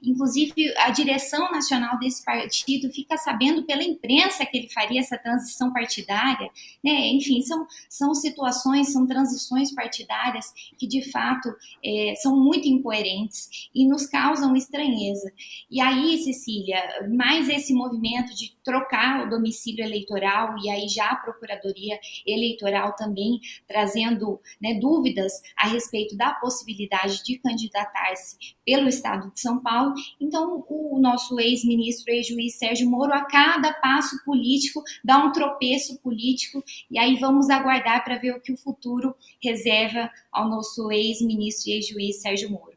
inclusive 0.02 0.52
a 0.78 0.90
direção 0.90 1.50
nacional 1.50 1.98
desse 1.98 2.24
partido 2.24 2.36
partido 2.46 2.92
fica 2.92 3.16
sabendo 3.16 3.64
pela 3.64 3.82
imprensa 3.82 4.46
que 4.46 4.56
ele 4.56 4.68
faria 4.68 5.00
essa 5.00 5.18
transição 5.18 5.72
partidária, 5.72 6.50
né? 6.82 7.08
Enfim, 7.08 7.42
são, 7.42 7.66
são 7.88 8.14
situações, 8.14 8.92
são 8.92 9.06
transições 9.06 9.74
partidárias 9.74 10.52
que 10.78 10.86
de 10.86 11.10
fato 11.10 11.54
é, 11.84 12.14
são 12.16 12.36
muito 12.36 12.68
incoerentes 12.68 13.68
e 13.74 13.86
nos 13.86 14.06
causam 14.06 14.56
estranheza. 14.56 15.32
E 15.70 15.80
aí, 15.80 16.18
Cecília, 16.18 16.80
mais 17.08 17.48
esse 17.48 17.72
movimento 17.72 18.34
de 18.34 18.54
trocar 18.64 19.26
o 19.26 19.30
domicílio 19.30 19.84
eleitoral 19.84 20.56
e 20.62 20.70
aí 20.70 20.88
já 20.88 21.10
a 21.10 21.16
Procuradoria 21.16 21.98
Eleitoral 22.26 22.94
também 22.96 23.40
trazendo 23.66 24.40
né, 24.60 24.74
dúvidas 24.74 25.32
a 25.56 25.68
respeito 25.68 26.16
da 26.16 26.32
possibilidade 26.34 27.22
de 27.24 27.38
candidatar-se 27.38 28.36
pelo 28.64 28.88
Estado 28.88 29.30
de 29.36 29.42
São 29.42 29.60
Paulo. 29.60 29.94
Então, 30.18 30.64
o 30.68 30.98
nosso 30.98 31.38
ex-ministro, 31.38 32.10
ex-juiz 32.12 32.58
Sérgio 32.58 32.90
Moro, 32.90 33.12
a 33.12 33.24
cada 33.24 33.72
passo 33.74 34.16
político, 34.24 34.82
dá 35.04 35.18
um 35.18 35.30
tropeço 35.30 36.00
político, 36.00 36.64
e 36.90 36.98
aí 36.98 37.16
vamos 37.16 37.48
aguardar 37.50 38.02
para 38.02 38.18
ver 38.18 38.34
o 38.34 38.40
que 38.40 38.52
o 38.52 38.56
futuro 38.56 39.14
reserva 39.40 40.10
ao 40.32 40.48
nosso 40.48 40.90
ex-ministro 40.90 41.70
e 41.70 41.74
ex-juiz 41.74 42.20
Sérgio 42.20 42.50
Moro. 42.50 42.74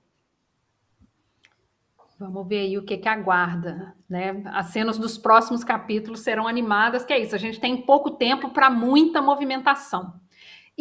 Vamos 2.19 2.45
ver 2.49 2.59
aí 2.59 2.77
o 2.77 2.83
que, 2.83 2.97
que 2.97 3.07
aguarda, 3.07 3.95
né? 4.09 4.43
As 4.47 4.67
cenas 4.67 4.97
dos 4.97 5.17
próximos 5.17 5.63
capítulos 5.63 6.19
serão 6.19 6.49
animadas, 6.49 7.05
que 7.05 7.13
é 7.13 7.19
isso, 7.19 7.33
a 7.33 7.39
gente 7.39 7.61
tem 7.61 7.81
pouco 7.81 8.11
tempo 8.11 8.49
para 8.49 8.69
muita 8.69 9.21
movimentação. 9.21 10.13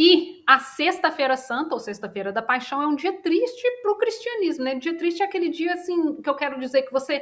E 0.01 0.45
a 0.47 0.61
Sexta-feira 0.61 1.37
Santa, 1.37 1.75
ou 1.75 1.81
Sexta-feira 1.81 2.31
da 2.31 2.41
Paixão, 2.41 2.81
é 2.81 2.87
um 2.87 2.95
dia 2.95 3.21
triste 3.21 3.69
para 3.83 3.91
o 3.91 3.97
cristianismo, 3.97 4.63
né? 4.63 4.77
Dia 4.77 4.97
triste 4.97 5.25
é 5.25 5.27
aquele 5.27 5.49
dia, 5.49 5.73
assim, 5.73 6.23
que 6.23 6.31
eu 6.31 6.37
quero 6.37 6.61
dizer 6.61 6.83
que 6.83 6.93
você 6.93 7.21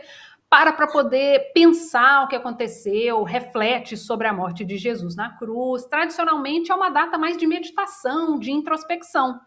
para 0.51 0.73
para 0.75 0.87
poder 0.87 1.53
pensar 1.55 2.23
o 2.23 2.29
que 2.29 2.37
aconteceu, 2.37 3.23
reflete 3.23 3.97
sobre 3.97 4.29
a 4.29 4.33
morte 4.33 4.63
de 4.63 4.77
Jesus 4.77 5.17
na 5.17 5.37
cruz. 5.39 5.87
Tradicionalmente 5.87 6.71
é 6.71 6.75
uma 6.75 6.91
data 6.91 7.17
mais 7.17 7.39
de 7.39 7.47
meditação, 7.47 8.39
de 8.39 8.53
introspecção. 8.53 9.41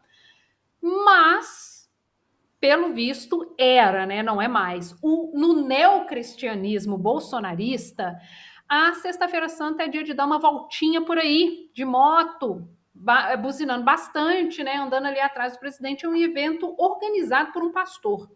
Mas, 0.81 1.87
pelo 2.59 2.93
visto, 2.93 3.53
era, 3.59 4.07
né? 4.07 4.23
Não 4.23 4.41
é 4.41 4.47
mais. 4.47 4.95
O, 5.03 5.31
no 5.39 5.67
neocristianismo 5.67 6.97
bolsonarista, 6.97 8.17
a 8.67 8.93
Sexta-feira 8.95 9.47
Santa 9.47 9.83
é 9.83 9.87
dia 9.87 10.03
de 10.03 10.15
dar 10.15 10.25
uma 10.25 10.39
voltinha 10.39 10.99
por 10.99 11.19
aí, 11.19 11.69
de 11.75 11.85
moto, 11.85 12.67
buzinando 13.41 13.83
bastante, 13.83 14.63
né? 14.63 14.75
Andando 14.75 15.07
ali 15.07 15.19
atrás 15.19 15.53
do 15.53 15.59
presidente. 15.59 16.05
É 16.05 16.09
um 16.09 16.15
evento 16.15 16.75
organizado 16.77 17.51
por 17.51 17.63
um 17.63 17.71
pastor. 17.71 18.29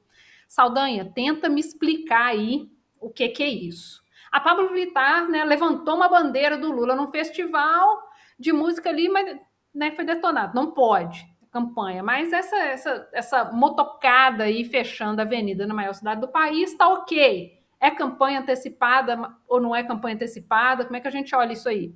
Saldanha, 0.47 1.11
tenta 1.13 1.49
me 1.49 1.59
explicar 1.59 2.27
aí 2.27 2.69
o 2.99 3.09
que, 3.09 3.27
que 3.29 3.43
é 3.43 3.49
isso. 3.49 4.03
A 4.31 4.39
Pablo 4.39 4.73
Vittar 4.73 5.29
né, 5.29 5.43
levantou 5.43 5.95
uma 5.95 6.09
bandeira 6.09 6.57
do 6.57 6.71
Lula 6.71 6.95
num 6.95 7.11
festival 7.11 8.01
de 8.39 8.51
música 8.51 8.89
ali, 8.89 9.09
mas 9.09 9.37
né, 9.73 9.91
foi 9.91 10.05
detonado. 10.05 10.55
Não 10.55 10.71
pode 10.71 11.31
campanha, 11.53 12.01
mas 12.01 12.33
essa, 12.33 12.55
essa, 12.55 13.09
essa 13.13 13.51
motocada 13.51 14.45
aí 14.45 14.65
fechando 14.65 15.21
a 15.21 15.23
avenida 15.23 15.67
na 15.67 15.73
maior 15.73 15.93
cidade 15.93 16.19
do 16.19 16.27
país 16.27 16.71
está 16.71 16.89
ok. 16.89 17.59
É 17.79 17.91
campanha 17.91 18.39
antecipada 18.39 19.35
ou 19.47 19.61
não 19.61 19.75
é 19.75 19.83
campanha 19.83 20.15
antecipada? 20.15 20.83
Como 20.83 20.97
é 20.97 20.99
que 20.99 21.07
a 21.07 21.11
gente 21.11 21.35
olha 21.35 21.53
isso 21.53 21.69
aí? 21.69 21.93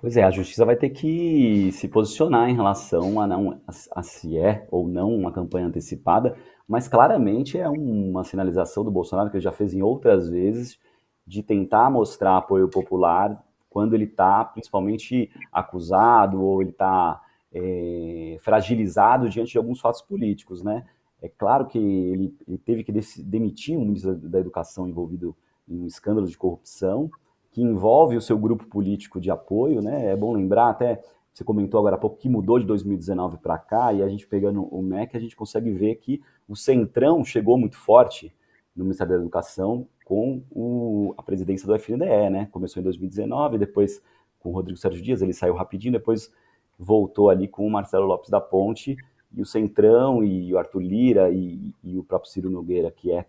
Pois 0.00 0.16
é, 0.16 0.22
a 0.22 0.30
justiça 0.30 0.64
vai 0.64 0.76
ter 0.76 0.88
que 0.88 1.70
se 1.72 1.86
posicionar 1.86 2.48
em 2.48 2.54
relação 2.54 3.20
a, 3.20 3.26
não, 3.26 3.60
a, 3.68 4.00
a 4.00 4.02
se 4.02 4.38
é 4.38 4.66
ou 4.70 4.88
não 4.88 5.14
uma 5.14 5.30
campanha 5.30 5.66
antecipada, 5.66 6.34
mas 6.66 6.88
claramente 6.88 7.58
é 7.58 7.68
uma 7.68 8.24
sinalização 8.24 8.82
do 8.82 8.90
Bolsonaro, 8.90 9.28
que 9.28 9.36
ele 9.36 9.44
já 9.44 9.52
fez 9.52 9.74
em 9.74 9.82
outras 9.82 10.30
vezes, 10.30 10.78
de 11.26 11.42
tentar 11.42 11.90
mostrar 11.90 12.38
apoio 12.38 12.66
popular 12.66 13.44
quando 13.68 13.92
ele 13.92 14.04
está 14.04 14.42
principalmente 14.42 15.30
acusado 15.52 16.42
ou 16.42 16.62
ele 16.62 16.70
está 16.70 17.20
é, 17.52 18.38
fragilizado 18.40 19.28
diante 19.28 19.52
de 19.52 19.58
alguns 19.58 19.80
fatos 19.80 20.00
políticos, 20.00 20.62
né? 20.62 20.86
É 21.20 21.28
claro 21.28 21.66
que 21.66 21.76
ele, 21.78 22.34
ele 22.48 22.56
teve 22.56 22.84
que 22.84 22.92
demitir 23.22 23.76
um 23.76 23.82
ministro 23.82 24.14
da 24.16 24.40
Educação 24.40 24.88
envolvido 24.88 25.36
em 25.68 25.82
um 25.82 25.86
escândalo 25.86 26.26
de 26.26 26.38
corrupção, 26.38 27.10
que 27.50 27.62
envolve 27.62 28.16
o 28.16 28.20
seu 28.20 28.38
grupo 28.38 28.66
político 28.66 29.20
de 29.20 29.30
apoio, 29.30 29.82
né? 29.82 30.06
É 30.06 30.16
bom 30.16 30.32
lembrar 30.32 30.70
até 30.70 31.02
você 31.32 31.44
comentou 31.44 31.78
agora 31.78 31.96
há 31.96 31.98
pouco 31.98 32.18
que 32.18 32.28
mudou 32.28 32.58
de 32.58 32.66
2019 32.66 33.38
para 33.38 33.56
cá, 33.56 33.92
e 33.92 34.02
a 34.02 34.08
gente 34.08 34.26
pegando 34.26 34.62
o 34.64 34.82
MEC, 34.82 35.16
a 35.16 35.20
gente 35.20 35.36
consegue 35.36 35.70
ver 35.70 35.94
que 35.96 36.20
o 36.48 36.56
Centrão 36.56 37.24
chegou 37.24 37.56
muito 37.56 37.76
forte 37.76 38.34
no 38.74 38.84
Ministério 38.84 39.14
da 39.14 39.20
Educação 39.20 39.86
com 40.04 40.42
o, 40.50 41.14
a 41.16 41.22
presidência 41.22 41.66
do 41.66 41.74
FNDE, 41.74 42.30
né? 42.30 42.48
Começou 42.50 42.80
em 42.80 42.84
2019, 42.84 43.58
depois 43.58 44.02
com 44.40 44.50
o 44.50 44.52
Rodrigo 44.52 44.78
Sérgio 44.78 45.02
Dias, 45.02 45.22
ele 45.22 45.32
saiu 45.32 45.54
rapidinho, 45.54 45.92
depois 45.92 46.32
voltou 46.78 47.30
ali 47.30 47.46
com 47.46 47.66
o 47.66 47.70
Marcelo 47.70 48.06
Lopes 48.06 48.28
da 48.28 48.40
Ponte, 48.40 48.96
e 49.32 49.40
o 49.40 49.46
Centrão, 49.46 50.24
e 50.24 50.52
o 50.52 50.58
Arthur 50.58 50.80
Lira, 50.80 51.30
e, 51.30 51.72
e 51.84 51.96
o 51.96 52.02
próprio 52.02 52.30
Ciro 52.30 52.50
Nogueira, 52.50 52.90
que 52.90 53.12
é 53.12 53.26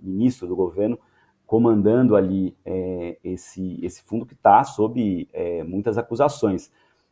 ministro 0.00 0.48
do 0.48 0.56
governo, 0.56 0.98
comandando 1.46 2.16
ali 2.16 2.56
é, 2.64 3.18
esse, 3.22 3.78
esse 3.82 4.02
fundo 4.02 4.26
que 4.26 4.34
está 4.34 4.64
sob 4.64 5.28
é, 5.32 5.62
muitas 5.62 5.98
acusações. 5.98 6.70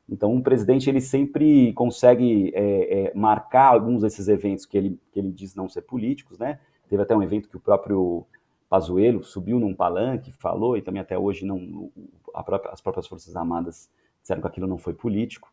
Então, 0.09 0.35
o 0.35 0.42
presidente 0.42 0.90
ele 0.90 1.01
sempre 1.01 1.73
consegue 1.75 2.53
é, 2.55 3.07
é, 3.07 3.14
marcar 3.14 3.68
alguns 3.68 4.03
desses 4.03 4.29
eventos 4.29 4.66
que 4.66 4.77
ele, 4.77 4.99
que 5.12 5.18
ele 5.18 5.31
diz 5.31 5.55
não 5.55 5.68
ser 5.68 5.83
políticos, 5.83 6.38
né? 6.38 6.59
Teve 6.88 7.03
até 7.03 7.16
um 7.16 7.23
evento 7.23 7.49
que 7.49 7.57
o 7.57 7.61
próprio 7.61 8.27
Pazuello 8.68 9.23
subiu 9.23 9.59
num 9.59 9.75
palanque, 9.75 10.33
falou, 10.33 10.77
e 10.77 10.83
também 10.83 11.01
até 11.01 11.18
hoje 11.18 11.45
não, 11.47 11.90
própria, 12.45 12.73
as 12.73 12.81
próprias 12.81 13.07
Forças 13.07 13.37
Armadas 13.37 13.90
disseram 14.21 14.40
que 14.40 14.47
aquilo 14.49 14.66
não 14.66 14.79
foi 14.79 14.92
político. 14.92 15.53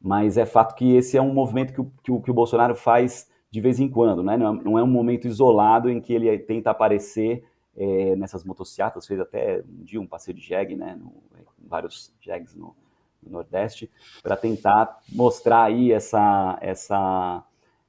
Mas 0.00 0.36
é 0.36 0.44
fato 0.44 0.74
que 0.74 0.96
esse 0.96 1.16
é 1.16 1.22
um 1.22 1.32
movimento 1.32 1.72
que 1.72 1.80
o, 1.80 1.92
que 2.02 2.10
o, 2.10 2.20
que 2.20 2.30
o 2.30 2.34
Bolsonaro 2.34 2.74
faz 2.74 3.30
de 3.50 3.60
vez 3.60 3.78
em 3.78 3.88
quando, 3.88 4.22
né? 4.22 4.36
Não 4.36 4.46
é, 4.46 4.64
não 4.64 4.78
é 4.78 4.82
um 4.82 4.88
momento 4.88 5.28
isolado 5.28 5.90
em 5.90 6.00
que 6.00 6.12
ele 6.12 6.36
tenta 6.38 6.70
aparecer 6.70 7.44
é, 7.76 8.16
nessas 8.16 8.44
motocicletas, 8.44 9.06
fez 9.06 9.20
até 9.20 9.62
um 9.62 9.84
dia 9.84 10.00
um 10.00 10.06
passeio 10.06 10.36
de 10.36 10.42
jegue, 10.42 10.76
né? 10.76 10.94
No, 10.94 11.12
vários 11.58 12.12
jegues 12.20 12.54
no, 12.54 12.74
no 13.22 13.32
Nordeste, 13.32 13.90
para 14.22 14.36
tentar 14.36 15.00
mostrar 15.10 15.64
aí 15.64 15.92
essa, 15.92 16.58
essa, 16.60 17.44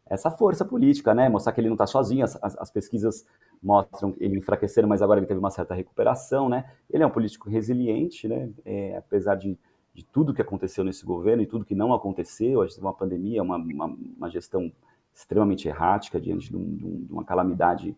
essa 0.05 0.31
força 0.31 0.63
política, 0.63 1.13
né? 1.13 1.27
Mostrar 1.27 1.51
que 1.53 1.59
ele 1.59 1.67
não 1.67 1.75
está 1.75 1.87
sozinho. 1.87 2.23
As, 2.23 2.41
as, 2.41 2.57
as, 2.57 2.71
pesquisas 2.71 3.25
mostram 3.61 4.15
ele 4.19 4.37
enfraqueceram, 4.37 4.87
mas 4.87 5.01
agora 5.01 5.19
ele 5.19 5.27
teve 5.27 5.39
uma 5.39 5.51
certa 5.51 5.73
recuperação, 5.73 6.47
né? 6.47 6.65
Ele 6.89 7.03
é 7.03 7.07
um 7.07 7.11
político 7.11 7.49
resiliente, 7.49 8.27
né? 8.27 8.49
É, 8.63 8.97
apesar 8.97 9.35
de, 9.35 9.57
de 9.93 10.03
tudo 10.05 10.33
que 10.33 10.41
aconteceu 10.41 10.83
nesse 10.83 11.05
governo 11.05 11.43
e 11.43 11.47
tudo 11.47 11.65
que 11.65 11.75
não 11.75 11.93
aconteceu, 11.93 12.61
a 12.61 12.65
gente 12.65 12.75
teve 12.75 12.85
uma 12.85 12.93
pandemia, 12.93 13.43
uma, 13.43 13.57
uma, 13.57 13.85
uma 14.17 14.29
gestão 14.29 14.71
extremamente 15.13 15.67
errática 15.67 16.19
diante 16.19 16.49
de, 16.49 16.57
um, 16.57 16.75
de 17.05 17.11
uma 17.11 17.23
calamidade 17.23 17.95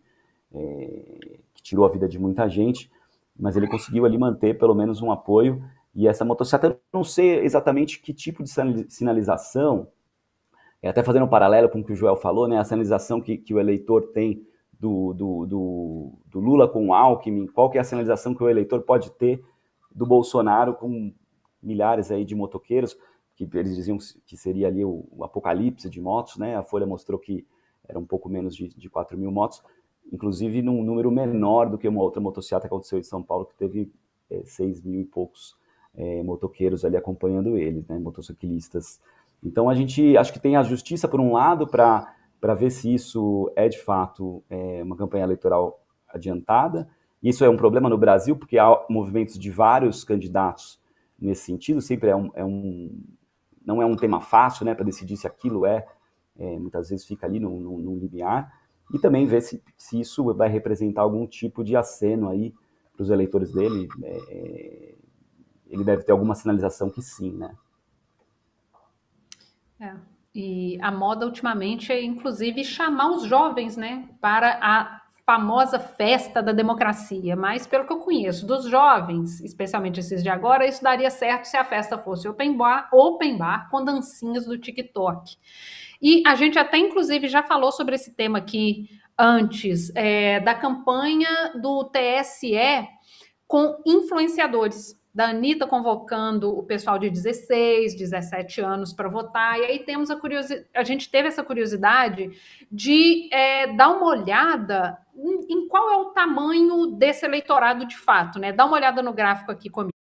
é, 0.54 1.38
que 1.54 1.62
tirou 1.62 1.84
a 1.84 1.88
vida 1.88 2.08
de 2.08 2.18
muita 2.18 2.48
gente, 2.48 2.90
mas 3.38 3.56
ele 3.56 3.68
conseguiu 3.68 4.04
ali 4.04 4.16
manter 4.16 4.58
pelo 4.58 4.74
menos 4.74 5.02
um 5.02 5.10
apoio. 5.10 5.62
E 5.94 6.06
essa 6.06 6.24
motocicleta, 6.24 6.76
eu 6.76 6.80
não 6.92 7.04
sei 7.04 7.40
exatamente 7.40 8.00
que 8.00 8.12
tipo 8.12 8.42
de 8.42 8.50
sinalização, 8.88 9.88
é, 10.82 10.88
até 10.88 11.02
fazendo 11.02 11.24
um 11.24 11.28
paralelo 11.28 11.68
com 11.68 11.80
o 11.80 11.84
que 11.84 11.92
o 11.92 11.96
Joel 11.96 12.16
falou, 12.16 12.46
né, 12.46 12.58
a 12.58 12.64
sinalização 12.64 13.20
que, 13.20 13.36
que 13.36 13.54
o 13.54 13.60
eleitor 13.60 14.08
tem 14.12 14.46
do, 14.78 15.14
do, 15.14 15.46
do, 15.46 16.12
do, 16.26 16.40
Lula 16.40 16.68
com 16.68 16.88
o 16.88 16.94
Alckmin, 16.94 17.46
qual 17.46 17.70
que 17.70 17.78
é 17.78 17.80
a 17.80 17.84
sinalização 17.84 18.34
que 18.34 18.42
o 18.42 18.48
eleitor 18.48 18.82
pode 18.82 19.10
ter 19.12 19.42
do 19.90 20.04
Bolsonaro 20.04 20.74
com 20.74 21.12
milhares 21.62 22.10
aí 22.10 22.24
de 22.24 22.34
motoqueiros, 22.34 22.96
que 23.34 23.48
eles 23.54 23.74
diziam 23.74 23.96
que 24.26 24.36
seria 24.36 24.68
ali 24.68 24.84
o, 24.84 25.06
o 25.10 25.24
apocalipse 25.24 25.88
de 25.88 26.00
motos, 26.00 26.36
né, 26.36 26.56
a 26.56 26.62
Folha 26.62 26.86
mostrou 26.86 27.18
que 27.18 27.46
era 27.88 27.98
um 27.98 28.04
pouco 28.04 28.28
menos 28.28 28.54
de, 28.54 28.68
de 28.68 28.90
4 28.90 29.16
mil 29.16 29.30
motos, 29.30 29.62
inclusive 30.12 30.62
num 30.62 30.82
número 30.82 31.10
menor 31.10 31.68
do 31.68 31.78
que 31.78 31.88
uma 31.88 32.02
outra 32.02 32.20
motocicleta 32.20 32.68
que 32.68 32.74
aconteceu 32.74 32.98
em 32.98 33.02
São 33.02 33.22
Paulo, 33.22 33.46
que 33.46 33.54
teve 33.54 33.92
é, 34.30 34.42
6 34.44 34.82
mil 34.82 35.00
e 35.00 35.04
poucos 35.04 35.56
é, 35.94 36.22
motoqueiros 36.22 36.84
ali 36.84 36.96
acompanhando 36.96 37.56
eles, 37.56 37.86
né, 37.86 37.98
motociclistas. 37.98 39.00
Então 39.42 39.68
a 39.68 39.74
gente 39.74 40.16
acho 40.16 40.32
que 40.32 40.40
tem 40.40 40.56
a 40.56 40.62
justiça 40.62 41.08
por 41.08 41.20
um 41.20 41.32
lado 41.32 41.66
para 41.66 42.54
ver 42.54 42.70
se 42.70 42.92
isso 42.92 43.50
é 43.56 43.68
de 43.68 43.78
fato 43.78 44.42
é, 44.48 44.82
uma 44.82 44.96
campanha 44.96 45.24
eleitoral 45.24 45.80
adiantada. 46.08 46.88
Isso 47.22 47.44
é 47.44 47.48
um 47.48 47.56
problema 47.56 47.88
no 47.88 47.98
Brasil 47.98 48.36
porque 48.36 48.58
há 48.58 48.84
movimentos 48.88 49.38
de 49.38 49.50
vários 49.50 50.04
candidatos 50.04 50.80
nesse 51.18 51.42
sentido. 51.42 51.80
Sempre 51.80 52.10
é 52.10 52.16
um, 52.16 52.30
é 52.34 52.44
um 52.44 52.90
não 53.64 53.82
é 53.82 53.86
um 53.86 53.96
tema 53.96 54.20
fácil, 54.20 54.64
né, 54.64 54.74
para 54.74 54.84
decidir 54.84 55.16
se 55.16 55.26
aquilo 55.26 55.66
é, 55.66 55.84
é, 56.38 56.58
muitas 56.58 56.88
vezes 56.90 57.04
fica 57.04 57.26
ali 57.26 57.40
no, 57.40 57.58
no 57.58 57.96
limiar 57.96 58.65
e 58.92 58.98
também 58.98 59.26
ver 59.26 59.42
se, 59.42 59.62
se 59.76 60.00
isso 60.00 60.32
vai 60.34 60.48
representar 60.48 61.02
algum 61.02 61.26
tipo 61.26 61.64
de 61.64 61.76
aceno 61.76 62.28
aí 62.28 62.54
para 62.94 63.02
os 63.02 63.10
eleitores 63.10 63.52
dele, 63.52 63.88
é, 64.02 64.18
é 64.28 64.94
ele 65.68 65.84
deve 65.84 66.04
ter 66.04 66.12
alguma 66.12 66.34
sinalização 66.34 66.88
que 66.88 67.02
sim, 67.02 67.32
né? 67.32 67.54
É. 69.80 69.94
E 70.34 70.78
a 70.80 70.90
moda 70.92 71.26
ultimamente 71.26 71.90
é, 71.92 72.02
inclusive, 72.02 72.62
chamar 72.64 73.10
os 73.10 73.24
jovens, 73.24 73.76
né, 73.76 74.08
para 74.20 74.58
a 74.62 74.95
famosa 75.26 75.80
festa 75.80 76.40
da 76.40 76.52
democracia. 76.52 77.34
Mas, 77.34 77.66
pelo 77.66 77.84
que 77.84 77.92
eu 77.92 77.98
conheço 77.98 78.46
dos 78.46 78.64
jovens, 78.66 79.40
especialmente 79.40 79.98
esses 79.98 80.22
de 80.22 80.28
agora, 80.28 80.64
isso 80.64 80.82
daria 80.82 81.10
certo 81.10 81.46
se 81.46 81.56
a 81.56 81.64
festa 81.64 81.98
fosse 81.98 82.28
open 82.28 82.56
bar, 82.56 82.88
open 82.92 83.36
bar 83.36 83.68
com 83.68 83.84
dancinhas 83.84 84.46
do 84.46 84.56
TikTok. 84.56 85.36
E 86.00 86.22
a 86.24 86.36
gente 86.36 86.58
até, 86.58 86.78
inclusive, 86.78 87.26
já 87.26 87.42
falou 87.42 87.72
sobre 87.72 87.96
esse 87.96 88.14
tema 88.14 88.38
aqui 88.38 88.88
antes, 89.18 89.90
é, 89.96 90.38
da 90.40 90.54
campanha 90.54 91.52
do 91.60 91.84
TSE 91.84 92.86
com 93.48 93.82
influenciadores 93.84 94.94
da 95.16 95.30
Anitta 95.30 95.66
convocando 95.66 96.50
o 96.50 96.62
pessoal 96.62 96.98
de 96.98 97.08
16, 97.08 97.96
17 97.96 98.60
anos 98.60 98.92
para 98.92 99.08
votar. 99.08 99.58
E 99.58 99.64
aí 99.64 99.78
temos 99.78 100.10
a 100.10 100.20
curiosidade, 100.20 100.68
a 100.74 100.84
gente 100.84 101.10
teve 101.10 101.28
essa 101.28 101.42
curiosidade 101.42 102.38
de 102.70 103.26
é, 103.32 103.66
dar 103.74 103.88
uma 103.88 104.08
olhada 104.08 104.98
em, 105.14 105.54
em, 105.54 105.68
qual 105.68 105.90
é 105.90 105.96
o 105.96 106.10
tamanho 106.10 106.88
desse 106.88 107.24
eleitorado 107.24 107.86
de 107.86 107.96
fato, 107.96 108.38
né? 108.38 108.52
Dá 108.52 108.66
uma 108.66 108.76
olhada 108.76 109.02
no 109.02 109.14
gráfico 109.14 109.50
aqui 109.50 109.70
comigo. 109.70 109.94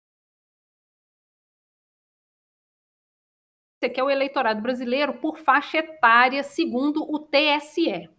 Esse 3.80 3.92
aqui 3.92 4.00
é 4.00 4.04
o 4.04 4.10
eleitorado 4.10 4.64
brasileiro 4.64 5.14
por 5.20 5.38
faixa 5.38 5.78
etária, 5.78 6.42
segundo 6.42 7.04
o 7.04 7.20
TSE. 7.20 8.10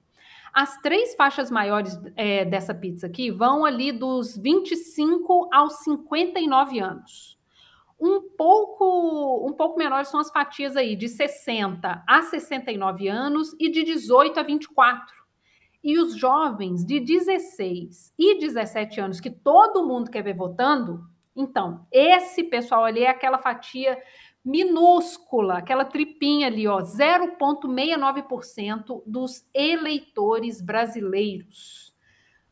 As 0.55 0.81
três 0.81 1.17
faixas 1.17 1.51
maiores 1.51 1.99
é, 2.15 2.45
dessa 2.45 2.73
pizza 2.73 3.09
aqui 3.09 3.29
vão 3.29 3.65
ali 3.65 3.91
dos 3.91 4.37
25 4.37 5.49
aos 5.53 5.83
59 5.83 6.79
anos. 6.79 7.37
Um 8.01 8.21
pouco, 8.21 9.49
um 9.49 9.53
pouco 9.53 9.77
menores 9.77 10.09
são 10.09 10.21
as 10.21 10.31
fatias 10.31 10.77
aí 10.77 10.95
de 10.95 11.09
60 11.09 12.05
a 12.07 12.23
69 12.23 13.09
anos 13.09 13.57
e 13.59 13.69
de 13.69 13.83
18 13.83 14.39
a 14.39 14.43
24. 14.45 15.13
E 15.83 15.99
os 15.99 16.17
jovens 16.17 16.85
de 16.85 17.01
16 17.01 18.15
e 18.17 18.39
17 18.39 19.01
anos, 19.01 19.21
que 19.21 19.31
todo 19.31 19.85
mundo 19.85 20.09
quer 20.09 20.23
ver 20.23 20.37
votando, 20.37 21.05
então, 21.37 21.85
esse 21.91 22.45
pessoal 22.45 22.85
ali 22.85 23.03
é 23.03 23.11
aquela 23.11 23.39
fatia 23.39 24.01
minúscula, 24.45 25.59
aquela 25.59 25.85
tripinha 25.85 26.49
ali, 26.49 26.69
ó, 26.69 26.81
0,69% 26.81 29.03
dos 29.07 29.49
eleitores 29.55 30.61
brasileiros. 30.61 31.95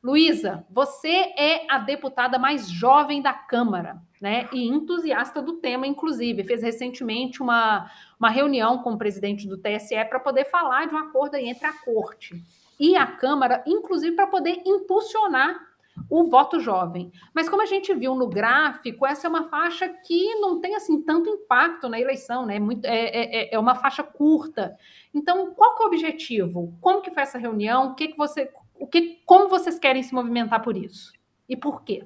Luísa, 0.02 0.66
você 0.68 1.32
é 1.38 1.64
a 1.70 1.78
deputada 1.78 2.36
mais 2.36 2.68
jovem 2.68 3.22
da 3.22 3.32
Câmara, 3.32 4.02
né? 4.20 4.48
E 4.52 4.66
entusiasta 4.66 5.40
do 5.40 5.58
tema, 5.58 5.86
inclusive. 5.86 6.42
Fez 6.42 6.60
recentemente 6.60 7.40
uma, 7.40 7.88
uma 8.18 8.28
reunião 8.28 8.78
com 8.78 8.94
o 8.94 8.98
presidente 8.98 9.46
do 9.46 9.56
TSE 9.56 10.04
para 10.06 10.18
poder 10.18 10.46
falar 10.46 10.88
de 10.88 10.94
um 10.94 10.98
acordo 10.98 11.36
entre 11.36 11.66
a 11.66 11.72
corte 11.72 12.42
e 12.80 12.96
a 12.96 13.06
Câmara, 13.06 13.62
inclusive 13.64 14.16
para 14.16 14.26
poder 14.26 14.60
impulsionar 14.66 15.71
o 16.08 16.24
voto 16.24 16.60
jovem. 16.60 17.10
Mas 17.34 17.48
como 17.48 17.62
a 17.62 17.66
gente 17.66 17.92
viu 17.94 18.14
no 18.14 18.28
gráfico, 18.28 19.06
essa 19.06 19.26
é 19.26 19.30
uma 19.30 19.48
faixa 19.48 19.88
que 19.88 20.34
não 20.36 20.60
tem 20.60 20.74
assim 20.74 21.00
tanto 21.02 21.30
impacto 21.30 21.88
na 21.88 22.00
eleição, 22.00 22.46
né? 22.46 22.58
Muito, 22.58 22.84
é, 22.84 23.08
é, 23.08 23.54
é 23.54 23.58
uma 23.58 23.74
faixa 23.74 24.02
curta. 24.02 24.76
Então, 25.14 25.52
qual 25.54 25.76
é 25.78 25.82
o 25.82 25.86
objetivo? 25.86 26.76
Como 26.80 27.02
que 27.02 27.10
foi 27.10 27.22
essa 27.22 27.38
reunião? 27.38 27.92
O 27.92 27.94
que, 27.94 28.08
que 28.08 28.16
você 28.16 28.50
o 28.82 28.86
que, 28.86 29.20
como 29.24 29.48
vocês 29.48 29.78
querem 29.78 30.02
se 30.02 30.12
movimentar 30.12 30.60
por 30.60 30.76
isso? 30.76 31.12
E 31.48 31.56
por 31.56 31.84
quê? 31.84 32.04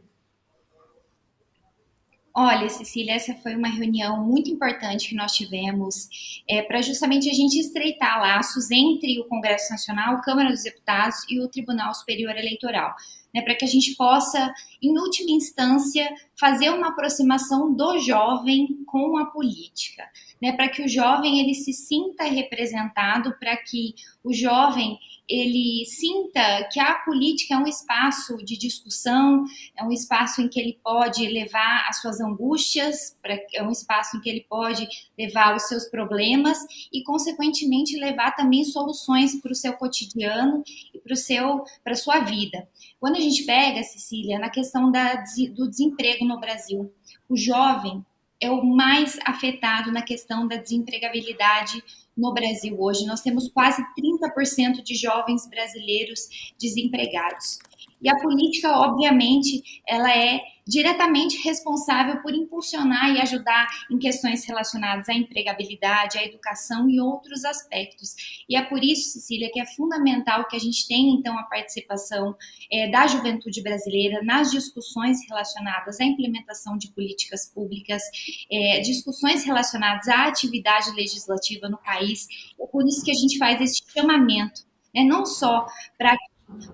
Olha, 2.38 2.68
Cecília, 2.68 3.14
essa 3.14 3.35
foi 3.37 3.57
uma 3.57 3.68
reunião 3.68 4.22
muito 4.22 4.51
importante 4.51 5.09
que 5.09 5.14
nós 5.14 5.33
tivemos 5.33 6.42
é, 6.46 6.61
para 6.61 6.83
justamente 6.83 7.31
a 7.31 7.33
gente 7.33 7.59
estreitar 7.59 8.20
laços 8.20 8.70
entre 8.70 9.18
o 9.18 9.25
Congresso 9.25 9.70
Nacional, 9.70 10.20
Câmara 10.20 10.51
dos 10.51 10.62
Deputados 10.62 11.16
e 11.31 11.40
o 11.40 11.49
Tribunal 11.49 11.94
Superior 11.94 12.37
Eleitoral, 12.37 12.94
né, 13.37 13.42
para 13.42 13.55
que 13.55 13.66
a 13.66 13.68
gente 13.68 13.94
possa, 13.96 14.51
em 14.83 14.99
última 14.99 15.31
instância, 15.31 16.09
fazer 16.40 16.70
uma 16.70 16.88
aproximação 16.88 17.75
do 17.75 17.99
jovem 17.99 18.83
com 18.87 19.18
a 19.18 19.27
política, 19.27 20.09
né, 20.40 20.53
para 20.53 20.70
que 20.70 20.83
o 20.83 20.88
jovem 20.88 21.38
ele 21.40 21.53
se 21.53 21.75
sinta 21.75 22.25
representado, 22.25 23.37
para 23.38 23.55
que 23.59 23.94
o 24.27 24.33
jovem 24.33 24.99
ele 25.29 25.85
sinta 25.87 26.69
que 26.71 26.79
a 26.79 26.95
política 27.01 27.55
é 27.55 27.59
um 27.59 27.67
espaço 27.67 28.37
de 28.39 28.57
discussão, 28.57 29.45
é 29.77 29.85
um 29.85 29.91
espaço 29.91 30.41
em 30.41 30.49
que 30.49 30.59
ele 30.61 30.79
pode 30.83 31.27
levar 31.29 31.87
as 31.89 32.01
suas 32.01 32.21
angústias, 32.21 33.17
é 33.55 33.62
um 33.62 33.71
espaço 33.71 34.17
em 34.17 34.21
que 34.21 34.29
ele 34.29 34.47
pode 34.49 34.87
levar 35.19 35.57
os 35.57 35.65
seus 35.65 35.87
problemas 35.87 36.59
e, 36.93 37.03
consequentemente, 37.03 37.99
levar 37.99 38.37
também 38.37 38.65
soluções 38.65 39.41
para 39.41 39.51
o 39.51 39.55
seu 39.55 39.73
cotidiano 39.73 40.62
e 40.95 40.99
para 40.99 41.12
o 41.12 41.17
seu 41.17 41.65
para 41.83 41.93
a 41.93 41.97
sua 41.97 42.21
vida. 42.21 42.69
Quando 43.01 43.17
a 43.17 43.21
gente 43.21 43.45
pega, 43.45 43.83
Cecília, 43.83 44.39
na 44.39 44.51
questão 44.51 44.93
da, 44.93 45.25
do 45.55 45.69
desemprego 45.69 46.25
no 46.25 46.39
Brasil, 46.39 46.93
o 47.29 47.37
jovem 47.37 48.05
é 48.40 48.51
o 48.51 48.64
mais 48.64 49.18
afetado 49.25 49.90
na 49.90 50.03
questão 50.03 50.46
da 50.46 50.57
desempregabilidade 50.57 51.83
no 52.16 52.33
Brasil 52.33 52.77
hoje. 52.79 53.07
Nós 53.07 53.20
temos 53.20 53.49
quase 53.49 53.83
30% 53.99 54.83
de 54.83 54.94
jovens 54.94 55.49
brasileiros 55.49 56.53
desempregados. 56.59 57.59
E 58.01 58.09
a 58.09 58.17
política, 58.17 58.71
obviamente, 58.71 59.83
ela 59.87 60.15
é 60.15 60.41
diretamente 60.67 61.39
responsável 61.45 62.21
por 62.21 62.35
impulsionar 62.35 63.15
e 63.15 63.21
ajudar 63.21 63.69
em 63.91 63.99
questões 63.99 64.45
relacionadas 64.45 65.09
à 65.09 65.15
empregabilidade, 65.15 66.19
à 66.19 66.25
educação 66.25 66.91
e 66.91 67.01
outros 67.01 67.45
aspectos. 67.45 68.17
E 68.49 68.57
é 68.57 68.63
por 68.63 68.83
isso, 68.83 69.13
Cecília, 69.13 69.49
que 69.53 69.61
é 69.61 69.67
fundamental 69.67 70.47
que 70.49 70.57
a 70.57 70.59
gente 70.59 70.89
tenha, 70.89 71.15
então, 71.15 71.39
a 71.39 71.45
participação 71.45 72.35
é, 72.71 72.89
da 72.91 73.07
juventude 73.07 73.63
brasileira 73.63 74.23
nas 74.25 74.51
discussões 74.51 75.19
relacionadas 75.29 76.01
à 76.01 76.05
implementação 76.05 76.77
de 76.77 76.89
políticas 76.89 77.49
públicas, 77.55 78.03
é, 78.51 78.81
discussões 78.81 79.45
relacionadas 79.45 80.09
à 80.09 80.27
atividade 80.27 80.91
legislativa 80.97 81.69
no 81.69 81.79
país. 81.79 82.27
É 82.61 82.67
por 82.67 82.85
isso 82.87 83.05
que 83.05 83.13
a 83.13 83.15
gente 83.15 83.39
faz 83.39 83.61
esse 83.61 83.83
chamamento, 83.93 84.63
né, 84.93 85.05
não 85.05 85.25
só 85.25 85.65
para 85.97 86.17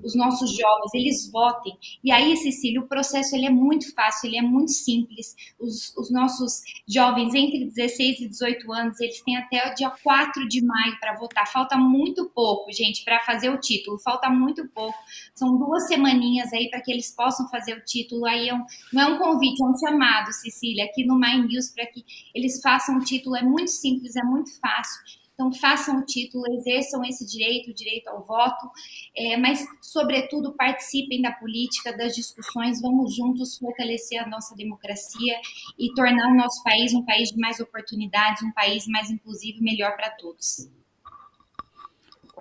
os 0.02 0.14
nossos 0.14 0.54
jovens, 0.56 0.94
eles 0.94 1.30
votem. 1.30 1.76
E 2.04 2.12
aí, 2.12 2.36
Cecília, 2.36 2.80
o 2.80 2.86
processo 2.86 3.34
ele 3.34 3.46
é 3.46 3.50
muito 3.50 3.92
fácil, 3.94 4.28
ele 4.28 4.36
é 4.36 4.42
muito 4.42 4.70
simples. 4.70 5.34
Os, 5.58 5.96
os 5.96 6.10
nossos 6.10 6.60
jovens 6.86 7.34
entre 7.34 7.66
16 7.66 8.20
e 8.20 8.28
18 8.28 8.72
anos, 8.72 9.00
eles 9.00 9.20
têm 9.22 9.36
até 9.36 9.70
o 9.70 9.74
dia 9.74 9.90
4 9.90 10.46
de 10.48 10.62
maio 10.64 10.98
para 11.00 11.14
votar. 11.14 11.50
Falta 11.50 11.76
muito 11.76 12.28
pouco, 12.30 12.70
gente, 12.72 13.04
para 13.04 13.20
fazer 13.20 13.50
o 13.50 13.58
título. 13.58 13.98
Falta 13.98 14.28
muito 14.28 14.66
pouco. 14.68 14.98
São 15.34 15.56
duas 15.56 15.86
semaninhas 15.86 16.52
aí 16.52 16.68
para 16.68 16.80
que 16.80 16.92
eles 16.92 17.10
possam 17.10 17.48
fazer 17.48 17.76
o 17.76 17.84
título. 17.84 18.26
Aí 18.26 18.48
é 18.48 18.54
um, 18.54 18.64
não 18.92 19.02
é 19.02 19.06
um 19.06 19.18
convite, 19.18 19.62
é 19.62 19.66
um 19.66 19.78
chamado, 19.78 20.32
Cecília, 20.32 20.84
aqui 20.84 21.04
no 21.04 21.18
My 21.18 21.38
News, 21.46 21.70
para 21.70 21.86
que 21.86 22.04
eles 22.34 22.60
façam 22.60 22.98
o 22.98 23.00
título. 23.00 23.36
É 23.36 23.42
muito 23.42 23.70
simples, 23.70 24.16
é 24.16 24.22
muito 24.22 24.58
fácil. 24.60 25.21
Então, 25.34 25.52
façam 25.52 25.98
o 25.98 26.04
título, 26.04 26.44
exerçam 26.52 27.02
esse 27.04 27.26
direito, 27.26 27.70
o 27.70 27.74
direito 27.74 28.08
ao 28.08 28.22
voto, 28.22 28.70
é, 29.16 29.36
mas, 29.36 29.66
sobretudo, 29.80 30.54
participem 30.54 31.22
da 31.22 31.32
política, 31.32 31.96
das 31.96 32.14
discussões, 32.14 32.80
vamos 32.80 33.14
juntos 33.14 33.56
fortalecer 33.56 34.22
a 34.22 34.28
nossa 34.28 34.54
democracia 34.54 35.40
e 35.78 35.92
tornar 35.94 36.30
o 36.30 36.36
nosso 36.36 36.62
país 36.62 36.92
um 36.94 37.04
país 37.04 37.30
de 37.30 37.38
mais 37.38 37.60
oportunidades, 37.60 38.42
um 38.42 38.52
país 38.52 38.86
mais 38.86 39.10
inclusivo 39.10 39.58
e 39.58 39.62
melhor 39.62 39.96
para 39.96 40.10
todos. 40.10 40.70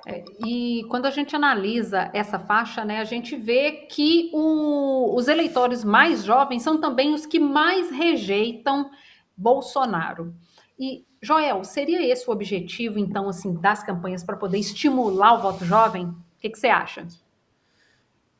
É, 0.06 0.24
e 0.46 0.84
quando 0.90 1.06
a 1.06 1.12
gente 1.12 1.36
analisa 1.36 2.10
essa 2.14 2.40
faixa, 2.40 2.84
né, 2.84 3.00
a 3.00 3.04
gente 3.04 3.36
vê 3.36 3.72
que 3.90 4.32
o, 4.34 5.16
os 5.16 5.28
eleitores 5.28 5.84
mais 5.84 6.24
jovens 6.24 6.64
são 6.64 6.80
também 6.80 7.14
os 7.14 7.26
que 7.26 7.40
mais 7.40 7.92
rejeitam 7.92 8.90
Bolsonaro. 9.36 10.36
E 10.80 11.06
Joel, 11.22 11.64
seria 11.64 12.04
esse 12.06 12.28
o 12.28 12.34
objetivo, 12.34 12.98
então, 12.98 13.30
assim, 13.30 13.54
das 13.54 13.84
campanhas 13.84 14.24
para 14.24 14.38
poder 14.38 14.58
estimular 14.58 15.34
o 15.36 15.42
voto 15.42 15.64
jovem? 15.64 16.06
O 16.08 16.16
que, 16.40 16.50
que 16.50 16.58
você 16.60 16.68
acha? 16.68 17.08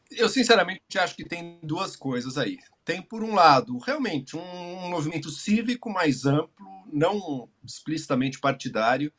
Eu, 0.10 0.28
sinceramente, 0.28 0.82
acho 0.98 1.16
que 1.16 1.24
tem 1.24 1.60
duas 1.62 1.96
coisas 1.96 2.38
aí. 2.38 2.58
Tem, 2.84 3.02
por 3.02 3.24
um 3.24 3.36
lado, 3.36 3.78
realmente 3.78 4.36
um 4.36 4.90
movimento 4.90 5.30
cívico 5.30 5.90
mais 5.90 6.26
amplo, 6.26 6.68
não 6.92 7.48
explicitamente 7.64 8.40
partidário, 8.40 9.14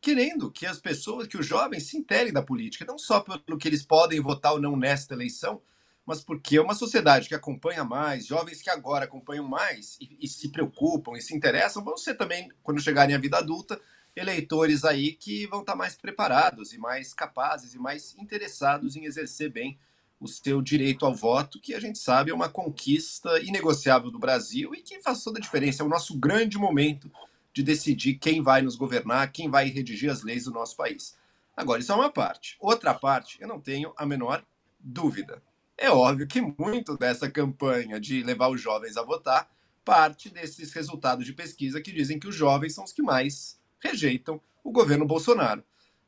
querendo 0.00 0.52
que 0.52 0.66
as 0.66 0.78
pessoas, 0.78 1.26
que 1.26 1.38
os 1.38 1.46
jovens 1.46 1.88
se 1.88 1.96
interem 1.96 2.32
da 2.32 2.42
política, 2.42 2.84
não 2.84 2.98
só 2.98 3.20
pelo 3.20 3.58
que 3.58 3.66
eles 3.66 3.84
podem 3.84 4.20
votar 4.20 4.52
ou 4.52 4.60
não 4.60 4.76
nesta 4.76 5.14
eleição, 5.14 5.60
mas 6.06 6.22
porque 6.22 6.56
é 6.56 6.62
uma 6.62 6.74
sociedade 6.74 7.28
que 7.28 7.34
acompanha 7.34 7.82
mais, 7.82 8.26
jovens 8.26 8.62
que 8.62 8.70
agora 8.70 9.04
acompanham 9.04 9.46
mais 9.46 9.98
e, 10.00 10.16
e, 10.20 10.28
se 10.28 10.50
preocupam 10.50 11.16
e 11.16 11.20
se 11.20 11.34
interessam, 11.34 11.84
vão 11.84 11.96
ser 11.96 12.14
também, 12.14 12.48
quando 12.62 12.80
chegarem 12.80 13.14
à 13.14 13.18
vida 13.18 13.38
adulta, 13.38 13.80
eleitores 14.14 14.84
aí 14.84 15.12
que 15.12 15.46
vão 15.48 15.60
estar 15.60 15.74
mais 15.74 15.96
preparados 15.96 16.72
e 16.72 16.78
mais 16.78 17.12
capazes 17.12 17.74
e 17.74 17.78
mais 17.78 18.14
interessados 18.16 18.94
em 18.94 19.04
exercer 19.04 19.50
bem 19.50 19.78
o 20.18 20.26
seu 20.26 20.62
direito 20.62 21.04
ao 21.04 21.14
voto, 21.14 21.60
que 21.60 21.74
a 21.74 21.80
gente 21.80 21.98
sabe 21.98 22.30
é 22.30 22.34
uma 22.34 22.48
conquista 22.48 23.38
inegociável 23.40 24.10
do 24.10 24.18
Brasil 24.18 24.74
e 24.74 24.80
que 24.80 25.02
faz 25.02 25.22
toda 25.22 25.38
a 25.38 25.42
diferença. 25.42 25.82
É 25.82 25.86
o 25.86 25.90
nosso 25.90 26.16
grande 26.16 26.56
momento 26.56 27.10
de 27.52 27.62
decidir 27.62 28.14
quem 28.14 28.42
vai 28.42 28.62
nos 28.62 28.76
governar, 28.76 29.30
quem 29.30 29.50
vai 29.50 29.68
redigir 29.68 30.10
as 30.10 30.22
leis 30.22 30.44
do 30.44 30.52
nosso 30.52 30.76
país. 30.76 31.18
Agora, 31.54 31.80
isso 31.80 31.92
é 31.92 31.94
uma 31.94 32.10
parte. 32.10 32.56
Outra 32.60 32.94
parte, 32.94 33.38
eu 33.40 33.48
não 33.48 33.60
tenho 33.60 33.92
a 33.96 34.06
menor 34.06 34.44
dúvida. 34.78 35.42
É 35.78 35.90
óbvio 35.90 36.26
que 36.26 36.40
muito 36.40 36.96
dessa 36.96 37.30
campanha 37.30 38.00
de 38.00 38.22
levar 38.22 38.48
os 38.48 38.60
jovens 38.60 38.96
a 38.96 39.02
votar 39.02 39.48
parte 39.84 40.30
desses 40.30 40.72
resultados 40.72 41.24
de 41.24 41.32
pesquisa 41.32 41.80
que 41.80 41.92
dizem 41.92 42.18
que 42.18 42.26
os 42.26 42.34
jovens 42.34 42.74
são 42.74 42.82
os 42.82 42.92
que 42.92 43.02
mais 43.02 43.60
rejeitam 43.78 44.40
o 44.64 44.72
governo 44.72 45.06
Bolsonaro. 45.06 45.62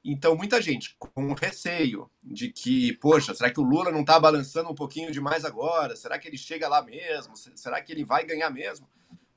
Então, 0.04 0.34
muita 0.34 0.60
gente 0.62 0.96
com 0.98 1.34
receio 1.34 2.10
de 2.24 2.50
que, 2.50 2.94
poxa, 2.94 3.34
será 3.34 3.50
que 3.50 3.60
o 3.60 3.64
Lula 3.64 3.90
não 3.90 4.00
está 4.00 4.18
balançando 4.18 4.70
um 4.70 4.74
pouquinho 4.74 5.12
demais 5.12 5.44
agora? 5.44 5.94
Será 5.94 6.18
que 6.18 6.26
ele 6.26 6.38
chega 6.38 6.68
lá 6.68 6.82
mesmo? 6.82 7.36
Será 7.36 7.80
que 7.80 7.92
ele 7.92 8.04
vai 8.04 8.24
ganhar 8.24 8.48
mesmo? 8.50 8.88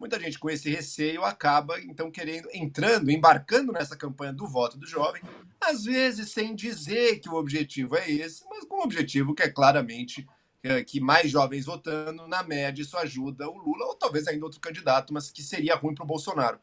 Muita 0.02 0.20
gente 0.20 0.40
com 0.40 0.50
esse 0.50 0.68
receio 0.68 1.24
acaba, 1.24 1.80
então, 1.80 2.10
querendo, 2.10 2.50
entrando, 2.52 3.12
embarcando 3.12 3.72
nessa 3.72 3.96
campanha 3.96 4.34
do 4.34 4.48
voto 4.48 4.76
do 4.76 4.88
jovem, 4.88 5.22
às 5.62 5.84
vezes 5.84 6.32
sem 6.32 6.56
dizer 6.56 7.20
que 7.20 7.30
o 7.30 7.36
objetivo 7.36 7.96
é 7.96 8.10
esse, 8.10 8.44
mas 8.50 8.66
com 8.66 8.78
um 8.80 8.82
objetivo 8.82 9.36
que 9.36 9.44
é 9.44 9.48
claramente 9.48 10.28
é, 10.64 10.84
que 10.84 11.00
mais 11.00 11.30
jovens 11.30 11.66
votando, 11.66 12.28
na 12.28 12.42
média, 12.42 12.82
isso 12.82 12.98
ajuda 12.98 13.48
o 13.48 13.56
Lula, 13.60 13.86
ou 13.86 13.94
talvez 13.94 14.28
ainda 14.28 14.44
outro 14.44 14.60
candidato, 14.60 15.14
mas 15.14 15.30
que 15.30 15.44
seria 15.44 15.76
ruim 15.76 15.94
para 15.94 16.04
o 16.04 16.08
Bolsonaro. 16.08 16.60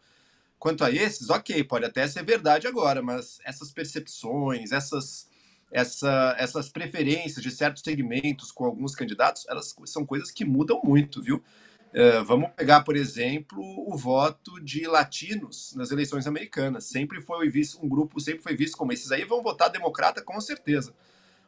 Quanto 0.58 0.82
a 0.82 0.90
esses, 0.90 1.30
ok, 1.30 1.62
pode 1.62 1.84
até 1.84 2.08
ser 2.08 2.24
verdade 2.24 2.66
agora, 2.66 3.00
mas 3.00 3.38
essas 3.44 3.70
percepções, 3.70 4.72
essas 4.72 5.28
essa, 5.70 6.34
essas 6.38 6.68
preferências 6.68 7.40
de 7.40 7.52
certos 7.52 7.84
segmentos 7.84 8.50
com 8.50 8.64
alguns 8.64 8.96
candidatos, 8.96 9.46
elas 9.48 9.76
são 9.84 10.04
coisas 10.04 10.32
que 10.32 10.44
mudam 10.44 10.80
muito, 10.82 11.22
viu? 11.22 11.40
Uh, 11.88 12.22
vamos 12.24 12.50
pegar, 12.50 12.82
por 12.82 12.96
exemplo, 12.96 13.62
o 13.86 13.96
voto 13.96 14.60
de 14.60 14.86
latinos 14.86 15.74
nas 15.74 15.90
eleições 15.90 16.26
americanas. 16.26 16.84
Sempre 16.84 17.20
foi 17.20 17.48
visto, 17.48 17.84
um 17.84 17.88
grupo 17.88 18.20
sempre 18.20 18.42
foi 18.42 18.54
visto 18.54 18.76
como 18.76 18.92
esses 18.92 19.10
aí 19.10 19.24
vão 19.24 19.42
votar 19.42 19.70
democrata 19.70 20.22
com 20.22 20.38
certeza. 20.40 20.94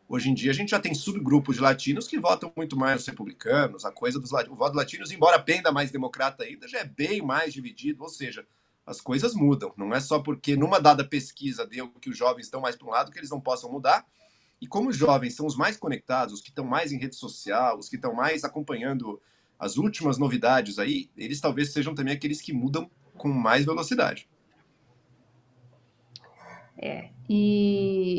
Hoje 0.09 0.29
em 0.29 0.35
dia 0.35 0.51
a 0.51 0.55
gente 0.55 0.71
já 0.71 0.81
tem 0.81 0.93
subgrupos 0.93 1.57
de 1.57 1.63
latinos 1.63 2.09
que 2.09 2.19
votam 2.19 2.53
muito 2.57 2.77
mais 2.77 3.03
os 3.03 3.07
republicanos, 3.07 3.85
a 3.85 3.93
coisa 3.93 4.19
dos 4.19 4.33
o 4.33 4.57
voto 4.57 4.75
latinos, 4.75 5.13
embora 5.13 5.39
penda 5.39 5.71
mais 5.71 5.93
democrata 5.93 6.43
ainda, 6.43 6.67
já 6.67 6.81
é 6.81 6.85
bem 6.85 7.23
mais 7.23 7.53
dividido, 7.53 8.03
ou 8.03 8.09
seja, 8.09 8.45
as 8.85 9.01
coisas 9.01 9.35
mudam. 9.35 9.73
Não 9.77 9.95
é 9.95 10.01
só 10.01 10.19
porque 10.19 10.57
numa 10.57 10.81
dada 10.81 11.05
pesquisa 11.05 11.65
deu 11.67 11.89
que 12.01 12.11
os 12.11 12.17
jovens 12.17 12.47
estão 12.47 12.61
mais 12.61 12.75
para 12.75 12.89
um 12.89 12.91
lado 12.91 13.13
que 13.13 13.19
eles 13.19 13.31
não 13.31 13.41
possam 13.41 13.71
mudar. 13.71 14.05
E 14.61 14.67
como 14.67 14.89
os 14.89 14.97
jovens 14.97 15.35
são 15.37 15.47
os 15.47 15.57
mais 15.57 15.77
conectados, 15.77 16.35
os 16.35 16.41
que 16.41 16.49
estão 16.49 16.65
mais 16.65 16.91
em 16.91 16.99
rede 16.99 17.15
social, 17.15 17.79
os 17.79 17.89
que 17.89 17.97
estão 17.97 18.13
mais 18.13 18.43
acompanhando 18.43 19.23
as 19.61 19.77
últimas 19.77 20.17
novidades 20.17 20.79
aí, 20.79 21.11
eles 21.15 21.39
talvez 21.39 21.71
sejam 21.71 21.95
também 21.95 22.15
aqueles 22.15 22.41
que 22.41 22.51
mudam 22.51 22.91
com 23.15 23.29
mais 23.29 23.67
velocidade. 23.67 24.27
É, 26.79 27.11
e 27.29 28.17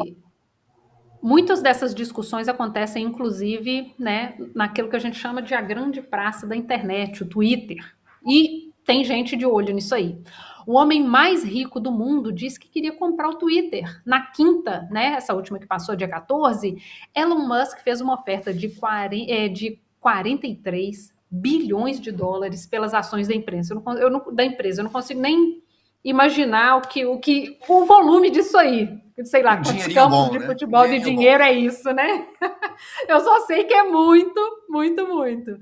muitas 1.20 1.64
dessas 1.64 1.96
discussões 1.96 2.48
acontecem, 2.48 3.04
inclusive, 3.04 3.96
né, 3.98 4.38
naquilo 4.54 4.88
que 4.88 4.96
a 4.96 5.00
gente 5.00 5.18
chama 5.18 5.42
de 5.42 5.56
a 5.56 5.62
grande 5.62 6.00
praça 6.00 6.46
da 6.46 6.56
internet, 6.56 7.24
o 7.24 7.28
Twitter. 7.28 7.96
E 8.24 8.72
tem 8.86 9.04
gente 9.04 9.36
de 9.36 9.46
olho 9.46 9.74
nisso 9.74 9.96
aí. 9.96 10.22
O 10.68 10.74
homem 10.74 11.04
mais 11.04 11.44
rico 11.44 11.80
do 11.80 11.92
mundo 11.92 12.32
disse 12.32 12.60
que 12.60 12.70
queria 12.70 12.94
comprar 12.94 13.30
o 13.30 13.38
Twitter. 13.40 14.00
Na 14.06 14.28
quinta, 14.28 14.88
né, 14.92 15.14
essa 15.14 15.34
última 15.34 15.58
que 15.58 15.66
passou, 15.66 15.96
dia 15.96 16.08
14, 16.08 16.78
Elon 17.16 17.48
Musk 17.48 17.80
fez 17.80 18.00
uma 18.00 18.14
oferta 18.14 18.54
de, 18.54 18.70
40, 18.70 19.32
é, 19.32 19.48
de 19.48 19.80
43 20.00 21.20
bilhões 21.32 22.00
de 22.00 22.12
dólares 22.12 22.66
pelas 22.66 22.94
ações 22.94 23.28
da 23.30 23.34
empresa. 23.34 23.74
Eu 23.74 23.82
não, 23.82 23.98
eu 23.98 24.10
não, 24.10 24.34
da 24.34 24.44
empresa. 24.44 24.82
Eu 24.82 24.84
não 24.84 24.92
consigo 24.92 25.22
nem 25.22 25.64
imaginar 26.04 26.78
o 26.78 26.82
que 26.82 27.06
o, 27.06 27.20
que, 27.20 27.58
o 27.70 27.86
volume 27.86 28.30
disso 28.30 28.58
aí. 28.58 29.00
Sei 29.24 29.44
lá, 29.44 29.56
quantos 29.58 29.88
campos 29.94 30.18
bom, 30.18 30.30
de 30.32 30.40
né? 30.40 30.48
futebol 30.48 30.88
de 30.88 31.00
dinheiro 31.00 31.44
bom. 31.44 31.50
é 31.50 31.54
isso, 31.54 31.94
né? 31.94 32.28
eu 33.08 33.20
só 33.20 33.42
sei 33.42 33.66
que 33.66 33.74
é 33.74 33.84
muito, 33.84 34.66
muito, 34.68 35.08
muito. 35.08 35.60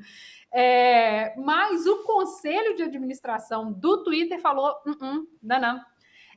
É, 0.51 1.36
mas 1.38 1.86
o 1.86 2.03
conselho 2.03 2.75
de 2.75 2.84
administração 2.84 3.71
do 3.71 4.03
Twitter 4.03 4.39
falou: 4.39 4.73
uh 4.88 4.91
-uh, 4.91 5.27
não, 5.43 5.60
não. 5.60 5.79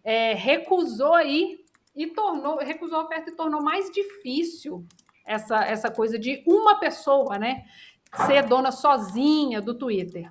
É, 0.05 0.35
recusou 0.35 1.14
aí 1.14 1.61
e 1.95 2.09
tornou, 2.09 2.59
recusou 2.59 2.99
a 2.99 3.05
oferta 3.05 3.31
e 3.31 3.37
tornou 3.37 3.62
mais 3.62 3.88
difícil 3.90 4.85
essa, 5.25 5.64
essa 5.64 5.90
coisa 5.90 6.18
de 6.18 6.42
uma 6.47 6.77
pessoa, 6.81 7.38
né? 7.38 7.64
Ser 8.14 8.42
dona 8.46 8.70
sozinha 8.70 9.61
do 9.61 9.75
Twitter. 9.75 10.31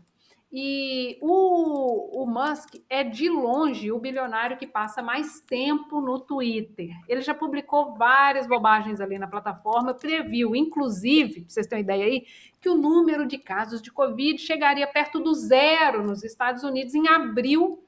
E 0.54 1.17
o, 1.22 2.24
o 2.24 2.26
Musk 2.26 2.76
é 2.89 3.06
de 3.06 3.30
longe 3.30 3.89
o 3.89 3.98
bilionário 3.98 4.58
que 4.58 4.67
passa 4.67 5.02
mais 5.02 5.39
tempo 5.39 6.02
no 6.02 6.20
Twitter. 6.20 6.89
Ele 7.08 7.22
já 7.22 7.34
publicou 7.34 7.96
várias 7.96 8.46
bobagens 8.46 9.00
ali 9.00 9.17
na 9.17 9.28
plataforma, 9.28 9.94
previu, 9.94 10.54
inclusive, 10.54 11.46
vocês 11.48 11.65
terem 11.65 11.86
uma 11.86 11.94
ideia 11.94 12.06
aí, 12.06 12.26
que 12.60 12.67
o 12.67 12.76
número 12.76 13.26
de 13.26 13.38
casos 13.38 13.82
de 13.82 13.89
Covid 13.94 14.38
chegaria 14.39 14.86
perto 14.86 15.22
do 15.22 15.34
zero 15.34 16.06
nos 16.06 16.22
Estados 16.22 16.63
Unidos 16.63 16.94
em 16.94 17.08
abril 17.08 17.82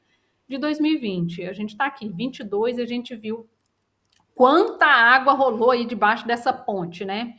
de 0.47 0.57
2020. 0.57 1.43
A 1.43 1.53
gente 1.53 1.71
está 1.71 1.85
aqui, 1.85 2.07
22, 2.07 2.77
e 2.77 2.81
a 2.81 2.87
gente 2.87 3.13
viu 3.13 3.45
quanta 4.33 4.85
água 4.85 5.33
rolou 5.33 5.71
aí 5.71 5.85
debaixo 5.85 6.25
dessa 6.25 6.53
ponte, 6.53 7.03
né? 7.03 7.35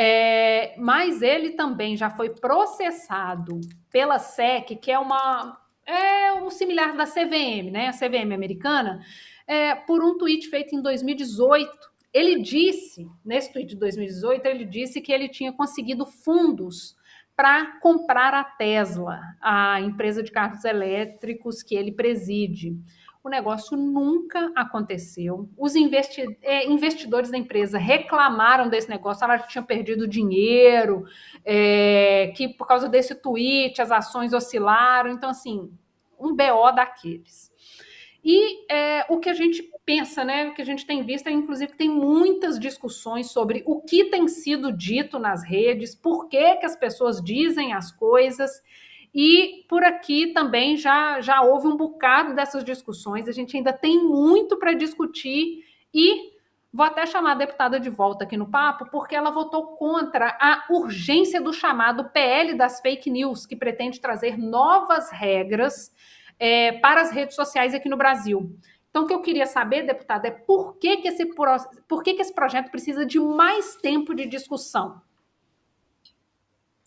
É, 0.00 0.76
mas 0.78 1.22
ele 1.22 1.50
também 1.50 1.96
já 1.96 2.08
foi 2.08 2.30
processado 2.30 3.60
pela 3.90 4.20
SEC, 4.20 4.76
que 4.76 4.92
é 4.92 4.98
uma 4.98 5.58
é 5.84 6.32
um 6.34 6.50
similar 6.50 6.96
da 6.96 7.04
CVM, 7.04 7.72
né? 7.72 7.88
A 7.88 7.92
CVM 7.92 8.32
americana, 8.32 9.00
é, 9.44 9.74
por 9.74 10.04
um 10.04 10.16
tweet 10.16 10.48
feito 10.48 10.76
em 10.76 10.82
2018. 10.82 11.68
Ele 12.14 12.40
disse, 12.40 13.08
nesse 13.24 13.52
tweet 13.52 13.70
de 13.70 13.76
2018, 13.76 14.46
ele 14.46 14.64
disse 14.64 15.00
que 15.00 15.12
ele 15.12 15.28
tinha 15.28 15.52
conseguido 15.52 16.06
fundos 16.06 16.94
para 17.34 17.80
comprar 17.80 18.34
a 18.34 18.44
Tesla, 18.44 19.20
a 19.40 19.80
empresa 19.80 20.22
de 20.22 20.30
carros 20.30 20.64
elétricos 20.64 21.60
que 21.60 21.74
ele 21.74 21.90
preside 21.90 22.76
o 23.22 23.28
negócio 23.28 23.76
nunca 23.76 24.52
aconteceu. 24.54 25.48
Os 25.56 25.74
investi 25.74 26.24
é, 26.42 26.66
investidores 26.66 27.30
da 27.30 27.38
empresa 27.38 27.78
reclamaram 27.78 28.68
desse 28.68 28.88
negócio, 28.88 29.24
ela 29.24 29.38
tinha 29.38 29.62
perdido 29.62 30.08
dinheiro, 30.08 31.04
é, 31.44 32.32
que 32.36 32.48
por 32.48 32.66
causa 32.66 32.88
desse 32.88 33.14
tweet 33.14 33.80
as 33.82 33.90
ações 33.90 34.32
oscilaram. 34.32 35.10
Então, 35.10 35.30
assim, 35.30 35.70
um 36.18 36.34
BO 36.34 36.72
daqueles. 36.74 37.50
E 38.24 38.70
é, 38.70 39.06
o 39.08 39.18
que 39.18 39.28
a 39.28 39.34
gente 39.34 39.70
pensa, 39.86 40.24
né, 40.24 40.48
o 40.48 40.54
que 40.54 40.60
a 40.60 40.64
gente 40.64 40.84
tem 40.84 41.02
visto 41.02 41.28
é, 41.28 41.32
inclusive, 41.32 41.72
que 41.72 41.78
tem 41.78 41.88
muitas 41.88 42.58
discussões 42.58 43.30
sobre 43.30 43.62
o 43.66 43.80
que 43.80 44.06
tem 44.10 44.28
sido 44.28 44.72
dito 44.72 45.18
nas 45.18 45.42
redes, 45.42 45.94
por 45.94 46.28
que, 46.28 46.56
que 46.56 46.66
as 46.66 46.76
pessoas 46.76 47.22
dizem 47.22 47.72
as 47.72 47.90
coisas. 47.90 48.62
E 49.20 49.64
por 49.68 49.82
aqui 49.82 50.28
também 50.28 50.76
já, 50.76 51.20
já 51.20 51.42
houve 51.42 51.66
um 51.66 51.76
bocado 51.76 52.36
dessas 52.36 52.62
discussões, 52.62 53.26
a 53.26 53.32
gente 53.32 53.56
ainda 53.56 53.72
tem 53.72 54.00
muito 54.04 54.56
para 54.56 54.74
discutir 54.74 55.64
e 55.92 56.34
vou 56.72 56.86
até 56.86 57.04
chamar 57.04 57.32
a 57.32 57.34
deputada 57.34 57.80
de 57.80 57.90
volta 57.90 58.22
aqui 58.22 58.36
no 58.36 58.48
papo, 58.48 58.88
porque 58.92 59.16
ela 59.16 59.32
votou 59.32 59.74
contra 59.76 60.38
a 60.40 60.66
urgência 60.70 61.40
do 61.40 61.52
chamado 61.52 62.10
PL 62.10 62.54
das 62.54 62.80
fake 62.80 63.10
news, 63.10 63.44
que 63.44 63.56
pretende 63.56 64.00
trazer 64.00 64.38
novas 64.38 65.10
regras 65.10 65.92
é, 66.38 66.74
para 66.74 67.00
as 67.00 67.10
redes 67.10 67.34
sociais 67.34 67.74
aqui 67.74 67.88
no 67.88 67.96
Brasil. 67.96 68.56
Então, 68.88 69.02
o 69.02 69.06
que 69.08 69.14
eu 69.14 69.20
queria 69.20 69.46
saber, 69.46 69.82
deputada, 69.82 70.28
é 70.28 70.30
por 70.30 70.78
que, 70.78 70.96
que, 70.98 71.08
esse, 71.08 71.26
por 71.88 72.04
que, 72.04 72.14
que 72.14 72.22
esse 72.22 72.32
projeto 72.32 72.70
precisa 72.70 73.04
de 73.04 73.18
mais 73.18 73.74
tempo 73.74 74.14
de 74.14 74.26
discussão? 74.26 75.02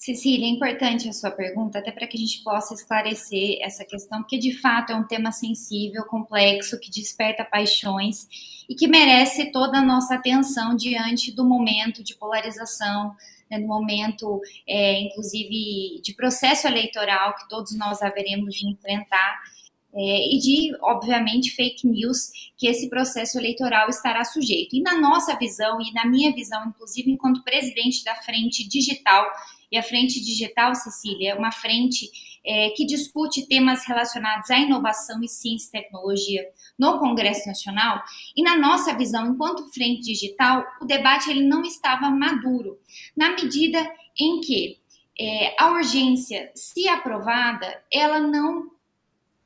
Cecília, 0.03 0.47
é 0.47 0.49
importante 0.49 1.07
a 1.07 1.13
sua 1.13 1.29
pergunta, 1.29 1.77
até 1.77 1.91
para 1.91 2.07
que 2.07 2.17
a 2.17 2.19
gente 2.19 2.41
possa 2.41 2.73
esclarecer 2.73 3.59
essa 3.61 3.85
questão, 3.85 4.23
porque 4.23 4.39
de 4.39 4.59
fato 4.59 4.91
é 4.91 4.95
um 4.95 5.05
tema 5.05 5.31
sensível, 5.31 6.03
complexo, 6.05 6.79
que 6.79 6.89
desperta 6.89 7.45
paixões 7.45 8.27
e 8.67 8.73
que 8.73 8.87
merece 8.87 9.51
toda 9.51 9.77
a 9.77 9.85
nossa 9.85 10.15
atenção 10.15 10.75
diante 10.75 11.31
do 11.31 11.45
momento 11.45 12.03
de 12.03 12.15
polarização, 12.15 13.15
né, 13.47 13.59
no 13.59 13.67
momento, 13.67 14.41
é, 14.67 15.01
inclusive, 15.01 16.01
de 16.01 16.15
processo 16.15 16.65
eleitoral 16.65 17.35
que 17.35 17.47
todos 17.47 17.77
nós 17.77 18.01
haveremos 18.01 18.55
de 18.55 18.67
enfrentar. 18.67 19.39
É, 19.93 20.35
e 20.35 20.39
de, 20.39 20.75
obviamente, 20.81 21.51
fake 21.51 21.85
news 21.85 22.31
que 22.57 22.65
esse 22.65 22.89
processo 22.89 23.37
eleitoral 23.37 23.89
estará 23.89 24.23
sujeito. 24.23 24.73
E 24.73 24.81
na 24.81 24.97
nossa 24.97 25.37
visão, 25.37 25.79
e 25.81 25.91
na 25.91 26.05
minha 26.05 26.33
visão, 26.33 26.65
inclusive, 26.65 27.11
enquanto 27.11 27.43
presidente 27.43 28.01
da 28.01 28.15
Frente 28.15 28.65
Digital, 28.65 29.29
e 29.71 29.77
a 29.77 29.83
Frente 29.83 30.19
Digital, 30.19 30.75
Cecília, 30.75 31.31
é 31.31 31.35
uma 31.35 31.51
frente 31.51 32.09
é, 32.45 32.69
que 32.71 32.85
discute 32.85 33.47
temas 33.47 33.85
relacionados 33.85 34.49
à 34.49 34.57
inovação 34.57 35.23
e 35.23 35.27
ciência 35.27 35.69
e 35.69 35.71
tecnologia 35.71 36.43
no 36.77 36.99
Congresso 36.99 37.47
Nacional. 37.47 38.01
E 38.35 38.43
na 38.43 38.57
nossa 38.57 38.95
visão, 38.95 39.31
enquanto 39.31 39.71
Frente 39.73 40.01
Digital, 40.01 40.65
o 40.81 40.85
debate 40.85 41.29
ele 41.29 41.47
não 41.47 41.61
estava 41.61 42.09
maduro, 42.09 42.79
na 43.15 43.29
medida 43.29 43.79
em 44.19 44.41
que 44.41 44.81
é, 45.19 45.55
a 45.59 45.71
urgência, 45.71 46.51
se 46.55 46.87
aprovada, 46.87 47.83
ela 47.91 48.19
não 48.19 48.71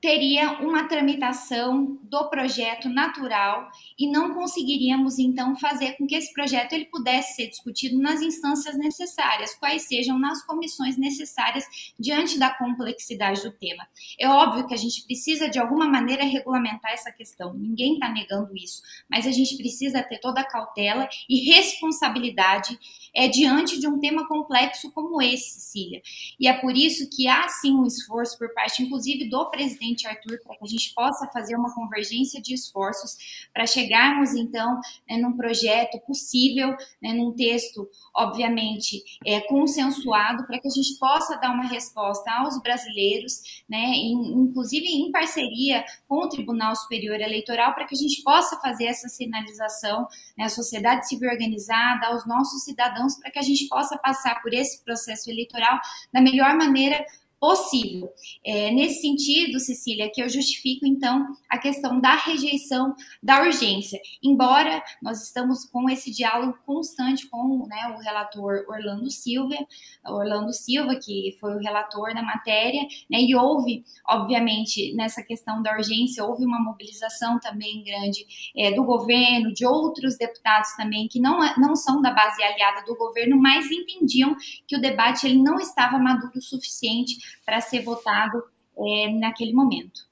teria 0.06 0.60
uma 0.60 0.88
tramitação 0.88 1.98
do 2.04 2.30
projeto 2.30 2.88
natural 2.88 3.68
e 3.98 4.08
não 4.08 4.36
conseguiríamos 4.36 5.18
então 5.18 5.56
fazer 5.58 5.94
com 5.94 6.06
que 6.06 6.14
esse 6.14 6.32
projeto 6.32 6.74
ele 6.74 6.86
pudesse 6.86 7.38
ser 7.38 7.48
discutido 7.50 7.98
nas 7.98 8.22
instâncias 8.22 8.78
necessárias, 8.78 9.56
quais 9.56 9.88
sejam 9.88 10.20
nas 10.20 10.46
comissões 10.46 10.96
necessárias 10.96 11.66
diante 12.00 12.38
da 12.38 12.52
complexidade 12.52 13.42
do 13.42 13.52
tema. 13.52 13.88
É 14.20 14.30
óbvio 14.30 14.68
que 14.68 14.76
a 14.76 14.78
gente 14.78 15.04
precisa 15.06 15.50
de 15.50 15.58
alguma 15.58 15.90
maneira 15.90 16.24
regulamentar 16.24 16.92
essa 16.92 17.12
questão, 17.12 17.56
ninguém 17.56 17.96
está 17.96 18.08
negando 18.08 18.56
isso, 18.56 18.84
mas 19.10 19.26
a 19.26 19.32
gente 19.32 19.58
precisa 19.58 20.04
ter 20.04 20.20
toda 20.20 20.42
a 20.42 20.48
cautela 20.48 21.10
e 21.28 21.50
responsabilidade 21.50 22.78
é, 23.12 23.28
diante 23.28 23.80
de 23.80 23.88
um 23.88 23.98
tema 23.98 24.28
complexo 24.28 24.92
como 24.92 25.20
esse, 25.20 25.60
Cecília. 25.60 26.04
E 26.40 26.48
é 26.48 26.54
por 26.54 26.78
isso 26.78 27.10
que 27.10 27.28
há 27.28 27.48
sim 27.48 27.74
um 27.74 27.88
esforço 27.88 28.38
por 28.38 28.54
parte, 28.54 28.84
inclusive, 28.84 29.28
do 29.28 29.50
presidente 29.50 29.95
presidente 29.96 30.08
Arthur 30.08 30.40
para 30.44 30.58
que 30.58 30.66
a 30.66 30.68
gente 30.68 30.94
possa 30.94 31.28
fazer 31.28 31.56
uma 31.56 31.74
convergência 31.74 32.42
de 32.42 32.54
esforços 32.54 33.16
para 33.54 33.66
chegarmos, 33.66 34.34
então, 34.34 34.80
né, 35.10 35.18
num 35.18 35.36
projeto 35.36 36.00
possível, 36.06 36.76
né, 37.02 37.14
num 37.14 37.34
texto, 37.34 37.90
obviamente, 38.14 39.02
é, 39.26 39.42
consensuado, 39.42 40.46
para 40.46 40.60
que 40.60 40.68
a 40.68 40.72
gente 40.72 40.98
possa 41.00 41.38
dar 41.38 41.52
uma 41.52 41.68
resposta 41.68 42.30
aos 42.32 42.62
brasileiros, 42.62 43.64
né, 43.68 43.78
em, 43.78 44.14
inclusive 44.14 44.86
em 44.86 45.12
parceria 45.12 45.84
com 46.08 46.26
o 46.26 46.30
Tribunal 46.30 46.76
Superior 46.76 47.20
Eleitoral, 47.20 47.74
para 47.74 47.86
que 47.86 47.96
a 47.96 47.98
gente 47.98 48.22
possa 48.24 48.60
fazer 48.60 48.86
essa 48.86 49.08
sinalização 49.08 50.08
né, 50.38 50.46
à 50.46 50.50
sociedade 50.50 51.08
civil 51.08 51.30
organizada, 51.30 52.08
aos 52.08 52.28
nossos 52.28 52.64
cidadãos, 52.64 53.16
para 53.16 53.32
que 53.32 53.40
a 53.40 53.44
gente 53.44 53.68
possa 53.68 53.98
passar 53.98 54.42
por 54.42 54.54
esse 54.54 54.84
processo 54.84 55.30
eleitoral 55.30 55.80
da 56.12 56.22
melhor 56.22 56.56
maneira 56.56 57.04
possível. 57.46 58.12
É, 58.44 58.72
nesse 58.72 59.02
sentido, 59.02 59.60
Cecília, 59.60 60.10
que 60.12 60.20
eu 60.20 60.28
justifico, 60.28 60.84
então, 60.84 61.28
a 61.48 61.60
questão 61.60 62.02
da 62.02 62.16
rejeição 62.16 62.96
da 63.22 63.44
urgência. 63.44 64.00
Embora 64.24 64.84
nós 65.00 65.22
estamos 65.22 65.64
com 65.66 65.88
esse 65.88 66.12
diálogo 66.12 66.58
constante 66.66 67.28
com 67.30 67.68
né, 67.68 67.94
o 67.96 68.02
relator 68.02 68.66
Orlando 68.68 69.12
Silva, 69.12 69.56
Orlando 70.04 70.52
Silva, 70.54 70.96
que 70.96 71.38
foi 71.40 71.56
o 71.56 71.60
relator 71.60 72.16
da 72.16 72.24
matéria, 72.24 72.82
né, 73.08 73.20
e 73.22 73.36
houve, 73.36 73.84
obviamente, 74.08 74.96
nessa 74.96 75.22
questão 75.22 75.62
da 75.62 75.78
urgência, 75.78 76.26
houve 76.26 76.44
uma 76.44 76.60
mobilização 76.60 77.40
também 77.40 77.84
grande 77.84 78.26
é, 78.58 78.72
do 78.72 78.84
governo, 78.84 79.54
de 79.54 79.68
outros 79.68 80.18
deputados 80.18 80.76
também, 80.76 81.08
que 81.08 81.20
não, 81.20 81.38
não 81.58 81.76
são 81.76 82.02
da 82.02 82.10
base 82.10 82.42
aliada 82.42 82.84
do 82.88 82.96
governo, 82.96 83.40
mas 83.40 83.70
entendiam 83.70 84.36
que 84.68 84.76
o 84.76 84.82
debate 84.82 85.28
ele 85.28 85.44
não 85.44 85.60
estava 85.60 86.00
maduro 86.00 86.40
o 86.40 86.42
suficiente 86.42 87.35
para 87.44 87.62
ser 87.62 87.82
votado 87.82 88.44
é, 88.78 89.10
naquele 89.10 89.54
momento. 89.54 90.08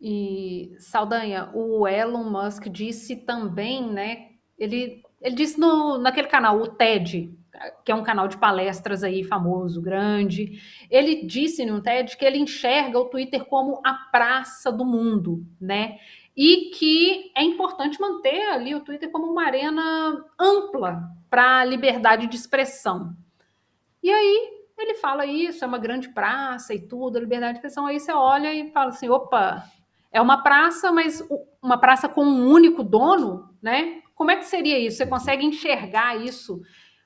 E 0.00 0.74
Saldanha, 0.80 1.50
o 1.54 1.86
Elon 1.86 2.24
Musk 2.24 2.66
disse 2.68 3.14
também, 3.16 3.88
né? 3.88 4.30
Ele, 4.58 5.02
ele 5.20 5.34
disse 5.36 5.58
no, 5.60 5.96
naquele 5.96 6.26
canal, 6.26 6.60
o 6.60 6.66
TED, 6.66 7.32
que 7.84 7.92
é 7.92 7.94
um 7.94 8.02
canal 8.02 8.26
de 8.26 8.36
palestras 8.36 9.04
aí 9.04 9.22
famoso, 9.22 9.80
grande. 9.80 10.60
Ele 10.90 11.24
disse 11.24 11.64
no 11.64 11.80
TED 11.80 12.16
que 12.16 12.24
ele 12.24 12.38
enxerga 12.38 12.98
o 12.98 13.04
Twitter 13.04 13.44
como 13.44 13.80
a 13.84 13.94
praça 13.94 14.72
do 14.72 14.84
mundo, 14.84 15.46
né? 15.60 15.98
E 16.36 16.70
que 16.70 17.30
é 17.36 17.44
importante 17.44 18.00
manter 18.00 18.42
ali 18.48 18.74
o 18.74 18.80
Twitter 18.80 19.10
como 19.10 19.30
uma 19.30 19.44
arena 19.44 20.24
ampla 20.38 21.02
para 21.30 21.60
a 21.60 21.64
liberdade 21.64 22.26
de 22.26 22.36
expressão. 22.36 23.14
E 24.02 24.10
aí 24.10 24.61
ele 24.82 24.94
fala 24.94 25.24
isso, 25.24 25.64
é 25.64 25.66
uma 25.66 25.78
grande 25.78 26.08
praça 26.08 26.74
e 26.74 26.80
tudo, 26.80 27.16
a 27.16 27.20
liberdade 27.20 27.54
de 27.54 27.58
expressão. 27.58 27.86
Aí 27.86 27.98
você 27.98 28.12
olha 28.12 28.52
e 28.52 28.70
fala 28.70 28.90
assim: 28.90 29.08
opa, 29.08 29.64
é 30.10 30.20
uma 30.20 30.42
praça, 30.42 30.92
mas 30.92 31.26
uma 31.62 31.78
praça 31.78 32.08
com 32.08 32.24
um 32.24 32.48
único 32.48 32.82
dono, 32.82 33.48
né? 33.62 34.02
Como 34.14 34.30
é 34.30 34.36
que 34.36 34.44
seria 34.44 34.78
isso? 34.78 34.98
Você 34.98 35.06
consegue 35.06 35.44
enxergar 35.44 36.16
isso? 36.16 36.60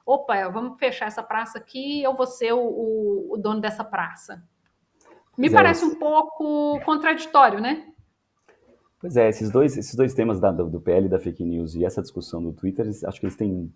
Opa, 0.04 0.48
vamos 0.48 0.78
fechar 0.78 1.06
essa 1.06 1.22
praça 1.22 1.58
aqui, 1.58 2.02
eu 2.02 2.14
vou 2.14 2.26
ser 2.26 2.52
o, 2.52 2.60
o, 2.60 3.34
o 3.34 3.36
dono 3.36 3.60
dessa 3.60 3.84
praça. 3.84 4.42
Me 5.36 5.50
parece 5.50 5.84
um 5.84 5.96
pouco 5.96 6.80
contraditório, 6.84 7.60
né? 7.60 7.86
Pois 8.98 9.16
é, 9.16 9.28
esses 9.28 9.50
dois, 9.50 9.76
esses 9.76 9.94
dois 9.94 10.14
temas 10.14 10.40
da, 10.40 10.50
do, 10.50 10.68
do 10.70 10.80
PL 10.80 11.08
da 11.08 11.18
fake 11.18 11.44
news 11.44 11.74
e 11.74 11.84
essa 11.84 12.00
discussão 12.00 12.42
do 12.42 12.52
Twitter, 12.52 12.88
acho 12.88 13.20
que 13.20 13.26
eles 13.26 13.36
têm 13.36 13.72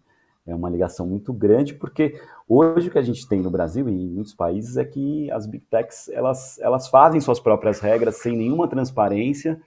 é 0.47 0.55
uma 0.55 0.71
ligação 0.71 1.07
muito 1.07 1.33
grande, 1.33 1.75
porque 1.75 2.21
hoje 2.49 2.89
o 2.89 2.91
que 2.91 2.99
a 2.99 3.03
gente 3.03 3.29
tem 3.29 3.41
no 3.41 3.51
Brasil 3.51 3.89
e 3.89 3.93
em 3.93 4.09
muitos 4.09 4.35
países 4.35 4.77
é 4.77 4.85
que 4.85 5.31
as 5.31 5.47
big 5.47 5.65
techs 5.67 6.09
elas, 6.09 6.59
elas 6.61 6.89
fazem 6.89 7.21
suas 7.21 7.39
próprias 7.39 7.81
regras 7.81 8.17
sem 8.17 8.37
nenhuma 8.37 8.67
transparência 8.67 9.61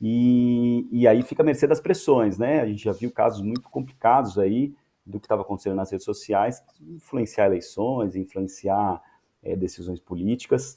e, 0.00 0.88
e 0.90 1.06
aí 1.06 1.22
fica 1.22 1.42
a 1.42 1.46
mercê 1.46 1.66
das 1.66 1.80
pressões, 1.80 2.36
né? 2.36 2.60
A 2.60 2.66
gente 2.66 2.82
já 2.82 2.92
viu 2.92 3.10
casos 3.10 3.40
muito 3.40 3.62
complicados 3.62 4.36
aí 4.36 4.74
do 5.06 5.20
que 5.20 5.26
estava 5.26 5.42
acontecendo 5.42 5.76
nas 5.76 5.90
redes 5.90 6.04
sociais, 6.04 6.62
influenciar 6.80 7.46
eleições, 7.46 8.16
influenciar 8.16 9.00
é, 9.42 9.54
decisões 9.54 10.00
políticas. 10.00 10.76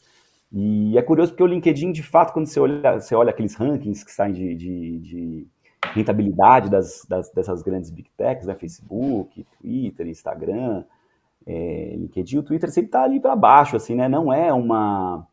E 0.51 0.97
é 0.97 1.01
curioso 1.01 1.31
porque 1.31 1.43
o 1.43 1.47
LinkedIn, 1.47 1.91
de 1.91 2.03
fato, 2.03 2.33
quando 2.33 2.45
você 2.45 2.59
olha, 2.59 2.99
você 2.99 3.15
olha 3.15 3.31
aqueles 3.31 3.55
rankings 3.55 4.05
que 4.05 4.11
saem 4.11 4.31
de, 4.31 4.55
de, 4.55 4.99
de 4.99 5.47
rentabilidade 5.93 6.69
das, 6.69 7.05
das, 7.07 7.29
dessas 7.31 7.61
grandes 7.61 7.89
big 7.89 8.09
techs, 8.17 8.45
né? 8.45 8.55
Facebook, 8.55 9.45
Twitter, 9.59 10.07
Instagram, 10.07 10.83
é, 11.45 11.95
LinkedIn, 11.95 12.39
o 12.39 12.43
Twitter 12.43 12.71
sempre 12.71 12.87
está 12.87 13.03
ali 13.03 13.19
para 13.19 13.35
baixo, 13.35 13.75
assim, 13.75 13.95
né? 13.95 14.07
Não 14.09 14.33
é 14.33 14.51
uma, 14.51 15.27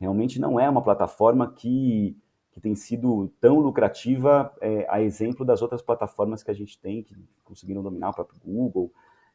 realmente 0.00 0.40
não 0.40 0.58
é 0.58 0.68
uma 0.68 0.82
plataforma 0.82 1.52
que, 1.52 2.16
que 2.52 2.60
tem 2.60 2.74
sido 2.74 3.30
tão 3.40 3.58
lucrativa, 3.60 4.52
é, 4.60 4.86
a 4.88 5.02
exemplo 5.02 5.44
das 5.44 5.60
outras 5.60 5.82
plataformas 5.82 6.42
que 6.42 6.50
a 6.50 6.54
gente 6.54 6.78
tem, 6.78 7.02
que 7.02 7.14
conseguiram 7.44 7.82
dominar 7.82 8.10
o 8.10 8.14
próprio 8.14 8.40
Google. 8.44 8.90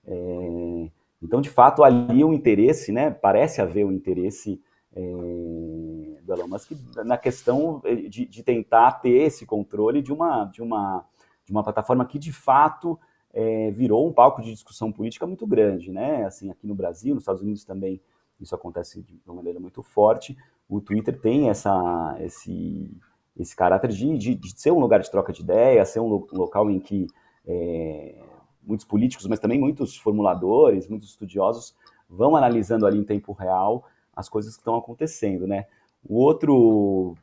É, 0.05 0.89
então, 1.21 1.39
de 1.39 1.49
fato, 1.49 1.83
ali 1.83 2.23
o 2.23 2.33
interesse, 2.33 2.91
né? 2.91 3.11
Parece 3.11 3.61
haver 3.61 3.85
um 3.85 3.91
interesse 3.91 4.61
é, 4.95 6.21
do 6.21 6.33
Elon 6.33 6.47
Musk 6.47 6.71
na 7.03 7.17
questão 7.17 7.81
de, 8.09 8.25
de, 8.25 8.43
tentar 8.43 8.91
ter 8.93 9.23
esse 9.23 9.45
controle 9.45 10.01
de 10.01 10.13
uma, 10.13 10.45
de 10.45 10.61
uma, 10.61 11.05
de 11.45 11.51
uma 11.51 11.63
plataforma 11.63 12.05
que 12.05 12.19
de 12.19 12.31
fato 12.31 12.99
é, 13.33 13.71
virou 13.71 14.07
um 14.07 14.13
palco 14.13 14.41
de 14.41 14.51
discussão 14.51 14.91
política 14.91 15.25
muito 15.25 15.47
grande, 15.47 15.91
né? 15.91 16.25
Assim, 16.25 16.51
aqui 16.51 16.67
no 16.67 16.75
Brasil, 16.75 17.15
nos 17.15 17.23
Estados 17.23 17.41
Unidos 17.41 17.65
também 17.65 17.99
isso 18.39 18.53
acontece 18.53 19.01
de 19.01 19.19
uma 19.25 19.35
maneira 19.35 19.59
muito 19.59 19.81
forte. 19.81 20.37
O 20.69 20.79
Twitter 20.79 21.19
tem 21.19 21.49
essa, 21.49 22.15
esse, 22.19 22.95
esse 23.37 23.55
caráter 23.55 23.89
de, 23.89 24.17
de, 24.17 24.35
de 24.35 24.59
ser 24.59 24.71
um 24.71 24.79
lugar 24.79 24.99
de 24.99 25.09
troca 25.09 25.33
de 25.33 25.41
ideias, 25.41 25.89
ser 25.89 25.99
um, 25.99 26.07
lo, 26.07 26.27
um 26.31 26.37
local 26.37 26.69
em 26.69 26.79
que 26.79 27.07
é, 27.47 28.15
muitos 28.61 28.85
políticos, 28.85 29.25
mas 29.27 29.39
também 29.39 29.59
muitos 29.59 29.97
formuladores, 29.97 30.87
muitos 30.87 31.09
estudiosos 31.09 31.75
vão 32.09 32.35
analisando 32.35 32.85
ali 32.85 32.99
em 32.99 33.03
tempo 33.03 33.31
real 33.33 33.85
as 34.15 34.29
coisas 34.29 34.53
que 34.55 34.61
estão 34.61 34.75
acontecendo, 34.75 35.47
né? 35.47 35.65
O 36.07 36.15
outro 36.15 37.15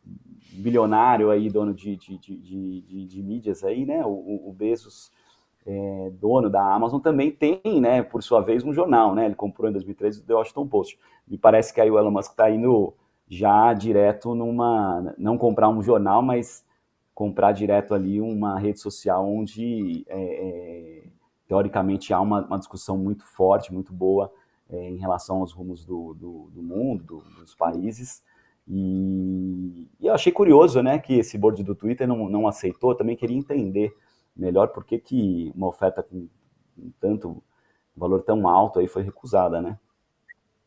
bilionário 0.52 1.30
aí, 1.30 1.48
dono 1.48 1.72
de, 1.72 1.96
de, 1.96 2.18
de, 2.18 2.36
de, 2.80 3.06
de 3.06 3.22
mídias 3.22 3.62
aí, 3.62 3.86
né? 3.86 4.04
O, 4.04 4.48
o 4.48 4.52
Bezos, 4.52 5.12
é, 5.66 6.10
dono 6.18 6.50
da 6.50 6.62
Amazon, 6.62 7.00
também 7.00 7.30
tem, 7.30 7.60
né, 7.80 8.02
por 8.02 8.22
sua 8.22 8.40
vez, 8.40 8.64
um 8.64 8.72
jornal, 8.72 9.14
né? 9.14 9.26
Ele 9.26 9.34
comprou 9.34 9.68
em 9.68 9.72
2013 9.72 10.20
o 10.20 10.22
The 10.24 10.34
Washington 10.34 10.66
Post. 10.66 10.98
Me 11.28 11.38
parece 11.38 11.72
que 11.72 11.80
aí 11.80 11.90
o 11.90 11.98
Elon 11.98 12.10
Musk 12.10 12.32
está 12.32 12.50
indo 12.50 12.94
já 13.28 13.72
direto 13.72 14.34
numa, 14.34 15.14
não 15.16 15.38
comprar 15.38 15.68
um 15.68 15.82
jornal, 15.82 16.20
mas 16.20 16.64
comprar 17.14 17.52
direto 17.52 17.94
ali 17.94 18.20
uma 18.20 18.58
rede 18.58 18.80
social 18.80 19.28
onde, 19.28 20.04
é, 20.08 20.18
é, 20.18 21.02
teoricamente, 21.46 22.12
há 22.12 22.20
uma, 22.20 22.44
uma 22.44 22.58
discussão 22.58 22.96
muito 22.98 23.24
forte, 23.24 23.72
muito 23.72 23.92
boa 23.92 24.32
em 24.72 24.96
relação 24.96 25.38
aos 25.38 25.52
rumos 25.52 25.84
do, 25.84 26.14
do, 26.14 26.50
do 26.52 26.62
mundo, 26.62 27.04
do, 27.04 27.20
dos 27.40 27.54
países. 27.54 28.22
E, 28.68 29.88
e, 29.98 30.06
eu 30.06 30.14
achei 30.14 30.32
curioso 30.32 30.82
né, 30.82 30.98
que 30.98 31.14
esse 31.14 31.36
board 31.36 31.62
do 31.62 31.74
Twitter 31.74 32.06
não, 32.06 32.28
não 32.28 32.46
aceitou, 32.46 32.94
também 32.94 33.16
queria 33.16 33.36
entender 33.36 33.96
melhor 34.36 34.68
por 34.68 34.84
que, 34.84 34.98
que 34.98 35.52
uma 35.54 35.68
oferta 35.68 36.02
com 36.02 36.28
tanto 37.00 37.42
valor 37.96 38.22
tão 38.22 38.48
alto 38.48 38.78
aí 38.78 38.86
foi 38.86 39.02
recusada, 39.02 39.60
né? 39.60 39.78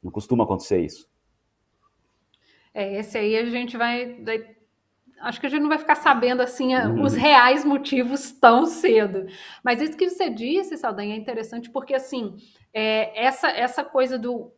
Não 0.01 0.11
costuma 0.11 0.43
acontecer 0.43 0.81
isso. 0.81 1.09
É, 2.73 2.99
esse 2.99 3.17
aí 3.17 3.37
a 3.37 3.45
gente 3.45 3.77
vai 3.77 4.15
acho 5.23 5.39
que 5.39 5.45
a 5.45 5.49
gente 5.49 5.61
não 5.61 5.69
vai 5.69 5.77
ficar 5.77 5.95
sabendo 5.95 6.41
assim 6.41 6.75
uhum. 6.75 7.01
os 7.01 7.13
reais 7.15 7.65
motivos 7.65 8.31
tão 8.31 8.65
cedo. 8.65 9.25
Mas 9.63 9.81
isso 9.81 9.97
que 9.97 10.09
você 10.09 10.29
disse, 10.29 10.77
Saldanha, 10.77 11.15
é 11.15 11.17
interessante 11.17 11.69
porque 11.69 11.95
assim 11.95 12.35
é, 12.73 13.25
essa 13.25 13.49
essa 13.49 13.83
coisa 13.83 14.17
do 14.19 14.51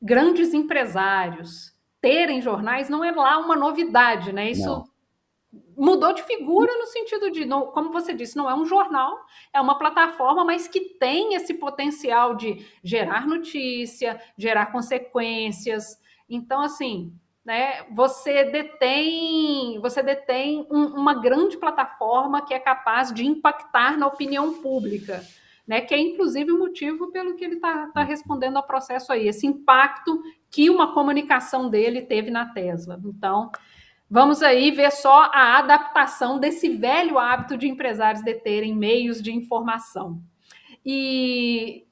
grandes 0.00 0.52
empresários 0.52 1.74
terem 2.00 2.40
jornais 2.40 2.88
não 2.88 3.04
é 3.04 3.10
lá 3.10 3.38
uma 3.38 3.56
novidade, 3.56 4.32
né? 4.32 4.50
Isso 4.50 4.68
não. 4.68 4.84
mudou 5.76 6.12
de 6.12 6.22
figura 6.22 6.72
no 6.78 6.86
sentido 6.86 7.30
de, 7.30 7.44
não, 7.44 7.66
como 7.72 7.90
você 7.90 8.14
disse, 8.14 8.36
não 8.36 8.48
é 8.48 8.54
um 8.54 8.64
jornal, 8.66 9.18
é 9.52 9.60
uma 9.60 9.78
plataforma, 9.78 10.44
mas 10.44 10.68
que 10.68 10.80
tem 10.80 11.34
esse 11.34 11.54
potencial 11.54 12.34
de 12.36 12.64
gerar 12.84 13.26
notícia, 13.26 14.20
gerar 14.38 14.66
consequências. 14.66 15.98
Então, 16.28 16.60
assim, 16.60 17.12
né, 17.46 17.84
você 17.92 18.42
detém, 18.42 19.78
você 19.80 20.02
detém 20.02 20.66
um, 20.68 20.86
uma 20.86 21.14
grande 21.14 21.56
plataforma 21.56 22.44
que 22.44 22.52
é 22.52 22.58
capaz 22.58 23.14
de 23.14 23.24
impactar 23.24 23.96
na 23.96 24.08
opinião 24.08 24.54
pública, 24.54 25.24
né, 25.64 25.80
que 25.80 25.94
é 25.94 25.98
inclusive 25.98 26.50
o 26.50 26.58
motivo 26.58 27.12
pelo 27.12 27.36
que 27.36 27.44
ele 27.44 27.54
está 27.54 27.86
tá 27.94 28.02
respondendo 28.02 28.56
ao 28.56 28.66
processo 28.66 29.12
aí, 29.12 29.28
esse 29.28 29.46
impacto 29.46 30.20
que 30.50 30.68
uma 30.68 30.92
comunicação 30.92 31.70
dele 31.70 32.02
teve 32.02 32.32
na 32.32 32.46
Tesla. 32.46 33.00
Então, 33.04 33.52
vamos 34.10 34.42
aí 34.42 34.72
ver 34.72 34.90
só 34.90 35.30
a 35.32 35.58
adaptação 35.58 36.40
desse 36.40 36.68
velho 36.70 37.16
hábito 37.16 37.56
de 37.56 37.68
empresários 37.68 38.24
deterem 38.24 38.74
meios 38.74 39.22
de 39.22 39.32
informação. 39.32 40.20
E 40.84 41.86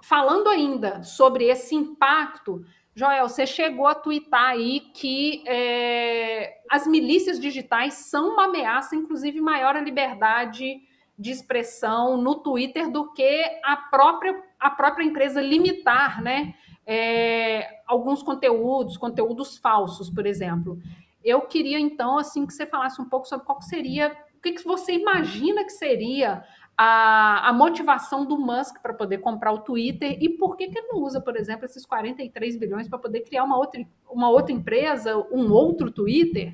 falando 0.00 0.48
ainda 0.48 1.02
sobre 1.02 1.46
esse 1.46 1.74
impacto 1.74 2.64
Joel, 2.94 3.26
você 3.26 3.46
chegou 3.46 3.86
a 3.86 3.94
twittar 3.94 4.50
aí 4.50 4.80
que 4.92 5.42
é, 5.46 6.58
as 6.70 6.86
milícias 6.86 7.40
digitais 7.40 7.94
são 7.94 8.34
uma 8.34 8.44
ameaça, 8.44 8.94
inclusive 8.94 9.40
maior 9.40 9.74
à 9.74 9.80
liberdade 9.80 10.82
de 11.18 11.30
expressão 11.30 12.16
no 12.18 12.34
Twitter 12.34 12.90
do 12.90 13.10
que 13.12 13.60
a 13.64 13.76
própria, 13.76 14.42
a 14.60 14.70
própria 14.70 15.04
empresa 15.04 15.40
limitar 15.40 16.22
né, 16.22 16.54
é, 16.86 17.80
alguns 17.86 18.22
conteúdos, 18.22 18.98
conteúdos 18.98 19.56
falsos, 19.56 20.10
por 20.10 20.26
exemplo. 20.26 20.78
Eu 21.24 21.42
queria, 21.42 21.78
então, 21.78 22.18
assim, 22.18 22.44
que 22.44 22.52
você 22.52 22.66
falasse 22.66 23.00
um 23.00 23.08
pouco 23.08 23.26
sobre 23.26 23.46
qual 23.46 23.62
seria, 23.62 24.14
o 24.36 24.42
que, 24.42 24.52
que 24.52 24.64
você 24.64 24.92
imagina 24.92 25.64
que 25.64 25.70
seria 25.70 26.44
a, 26.76 27.48
a 27.48 27.52
motivação 27.52 28.24
do 28.24 28.38
Musk 28.38 28.80
para 28.82 28.94
poder 28.94 29.18
comprar 29.18 29.52
o 29.52 29.60
Twitter 29.60 30.16
e 30.20 30.28
por 30.30 30.56
que, 30.56 30.68
que 30.68 30.78
ele 30.78 30.88
não 30.88 31.02
usa, 31.02 31.20
por 31.20 31.36
exemplo, 31.36 31.64
esses 31.64 31.84
43 31.84 32.56
bilhões 32.56 32.88
para 32.88 32.98
poder 32.98 33.20
criar 33.20 33.44
uma 33.44 33.56
outra, 33.56 33.84
uma 34.10 34.30
outra 34.30 34.52
empresa, 34.52 35.16
um 35.30 35.52
outro 35.52 35.90
Twitter? 35.90 36.52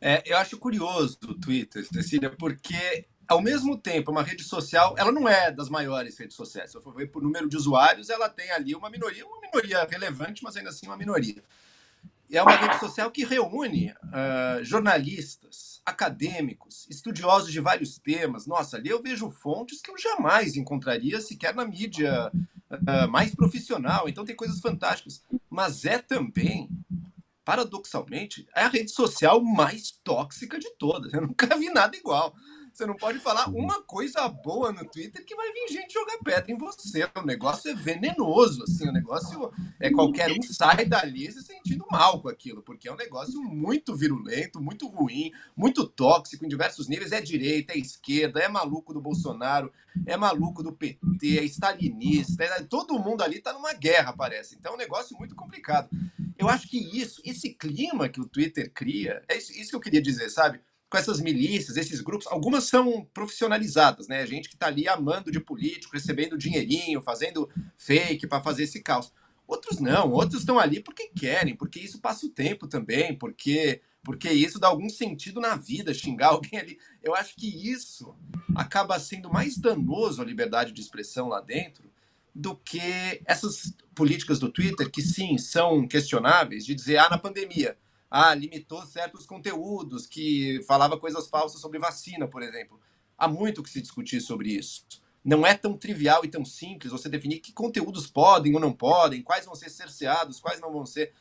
É, 0.00 0.22
eu 0.24 0.36
acho 0.38 0.56
curioso 0.58 1.18
o 1.28 1.34
Twitter, 1.34 1.84
Cecília, 1.84 2.30
porque 2.30 3.06
ao 3.26 3.42
mesmo 3.42 3.76
tempo, 3.76 4.10
uma 4.10 4.22
rede 4.22 4.44
social, 4.44 4.94
ela 4.96 5.12
não 5.12 5.28
é 5.28 5.50
das 5.50 5.68
maiores 5.68 6.16
redes 6.16 6.36
sociais. 6.36 6.70
Se 6.70 6.76
eu 6.76 6.80
for 6.80 6.94
ver 6.94 7.10
por 7.10 7.22
número 7.22 7.48
de 7.48 7.56
usuários, 7.56 8.08
ela 8.08 8.28
tem 8.28 8.50
ali 8.52 8.74
uma 8.74 8.88
minoria, 8.88 9.26
uma 9.26 9.40
minoria 9.40 9.84
relevante, 9.84 10.42
mas 10.42 10.56
ainda 10.56 10.70
assim 10.70 10.86
uma 10.86 10.96
minoria 10.96 11.42
é 12.36 12.42
uma 12.42 12.54
rede 12.54 12.78
social 12.78 13.10
que 13.10 13.24
reúne 13.24 13.90
uh, 13.90 14.62
jornalistas, 14.62 15.67
acadêmicos, 15.88 16.86
estudiosos 16.88 17.52
de 17.52 17.60
vários 17.60 17.98
temas. 17.98 18.46
Nossa, 18.46 18.76
ali 18.76 18.88
eu 18.88 19.02
vejo 19.02 19.30
fontes 19.30 19.80
que 19.80 19.90
eu 19.90 19.98
jamais 19.98 20.56
encontraria 20.56 21.20
sequer 21.20 21.54
na 21.54 21.64
mídia 21.64 22.30
uh, 22.70 23.10
mais 23.10 23.34
profissional. 23.34 24.08
Então 24.08 24.24
tem 24.24 24.36
coisas 24.36 24.60
fantásticas. 24.60 25.22
Mas 25.50 25.84
é 25.84 25.98
também, 25.98 26.68
paradoxalmente, 27.44 28.46
é 28.54 28.62
a 28.62 28.68
rede 28.68 28.90
social 28.90 29.42
mais 29.42 29.90
tóxica 30.04 30.58
de 30.58 30.70
todas. 30.76 31.12
Eu 31.12 31.22
nunca 31.22 31.56
vi 31.56 31.70
nada 31.70 31.96
igual. 31.96 32.34
Você 32.78 32.86
não 32.86 32.94
pode 32.94 33.18
falar 33.18 33.48
uma 33.48 33.82
coisa 33.82 34.28
boa 34.28 34.70
no 34.70 34.84
Twitter 34.84 35.24
que 35.24 35.34
vai 35.34 35.52
vir 35.52 35.66
gente 35.68 35.92
jogar 35.92 36.16
pedra 36.18 36.52
em 36.52 36.56
você. 36.56 37.10
O 37.16 37.26
negócio 37.26 37.68
é 37.68 37.74
venenoso, 37.74 38.62
assim, 38.62 38.88
o 38.88 38.92
negócio 38.92 39.52
é 39.80 39.90
qualquer 39.90 40.30
um 40.30 40.40
sai 40.42 40.84
dali 40.84 41.32
se 41.32 41.42
sentindo 41.42 41.84
mal 41.90 42.22
com 42.22 42.28
aquilo, 42.28 42.62
porque 42.62 42.88
é 42.88 42.92
um 42.92 42.96
negócio 42.96 43.42
muito 43.42 43.96
virulento, 43.96 44.60
muito 44.60 44.86
ruim, 44.86 45.32
muito 45.56 45.88
tóxico 45.88 46.44
em 46.44 46.48
diversos 46.48 46.86
níveis. 46.86 47.10
É 47.10 47.20
direita, 47.20 47.72
é 47.72 47.78
esquerda, 47.78 48.38
é 48.38 48.46
maluco 48.46 48.94
do 48.94 49.00
Bolsonaro, 49.00 49.72
é 50.06 50.16
maluco 50.16 50.62
do 50.62 50.72
PT, 50.72 51.36
é 51.36 51.44
stalinista, 51.46 52.44
é... 52.44 52.62
todo 52.62 52.96
mundo 53.00 53.24
ali 53.24 53.38
está 53.38 53.52
numa 53.52 53.72
guerra, 53.72 54.12
parece. 54.12 54.54
Então 54.54 54.70
é 54.70 54.74
um 54.76 54.78
negócio 54.78 55.18
muito 55.18 55.34
complicado. 55.34 55.88
Eu 56.38 56.48
acho 56.48 56.68
que 56.68 56.78
isso, 56.96 57.20
esse 57.24 57.50
clima 57.50 58.08
que 58.08 58.20
o 58.20 58.28
Twitter 58.28 58.70
cria, 58.72 59.20
é 59.28 59.36
isso, 59.36 59.50
isso 59.50 59.70
que 59.70 59.76
eu 59.76 59.80
queria 59.80 60.00
dizer, 60.00 60.30
sabe? 60.30 60.60
Com 60.90 60.96
essas 60.96 61.20
milícias, 61.20 61.76
esses 61.76 62.00
grupos, 62.00 62.26
algumas 62.28 62.64
são 62.64 63.06
profissionalizadas, 63.12 64.08
né? 64.08 64.26
Gente 64.26 64.48
que 64.48 64.54
está 64.54 64.66
ali 64.66 64.88
amando 64.88 65.30
de 65.30 65.38
político, 65.38 65.92
recebendo 65.92 66.38
dinheirinho, 66.38 67.02
fazendo 67.02 67.48
fake 67.76 68.26
para 68.26 68.42
fazer 68.42 68.64
esse 68.64 68.82
caos. 68.82 69.12
Outros 69.46 69.80
não, 69.80 70.10
outros 70.12 70.40
estão 70.40 70.58
ali 70.58 70.80
porque 70.80 71.08
querem, 71.08 71.56
porque 71.56 71.80
isso 71.80 72.00
passa 72.00 72.26
o 72.26 72.30
tempo 72.30 72.66
também, 72.66 73.16
porque 73.16 73.80
porque 74.02 74.30
isso 74.30 74.58
dá 74.58 74.68
algum 74.68 74.88
sentido 74.88 75.38
na 75.40 75.54
vida, 75.56 75.92
xingar 75.92 76.28
alguém 76.32 76.58
ali. 76.58 76.78
Eu 77.02 77.14
acho 77.14 77.34
que 77.36 77.46
isso 77.70 78.14
acaba 78.54 78.98
sendo 78.98 79.30
mais 79.30 79.58
danoso 79.58 80.22
à 80.22 80.24
liberdade 80.24 80.72
de 80.72 80.80
expressão 80.80 81.28
lá 81.28 81.40
dentro 81.40 81.90
do 82.34 82.56
que 82.56 83.20
essas 83.26 83.74
políticas 83.94 84.38
do 84.38 84.50
Twitter, 84.50 84.90
que 84.90 85.02
sim, 85.02 85.36
são 85.36 85.86
questionáveis, 85.86 86.64
de 86.64 86.74
dizer, 86.74 86.98
ah, 86.98 87.10
na 87.10 87.18
pandemia, 87.18 87.76
ah, 88.10 88.34
limitou 88.34 88.84
certos 88.86 89.26
conteúdos, 89.26 90.06
que 90.06 90.62
falava 90.66 90.98
coisas 90.98 91.28
falsas 91.28 91.60
sobre 91.60 91.78
vacina, 91.78 92.26
por 92.26 92.42
exemplo. 92.42 92.80
Há 93.16 93.28
muito 93.28 93.62
que 93.62 93.70
se 93.70 93.80
discutir 93.80 94.20
sobre 94.20 94.50
isso. 94.50 94.86
Não 95.24 95.46
é 95.46 95.54
tão 95.54 95.76
trivial 95.76 96.24
e 96.24 96.28
tão 96.28 96.44
simples 96.44 96.92
você 96.92 97.08
definir 97.08 97.40
que 97.40 97.52
conteúdos 97.52 98.06
podem 98.06 98.54
ou 98.54 98.60
não 98.60 98.72
podem, 98.72 99.22
quais 99.22 99.44
vão 99.44 99.54
ser 99.54 99.68
cerceados, 99.68 100.40
quais 100.40 100.60
não 100.60 100.72
vão 100.72 100.86
ser. 100.86 101.12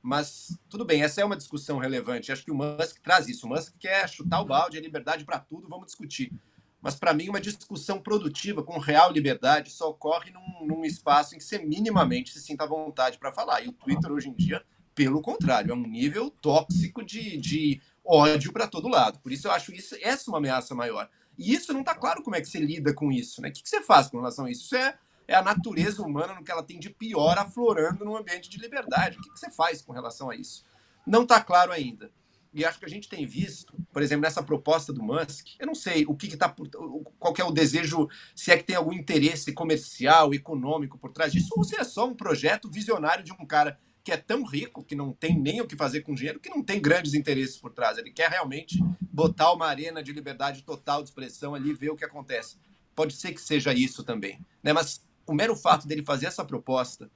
Mas 0.00 0.56
tudo 0.68 0.84
bem, 0.84 1.02
essa 1.02 1.20
é 1.20 1.24
uma 1.24 1.36
discussão 1.36 1.78
relevante. 1.78 2.30
Acho 2.30 2.44
que 2.44 2.52
o 2.52 2.54
Musk 2.54 3.00
traz 3.02 3.26
isso. 3.28 3.46
O 3.46 3.48
Musk 3.48 3.74
quer 3.78 4.08
chutar 4.08 4.40
o 4.40 4.44
balde, 4.44 4.78
a 4.78 4.80
liberdade 4.80 5.24
para 5.24 5.40
tudo, 5.40 5.68
vamos 5.68 5.86
discutir. 5.86 6.32
Mas 6.80 6.94
para 6.94 7.12
mim, 7.12 7.28
uma 7.28 7.40
discussão 7.40 7.98
produtiva, 7.98 8.62
com 8.62 8.78
real 8.78 9.10
liberdade, 9.10 9.72
só 9.72 9.90
ocorre 9.90 10.30
num, 10.30 10.64
num 10.64 10.84
espaço 10.84 11.34
em 11.34 11.38
que 11.38 11.44
você 11.44 11.58
minimamente 11.58 12.32
se 12.32 12.40
sinta 12.40 12.62
à 12.62 12.66
vontade 12.68 13.18
para 13.18 13.32
falar. 13.32 13.62
E 13.62 13.68
o 13.68 13.72
Twitter, 13.72 14.12
hoje 14.12 14.28
em 14.28 14.34
dia, 14.34 14.64
pelo 14.96 15.20
contrário, 15.20 15.70
é 15.70 15.74
um 15.74 15.86
nível 15.86 16.30
tóxico 16.30 17.04
de, 17.04 17.36
de 17.36 17.82
ódio 18.02 18.50
para 18.50 18.66
todo 18.66 18.88
lado. 18.88 19.18
Por 19.20 19.30
isso 19.30 19.46
eu 19.46 19.52
acho 19.52 19.72
isso 19.72 19.94
essa 20.00 20.30
uma 20.30 20.38
ameaça 20.38 20.74
maior. 20.74 21.08
E 21.36 21.52
isso 21.52 21.70
não 21.74 21.80
está 21.80 21.94
claro 21.94 22.22
como 22.22 22.34
é 22.34 22.40
que 22.40 22.48
você 22.48 22.58
lida 22.58 22.94
com 22.94 23.12
isso, 23.12 23.42
né? 23.42 23.50
O 23.50 23.52
que, 23.52 23.62
que 23.62 23.68
você 23.68 23.82
faz 23.82 24.08
com 24.08 24.16
relação 24.16 24.46
a 24.46 24.50
isso? 24.50 24.64
Isso 24.64 24.76
é, 24.76 24.98
é 25.28 25.34
a 25.34 25.42
natureza 25.42 26.02
humana 26.02 26.34
no 26.34 26.42
que 26.42 26.50
ela 26.50 26.62
tem 26.62 26.80
de 26.80 26.88
pior 26.88 27.36
aflorando 27.36 28.06
num 28.06 28.16
ambiente 28.16 28.48
de 28.48 28.56
liberdade. 28.56 29.18
O 29.18 29.20
que, 29.20 29.30
que 29.30 29.38
você 29.38 29.50
faz 29.50 29.82
com 29.82 29.92
relação 29.92 30.30
a 30.30 30.34
isso? 30.34 30.64
Não 31.06 31.24
está 31.24 31.42
claro 31.42 31.72
ainda. 31.72 32.10
E 32.54 32.64
acho 32.64 32.78
que 32.78 32.86
a 32.86 32.88
gente 32.88 33.06
tem 33.06 33.26
visto, 33.26 33.74
por 33.92 34.00
exemplo, 34.00 34.22
nessa 34.22 34.42
proposta 34.42 34.90
do 34.90 35.02
Musk, 35.02 35.46
eu 35.58 35.66
não 35.66 35.74
sei 35.74 36.06
o 36.08 36.16
que 36.16 36.26
está 36.26 36.48
por 36.48 36.70
qual 37.18 37.34
é 37.36 37.44
o 37.44 37.50
desejo, 37.50 38.08
se 38.34 38.50
é 38.50 38.56
que 38.56 38.64
tem 38.64 38.76
algum 38.76 38.94
interesse 38.94 39.52
comercial, 39.52 40.32
econômico 40.32 40.96
por 40.96 41.12
trás 41.12 41.34
disso, 41.34 41.50
ou 41.54 41.64
se 41.64 41.76
é 41.76 41.84
só 41.84 42.06
um 42.06 42.14
projeto 42.14 42.70
visionário 42.70 43.22
de 43.22 43.30
um 43.30 43.44
cara 43.44 43.78
que 44.06 44.12
é 44.12 44.16
tão 44.16 44.44
rico, 44.44 44.84
que 44.84 44.94
não 44.94 45.12
tem 45.12 45.36
nem 45.36 45.60
o 45.60 45.66
que 45.66 45.74
fazer 45.74 46.02
com 46.02 46.14
dinheiro, 46.14 46.38
que 46.38 46.48
não 46.48 46.62
tem 46.62 46.80
grandes 46.80 47.12
interesses 47.12 47.56
por 47.56 47.72
trás. 47.72 47.98
Ele 47.98 48.12
quer 48.12 48.30
realmente 48.30 48.80
botar 49.00 49.52
uma 49.52 49.66
arena 49.66 50.00
de 50.00 50.12
liberdade 50.12 50.62
total 50.62 51.02
de 51.02 51.08
expressão 51.08 51.56
ali 51.56 51.74
ver 51.74 51.90
o 51.90 51.96
que 51.96 52.04
acontece. 52.04 52.56
Pode 52.94 53.14
ser 53.16 53.32
que 53.32 53.40
seja 53.40 53.74
isso 53.74 54.04
também. 54.04 54.38
Né? 54.62 54.72
Mas 54.72 55.04
o 55.26 55.34
mero 55.34 55.56
fato 55.56 55.88
dele 55.88 56.04
fazer 56.04 56.26
essa 56.26 56.44
proposta 56.44 57.10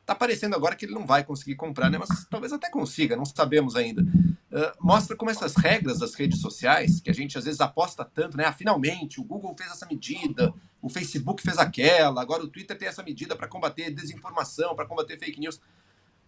está 0.00 0.14
parecendo 0.14 0.54
agora 0.54 0.76
que 0.76 0.84
ele 0.84 0.94
não 0.94 1.04
vai 1.04 1.24
conseguir 1.24 1.56
comprar, 1.56 1.90
né? 1.90 1.98
mas 1.98 2.24
talvez 2.30 2.52
até 2.52 2.70
consiga, 2.70 3.16
não 3.16 3.24
sabemos 3.24 3.74
ainda. 3.74 4.00
Uh, 4.02 4.72
mostra 4.80 5.16
como 5.16 5.32
essas 5.32 5.56
regras 5.56 5.98
das 5.98 6.14
redes 6.14 6.40
sociais, 6.40 7.00
que 7.00 7.10
a 7.10 7.12
gente 7.12 7.36
às 7.36 7.44
vezes 7.44 7.60
aposta 7.60 8.04
tanto, 8.04 8.36
né? 8.36 8.44
Ah, 8.44 8.52
finalmente, 8.52 9.20
o 9.20 9.24
Google 9.24 9.54
fez 9.56 9.70
essa 9.70 9.86
medida, 9.86 10.54
o 10.80 10.88
Facebook 10.88 11.42
fez 11.42 11.58
aquela, 11.58 12.20
agora 12.22 12.42
o 12.42 12.48
Twitter 12.48 12.76
tem 12.78 12.88
essa 12.88 13.02
medida 13.02 13.36
para 13.36 13.46
combater 13.46 13.90
desinformação, 13.90 14.74
para 14.74 14.86
combater 14.86 15.18
fake 15.18 15.38
news 15.38 15.60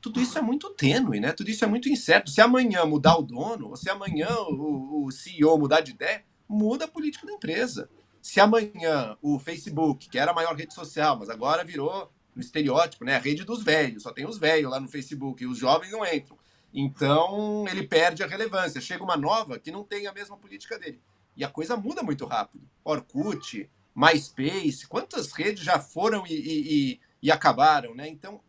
tudo 0.02 0.20
isso 0.20 0.36
é 0.36 0.42
muito 0.42 0.68
tênue, 0.70 1.20
né? 1.20 1.32
Tudo 1.32 1.48
isso 1.48 1.64
é 1.64 1.68
muito 1.68 1.88
incerto. 1.88 2.28
Se 2.28 2.40
amanhã 2.40 2.84
mudar 2.84 3.16
o 3.16 3.22
dono, 3.22 3.68
ou 3.68 3.76
se 3.76 3.88
amanhã 3.88 4.28
o, 4.48 5.06
o 5.06 5.10
CEO 5.12 5.56
mudar 5.56 5.80
de 5.80 5.92
ideia, 5.92 6.24
muda 6.48 6.86
a 6.86 6.88
política 6.88 7.24
da 7.24 7.32
empresa. 7.32 7.88
Se 8.20 8.40
amanhã 8.40 9.16
o 9.22 9.38
Facebook, 9.38 10.08
que 10.08 10.18
era 10.18 10.32
a 10.32 10.34
maior 10.34 10.56
rede 10.56 10.74
social, 10.74 11.16
mas 11.16 11.30
agora 11.30 11.64
virou 11.64 12.10
no 12.34 12.42
estereótipo, 12.42 13.04
né? 13.04 13.14
A 13.14 13.20
rede 13.20 13.44
dos 13.44 13.62
velhos, 13.62 14.02
só 14.02 14.12
tem 14.12 14.26
os 14.26 14.38
velhos 14.38 14.70
lá 14.70 14.80
no 14.80 14.88
Facebook 14.88 15.42
e 15.42 15.46
os 15.46 15.56
jovens 15.56 15.92
não 15.92 16.04
entram. 16.04 16.36
Então 16.74 17.64
ele 17.68 17.86
perde 17.86 18.24
a 18.24 18.26
relevância. 18.26 18.80
Chega 18.80 19.04
uma 19.04 19.16
nova 19.16 19.58
que 19.58 19.70
não 19.70 19.84
tem 19.84 20.08
a 20.08 20.12
mesma 20.12 20.36
política 20.36 20.78
dele. 20.78 21.00
E 21.36 21.44
a 21.44 21.48
coisa 21.48 21.76
muda 21.76 22.02
muito 22.02 22.26
rápido. 22.26 22.68
Orkut, 22.84 23.70
MySpace, 23.94 24.88
quantas 24.88 25.30
redes 25.30 25.62
já 25.62 25.78
foram 25.78 26.26
e, 26.26 26.32
e, 26.32 26.74
e, 26.92 27.00
e 27.22 27.30
acabaram, 27.30 27.94
né? 27.94 28.08
Então 28.08 28.40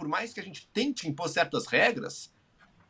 por 0.00 0.08
mais 0.08 0.32
que 0.32 0.40
a 0.40 0.42
gente 0.42 0.66
tente 0.72 1.06
impor 1.06 1.28
certas 1.28 1.66
regras, 1.66 2.32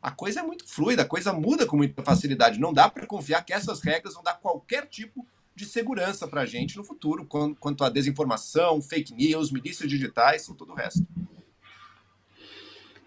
a 0.01 0.09
coisa 0.09 0.39
é 0.39 0.43
muito 0.43 0.65
fluida, 0.65 1.01
a 1.01 1.05
coisa 1.05 1.33
muda 1.33 1.65
com 1.65 1.75
muita 1.75 2.01
facilidade. 2.01 2.57
Não 2.57 2.71
dá 2.71 2.89
para 2.89 3.05
confiar 3.05 3.43
que 3.43 3.51
essas 3.51 3.81
regras 3.81 4.13
vão 4.13 4.23
dar 4.23 4.35
qualquer 4.35 4.87
tipo 4.87 5.27
de 5.53 5.65
segurança 5.65 6.25
para 6.25 6.41
a 6.41 6.45
gente 6.45 6.77
no 6.77 6.85
futuro, 6.85 7.27
quanto 7.59 7.83
à 7.83 7.89
desinformação, 7.89 8.81
fake 8.81 9.13
news, 9.13 9.51
milícias 9.51 9.89
digitais 9.89 10.47
e 10.47 10.53
todo 10.55 10.71
o 10.71 10.73
resto. 10.73 11.05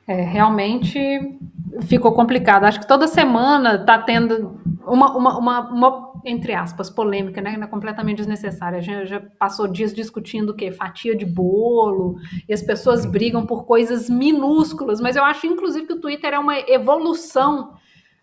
É, 0.06 0.20
realmente 0.22 0.98
ficou 1.82 2.12
complicado. 2.12 2.64
Acho 2.64 2.80
que 2.80 2.88
toda 2.88 3.06
semana 3.06 3.76
está 3.76 3.98
tendo 3.98 4.60
uma, 4.86 5.16
uma, 5.16 5.38
uma, 5.38 5.60
uma, 5.70 6.12
entre 6.24 6.52
aspas, 6.52 6.90
polêmica, 6.90 7.40
né? 7.40 7.58
É 7.60 7.66
completamente 7.66 8.18
desnecessária. 8.18 8.78
A 8.78 8.82
gente 8.82 9.06
já 9.06 9.20
passou 9.38 9.66
dias 9.66 9.94
discutindo 9.94 10.50
o 10.50 10.54
quê? 10.54 10.70
Fatia 10.70 11.16
de 11.16 11.24
bolo, 11.24 12.16
e 12.48 12.52
as 12.52 12.62
pessoas 12.62 13.06
brigam 13.06 13.46
por 13.46 13.64
coisas 13.64 14.08
minúsculas, 14.10 15.00
mas 15.00 15.16
eu 15.16 15.24
acho, 15.24 15.46
inclusive, 15.46 15.86
que 15.86 15.94
o 15.94 16.00
Twitter 16.00 16.34
é 16.34 16.38
uma 16.38 16.58
evolução. 16.58 17.74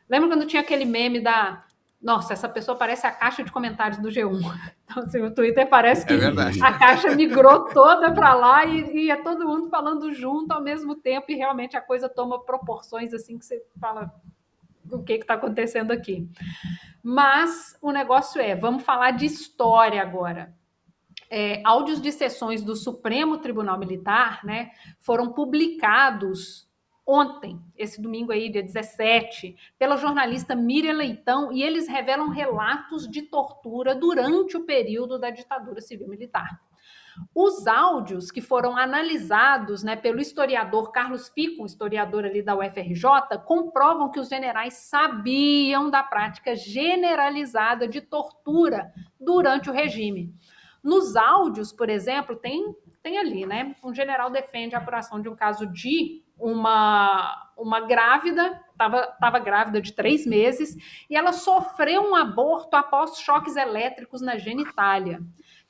Lembra 0.09 0.29
quando 0.29 0.45
tinha 0.45 0.61
aquele 0.61 0.85
meme 0.85 1.19
da. 1.19 1.63
Nossa, 2.01 2.33
essa 2.33 2.49
pessoa 2.49 2.75
parece 2.75 3.05
a 3.05 3.11
caixa 3.11 3.43
de 3.43 3.51
comentários 3.51 3.99
do 3.99 4.09
G1. 4.09 4.41
Então, 4.91 5.03
assim, 5.03 5.21
o 5.21 5.33
Twitter 5.33 5.69
parece 5.69 6.05
que 6.05 6.11
é 6.11 6.65
a 6.65 6.77
caixa 6.77 7.15
migrou 7.15 7.63
toda 7.69 8.13
para 8.13 8.33
lá 8.33 8.65
e, 8.65 9.05
e 9.05 9.09
é 9.09 9.15
todo 9.15 9.47
mundo 9.47 9.69
falando 9.69 10.13
junto 10.13 10.51
ao 10.51 10.61
mesmo 10.61 10.95
tempo, 10.95 11.31
e 11.31 11.35
realmente 11.35 11.77
a 11.77 11.81
coisa 11.81 12.09
toma 12.09 12.43
proporções 12.43 13.13
assim 13.13 13.37
que 13.37 13.45
você 13.45 13.63
fala, 13.79 14.13
o 14.91 15.01
que 15.01 15.13
está 15.13 15.35
acontecendo 15.35 15.91
aqui. 15.91 16.29
Mas 17.01 17.77
o 17.81 17.89
negócio 17.89 18.41
é, 18.41 18.53
vamos 18.53 18.83
falar 18.83 19.11
de 19.11 19.25
história 19.25 20.01
agora. 20.01 20.53
é, 21.31 21.61
áudios 21.63 22.01
de 22.01 22.11
sessões 22.11 22.61
do 22.61 22.75
Supremo 22.75 23.37
Tribunal 23.37 23.79
Militar 23.79 24.41
né, 24.43 24.71
foram 24.99 25.31
publicados 25.31 26.69
ontem, 27.05 27.59
esse 27.77 28.01
domingo 28.01 28.31
aí, 28.31 28.49
dia 28.49 28.63
17, 28.63 29.55
pela 29.77 29.97
jornalista 29.97 30.55
Miriam 30.55 30.93
Leitão, 30.93 31.51
e 31.51 31.63
eles 31.63 31.87
revelam 31.87 32.29
relatos 32.29 33.07
de 33.07 33.23
tortura 33.23 33.95
durante 33.95 34.57
o 34.57 34.65
período 34.65 35.19
da 35.19 35.29
ditadura 35.29 35.81
civil-militar. 35.81 36.59
Os 37.35 37.67
áudios 37.67 38.31
que 38.31 38.41
foram 38.41 38.77
analisados 38.77 39.83
né, 39.83 39.95
pelo 39.95 40.19
historiador 40.19 40.91
Carlos 40.91 41.29
Fico, 41.29 41.65
historiador 41.65 42.25
ali 42.25 42.41
da 42.41 42.55
UFRJ, 42.55 43.37
comprovam 43.45 44.09
que 44.09 44.19
os 44.19 44.29
generais 44.29 44.73
sabiam 44.73 45.89
da 45.89 46.03
prática 46.03 46.55
generalizada 46.55 47.87
de 47.87 48.01
tortura 48.01 48.91
durante 49.19 49.69
o 49.69 49.73
regime. 49.73 50.33
Nos 50.83 51.15
áudios, 51.15 51.71
por 51.71 51.89
exemplo, 51.89 52.35
tem, 52.35 52.75
tem 53.03 53.17
ali, 53.17 53.45
né? 53.45 53.75
Um 53.83 53.93
general 53.93 54.31
defende 54.31 54.75
a 54.75 54.79
apuração 54.79 55.21
de 55.21 55.29
um 55.29 55.35
caso 55.35 55.67
de 55.67 56.23
uma, 56.41 57.51
uma 57.55 57.81
grávida, 57.81 58.59
estava 58.71 59.03
tava 59.19 59.39
grávida 59.39 59.79
de 59.79 59.93
três 59.93 60.25
meses, 60.25 60.75
e 61.09 61.15
ela 61.15 61.31
sofreu 61.31 62.01
um 62.01 62.15
aborto 62.15 62.75
após 62.75 63.19
choques 63.19 63.55
elétricos 63.55 64.21
na 64.21 64.37
genitália. 64.37 65.21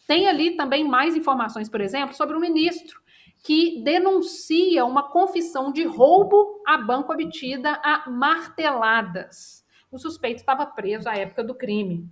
Tem 0.07 0.27
ali 0.27 0.55
também 0.55 0.87
mais 0.87 1.15
informações, 1.15 1.69
por 1.69 1.81
exemplo, 1.81 2.15
sobre 2.15 2.35
o 2.35 2.39
ministro 2.39 3.01
que 3.43 3.81
denuncia 3.83 4.85
uma 4.85 5.03
confissão 5.03 5.71
de 5.71 5.83
roubo 5.83 6.61
a 6.65 6.77
banco 6.77 7.11
obtida 7.11 7.79
a 7.83 8.09
marteladas. 8.09 9.65
O 9.91 9.97
suspeito 9.97 10.39
estava 10.39 10.65
preso 10.65 11.09
à 11.09 11.15
época 11.15 11.43
do 11.43 11.55
crime. 11.55 12.07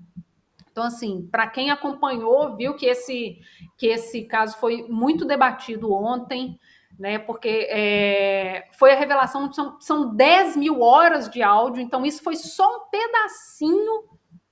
Então, 0.71 0.83
assim, 0.83 1.27
para 1.29 1.47
quem 1.47 1.69
acompanhou, 1.69 2.55
viu 2.55 2.73
que 2.73 2.85
esse, 2.85 3.39
que 3.77 3.87
esse 3.87 4.23
caso 4.25 4.57
foi 4.57 4.87
muito 4.87 5.25
debatido 5.25 5.93
ontem, 5.93 6.59
né? 6.99 7.17
Porque 7.17 7.65
é, 7.69 8.67
foi 8.77 8.91
a 8.91 8.95
revelação, 8.95 9.51
são, 9.53 9.79
são 9.79 10.13
10 10.13 10.57
mil 10.57 10.81
horas 10.81 11.29
de 11.29 11.41
áudio, 11.41 11.81
então 11.81 12.05
isso 12.05 12.21
foi 12.21 12.35
só 12.35 12.75
um 12.75 12.89
pedacinho 12.89 14.03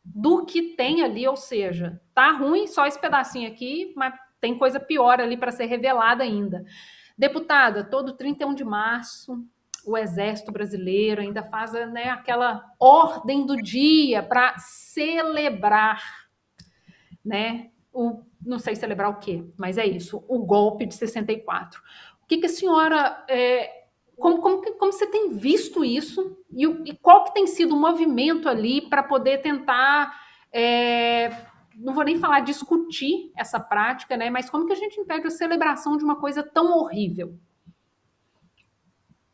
do 0.03 0.45
que 0.45 0.75
tem 0.75 1.03
ali, 1.03 1.27
ou 1.27 1.35
seja, 1.35 2.01
tá 2.15 2.31
ruim 2.31 2.65
só 2.65 2.87
esse 2.87 2.99
pedacinho 2.99 3.51
aqui, 3.51 3.93
mas 3.97 4.13
tem 4.39 4.57
coisa 4.57 4.79
pior 4.79 5.19
ali 5.19 5.35
para 5.35 5.51
ser 5.51 5.65
revelada 5.65 6.23
ainda. 6.23 6.63
Deputada, 7.17 7.83
todo 7.83 8.13
31 8.13 8.53
de 8.53 8.63
março, 8.63 9.43
o 9.85 9.97
Exército 9.97 10.51
Brasileiro 10.51 11.21
ainda 11.21 11.43
faz 11.43 11.73
né, 11.73 12.09
aquela 12.09 12.63
ordem 12.79 13.45
do 13.45 13.57
dia 13.57 14.23
para 14.23 14.57
celebrar, 14.57 16.29
né? 17.23 17.71
O, 17.91 18.21
não 18.41 18.59
sei 18.59 18.75
celebrar 18.75 19.09
o 19.09 19.19
quê, 19.19 19.43
mas 19.57 19.77
é 19.77 19.85
isso, 19.85 20.23
o 20.27 20.39
golpe 20.39 20.85
de 20.85 20.93
64. 20.93 21.81
Que, 22.27 22.37
que 22.37 22.45
a 22.45 22.49
senhora. 22.49 23.23
É, 23.27 23.85
como, 24.17 24.39
como, 24.39 24.61
como 24.77 24.91
você 24.91 25.07
tem 25.07 25.29
visto 25.29 25.85
isso 25.85 26.37
e, 26.51 26.65
e 26.65 26.95
qual 26.95 27.23
que 27.23 27.33
tem 27.33 27.45
sido 27.45 27.75
o 27.75 27.79
movimento 27.79 28.49
ali 28.49 28.81
para 28.81 29.03
poder 29.03 29.41
tentar. 29.41 30.13
É, 30.51 31.29
não 31.75 31.93
vou 31.93 32.03
nem 32.03 32.17
falar 32.17 32.39
discutir 32.39 33.31
essa 33.35 33.59
prática, 33.59 34.17
né? 34.17 34.29
Mas 34.29 34.49
como 34.49 34.65
que 34.65 34.73
a 34.73 34.77
gente 34.77 34.99
impede 34.99 35.27
a 35.27 35.31
celebração 35.31 35.95
de 35.95 36.03
uma 36.03 36.15
coisa 36.15 36.41
tão 36.41 36.75
horrível? 36.77 37.37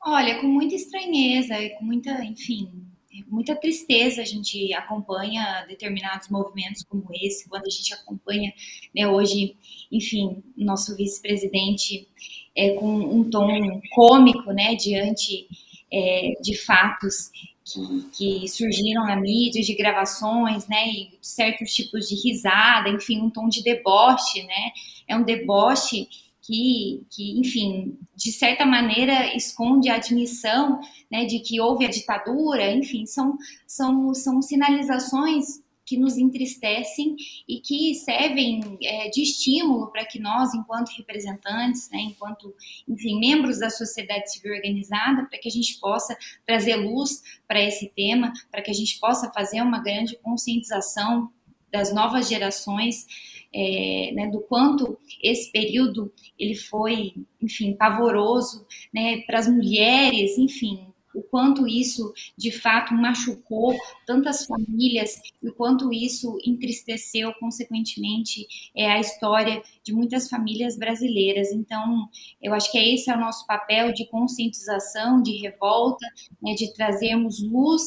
Olha, 0.06 0.39
com 0.41 0.48
muita 0.48 0.76
estranheza 0.76 1.58
e 1.58 1.70
com 1.78 1.86
muita, 1.86 2.12
enfim, 2.26 2.86
muita 3.28 3.55
tristeza 3.55 4.22
a 4.22 4.26
gente 4.26 4.74
acompanha 4.74 5.66
determinados 5.68 6.30
movimentos 6.30 6.84
como 6.84 7.05
esse, 7.14 7.47
quando 7.47 7.66
a 7.66 7.70
gente 7.70 7.93
acompanha, 7.93 8.53
né, 8.95 9.07
hoje, 9.07 9.55
enfim, 9.91 10.43
nosso 10.57 10.95
vice-presidente 10.95 12.07
é, 12.55 12.72
com 12.72 12.88
um 12.88 13.30
tom 13.30 13.82
cômico, 13.91 14.51
né, 14.51 14.76
diante 14.76 15.47
é, 15.91 16.34
de 16.41 16.57
fatos 16.57 17.30
que, 17.64 18.39
que, 18.41 18.47
surgiram 18.47 19.05
na 19.05 19.16
mídia, 19.16 19.61
de 19.61 19.76
gravações, 19.76 20.68
né, 20.68 20.88
e 20.88 21.18
certos 21.22 21.74
tipos 21.74 22.09
de 22.09 22.16
risada, 22.16 22.89
enfim, 22.89 23.22
um 23.22 23.30
tom 23.30 23.47
de 23.47 23.64
deboche, 23.64 24.43
né, 24.43 24.72
é 25.07 25.16
um 25.16 25.24
deboche 25.24 26.07
que, 26.44 27.06
que 27.10 27.39
enfim, 27.39 27.98
de 28.16 28.32
certa 28.32 28.66
maneira 28.66 29.36
esconde 29.36 29.89
a 29.89 29.96
admissão, 29.96 30.80
né, 31.10 31.26
de 31.26 31.39
que 31.39 31.60
houve 31.60 31.86
a 31.86 31.89
ditadura, 31.89 32.72
enfim, 32.72 33.06
são, 33.06 33.38
são, 33.66 34.14
são 34.14 34.41
sinalizações 34.41 35.64
que 35.86 35.98
nos 35.98 36.18
entristecem 36.18 37.16
e 37.48 37.60
que 37.60 37.94
servem 37.96 38.78
é, 38.82 39.10
de 39.10 39.22
estímulo 39.22 39.91
para 39.91 40.06
que 40.06 40.20
nós, 40.20 40.54
enquanto 40.54 40.89
representantes, 40.98 41.89
né, 41.89 42.00
enquanto, 42.00 42.54
enfim, 42.88 43.20
membros 43.20 43.60
da 43.60 43.70
sociedade 43.70 44.32
civil 44.32 44.54
organizada, 44.54 45.26
para 45.26 45.39
que 45.39 45.48
a 45.48 45.52
gente 45.52 45.80
possa 45.80 46.18
trazer 46.46 46.76
luz 46.76 47.22
para 47.48 47.62
esse 47.62 47.89
tema, 47.89 48.34
para 48.52 48.62
que 48.62 48.72
a 48.72 48.74
gente 48.74 49.00
possa 49.00 49.32
fazer 49.32 49.62
uma 49.62 49.82
grande 49.82 50.18
conscientização 50.18 51.30
das 51.74 51.92
novas 51.92 52.30
gerações, 52.30 53.08
é, 53.52 54.12
né, 54.14 54.28
do 54.28 54.40
quanto 54.42 54.98
esse 55.22 55.52
período 55.52 56.14
ele 56.38 56.56
foi, 56.56 57.14
enfim, 57.42 57.74
pavoroso, 57.74 58.66
né, 58.94 59.22
para 59.22 59.40
as 59.40 59.48
mulheres, 59.48 60.38
enfim, 60.38 60.88
o 61.16 61.22
quanto 61.22 61.68
isso 61.68 62.14
de 62.38 62.52
fato 62.52 62.94
machucou 62.94 63.76
tantas 64.06 64.45
famílias 64.45 65.22
e 65.41 65.49
o 65.49 65.54
quanto 65.54 65.91
isso 65.93 66.38
entristeceu, 66.45 67.34
consequentemente, 67.39 68.45
é, 68.76 68.91
a 68.91 68.99
história 68.99 69.62
de 69.84 69.93
muitas 69.93 70.30
famílias 70.30 70.78
brasileiras. 70.78 71.51
Então, 71.51 72.08
eu 72.41 72.54
acho 72.54 72.72
que 72.72 72.78
esse 72.78 73.10
é 73.10 73.16
o 73.16 73.20
nosso 73.20 73.45
papel 73.45 73.93
de 73.93 74.06
conscientização, 74.08 75.22
de 75.22 75.38
revolta, 75.38 76.06
né, 76.41 76.54
de 76.54 76.74
trazermos 76.74 77.41
luz 77.43 77.82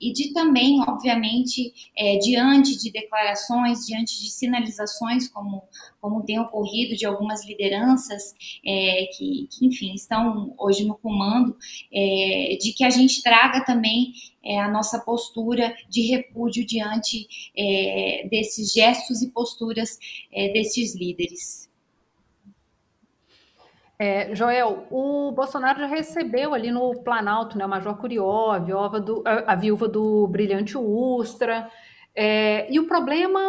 e 0.00 0.12
de 0.12 0.32
também, 0.32 0.80
obviamente, 0.80 1.72
é, 1.96 2.16
diante 2.18 2.76
de 2.78 2.90
declarações, 2.90 3.86
diante 3.86 4.20
de 4.22 4.30
sinalizações, 4.30 5.28
como, 5.28 5.62
como 6.00 6.24
tem 6.24 6.38
ocorrido 6.40 6.96
de 6.96 7.06
algumas 7.06 7.46
lideranças 7.46 8.34
é, 8.64 9.06
que, 9.16 9.48
que, 9.50 9.66
enfim, 9.66 9.94
estão 9.94 10.54
hoje 10.58 10.84
no 10.84 10.96
comando, 10.96 11.56
é, 11.92 12.56
de 12.60 12.72
que 12.72 12.84
a 12.84 12.90
gente 12.90 13.22
traga 13.22 13.64
também 13.64 14.12
é, 14.44 14.60
a 14.60 14.68
nossa 14.68 14.98
postura 14.98 15.74
de 15.88 16.02
repúdio 16.10 16.66
diante 16.66 17.26
é, 17.56 18.26
desses 18.28 18.72
gestos 18.72 19.22
e 19.22 19.30
posturas 19.30 19.98
é, 20.32 20.52
desses 20.52 20.94
líderes. 20.94 21.70
É, 23.98 24.34
Joel, 24.34 24.86
o 24.90 25.30
Bolsonaro 25.30 25.78
já 25.78 25.86
recebeu 25.86 26.54
ali 26.54 26.72
no 26.72 26.92
Planalto, 27.02 27.56
né, 27.56 27.64
o 27.64 27.68
Major 27.68 27.96
Curió, 27.96 28.50
a 28.50 28.58
viúva 28.58 29.00
do, 29.00 29.22
a, 29.24 29.52
a 29.52 29.54
viúva 29.54 29.86
do 29.86 30.26
brilhante 30.26 30.76
Ustra, 30.76 31.70
é, 32.14 32.66
e 32.70 32.78
o 32.78 32.86
problema 32.86 33.40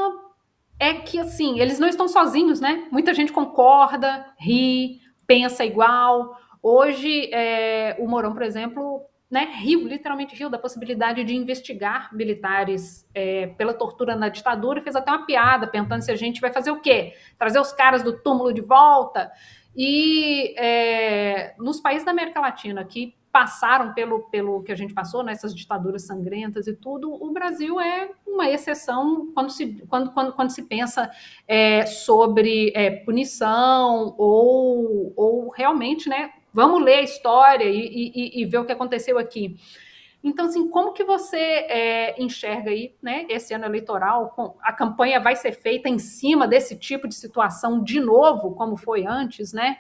é 0.80 0.94
que, 0.94 1.20
assim, 1.20 1.60
eles 1.60 1.80
não 1.80 1.88
estão 1.88 2.08
sozinhos, 2.08 2.60
né? 2.60 2.88
Muita 2.92 3.14
gente 3.14 3.32
concorda, 3.32 4.26
ri, 4.38 5.00
pensa 5.26 5.64
igual. 5.64 6.38
Hoje, 6.62 7.30
é, 7.34 7.96
o 8.00 8.08
Mourão, 8.08 8.34
por 8.34 8.42
exemplo, 8.42 9.02
né, 9.34 9.52
riu, 9.56 9.88
literalmente 9.88 10.36
riu 10.36 10.48
da 10.48 10.60
possibilidade 10.60 11.24
de 11.24 11.36
investigar 11.36 12.16
militares 12.16 13.04
é, 13.16 13.48
pela 13.48 13.74
tortura 13.74 14.16
na 14.16 14.30
ditadura, 14.30 14.80
fez 14.80 14.96
até 14.96 15.10
uma 15.10 15.26
piada, 15.26 15.66
perguntando 15.66 16.04
se 16.04 16.12
a 16.12 16.16
gente 16.16 16.40
vai 16.40 16.54
fazer 16.54 16.70
o 16.70 16.80
quê? 16.80 17.16
Trazer 17.36 17.60
os 17.60 17.72
caras 17.72 18.04
do 18.04 18.14
túmulo 18.14 18.54
de 18.54 18.62
volta? 18.62 19.32
E 19.76 20.54
é, 20.56 21.56
nos 21.58 21.82
países 21.82 22.06
da 22.06 22.12
América 22.12 22.40
Latina 22.40 22.86
que 22.86 23.16
passaram 23.32 23.92
pelo, 23.96 24.20
pelo 24.30 24.62
que 24.62 24.72
a 24.72 24.76
gente 24.76 24.94
passou, 24.94 25.24
nessas 25.24 25.52
né, 25.52 25.58
ditaduras 25.58 26.06
sangrentas 26.06 26.68
e 26.68 26.76
tudo, 26.76 27.12
o 27.12 27.32
Brasil 27.32 27.82
é 27.82 28.12
uma 28.28 28.48
exceção 28.48 29.32
quando 29.34 29.50
se, 29.50 29.84
quando, 29.90 30.12
quando, 30.12 30.34
quando 30.34 30.52
se 30.52 30.62
pensa 30.62 31.10
é, 31.48 31.88
sobre 31.88 32.72
é, 32.76 32.92
punição 32.92 34.14
ou, 34.16 35.12
ou 35.18 35.50
realmente 35.50 36.08
né, 36.08 36.30
Vamos 36.54 36.84
ler 36.84 36.96
a 36.96 37.02
história 37.02 37.66
e, 37.66 38.12
e, 38.14 38.42
e 38.42 38.46
ver 38.46 38.60
o 38.60 38.66
que 38.66 38.72
aconteceu 38.72 39.18
aqui. 39.18 39.58
Então, 40.24 40.46
assim, 40.46 40.70
como 40.70 40.94
que 40.94 41.04
você 41.04 41.38
é, 41.38 42.22
enxerga 42.22 42.72
aí, 42.72 42.96
né, 43.02 43.26
esse 43.28 43.54
ano 43.54 43.66
eleitoral? 43.66 44.58
A 44.62 44.72
campanha 44.72 45.20
vai 45.20 45.36
ser 45.36 45.52
feita 45.52 45.90
em 45.90 46.00
cima 46.00 46.48
desse 46.48 46.78
tipo 46.78 47.10
de 47.10 47.16
situação 47.16 47.84
de 47.84 48.00
novo, 48.00 48.56
como 48.56 48.78
foi 48.78 49.06
antes, 49.06 49.52
né? 49.52 49.80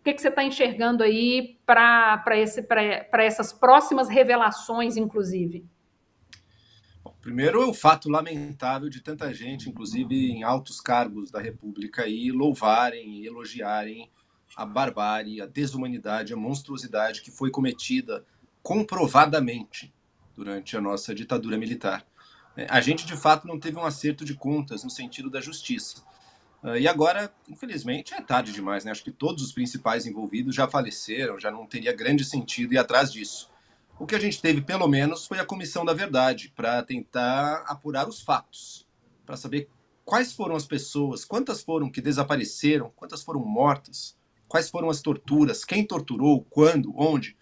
O 0.00 0.04
que, 0.04 0.12
que 0.12 0.20
você 0.20 0.28
está 0.28 0.44
enxergando 0.44 1.02
aí 1.02 1.58
para 1.64 2.22
essas 3.14 3.52
próximas 3.52 4.08
revelações, 4.08 4.96
inclusive? 4.96 5.64
Bom, 7.02 7.14
primeiro, 7.20 7.68
o 7.68 7.74
fato 7.74 8.10
lamentável 8.10 8.90
de 8.90 9.02
tanta 9.02 9.32
gente, 9.32 9.70
inclusive 9.70 10.32
em 10.32 10.42
altos 10.42 10.80
cargos 10.80 11.30
da 11.30 11.40
República, 11.40 12.02
aí, 12.02 12.30
louvarem 12.30 13.20
e 13.20 13.26
elogiarem 13.26 14.10
a 14.58 14.66
barbárie, 14.66 15.40
a 15.40 15.46
desumanidade, 15.46 16.32
a 16.32 16.36
monstruosidade 16.36 17.22
que 17.22 17.30
foi 17.30 17.48
cometida 17.48 18.26
comprovadamente 18.60 19.94
durante 20.36 20.76
a 20.76 20.80
nossa 20.80 21.14
ditadura 21.14 21.56
militar. 21.56 22.04
É, 22.56 22.66
a 22.68 22.80
gente, 22.80 23.06
de 23.06 23.16
fato, 23.16 23.46
não 23.46 23.60
teve 23.60 23.78
um 23.78 23.84
acerto 23.84 24.24
de 24.24 24.34
contas 24.34 24.82
no 24.82 24.90
sentido 24.90 25.30
da 25.30 25.40
justiça. 25.40 26.02
Uh, 26.60 26.76
e 26.76 26.88
agora, 26.88 27.32
infelizmente, 27.48 28.12
é 28.12 28.20
tarde 28.20 28.50
demais, 28.50 28.84
né? 28.84 28.90
Acho 28.90 29.04
que 29.04 29.12
todos 29.12 29.44
os 29.44 29.52
principais 29.52 30.06
envolvidos 30.06 30.56
já 30.56 30.66
faleceram, 30.66 31.38
já 31.38 31.52
não 31.52 31.64
teria 31.64 31.92
grande 31.92 32.24
sentido 32.24 32.74
ir 32.74 32.78
atrás 32.78 33.12
disso. 33.12 33.48
O 33.96 34.08
que 34.08 34.16
a 34.16 34.18
gente 34.18 34.42
teve, 34.42 34.60
pelo 34.60 34.88
menos, 34.88 35.24
foi 35.24 35.38
a 35.38 35.46
Comissão 35.46 35.84
da 35.84 35.94
Verdade, 35.94 36.52
para 36.56 36.82
tentar 36.82 37.64
apurar 37.68 38.08
os 38.08 38.20
fatos, 38.20 38.84
para 39.24 39.36
saber 39.36 39.68
quais 40.04 40.32
foram 40.32 40.56
as 40.56 40.66
pessoas, 40.66 41.24
quantas 41.24 41.62
foram 41.62 41.88
que 41.88 42.00
desapareceram, 42.00 42.92
quantas 42.96 43.22
foram 43.22 43.38
mortas, 43.38 44.17
quais 44.48 44.70
foram 44.70 44.90
as 44.90 45.02
torturas, 45.02 45.64
quem 45.64 45.84
torturou, 45.84 46.46
quando, 46.50 46.92
onde. 46.96 47.36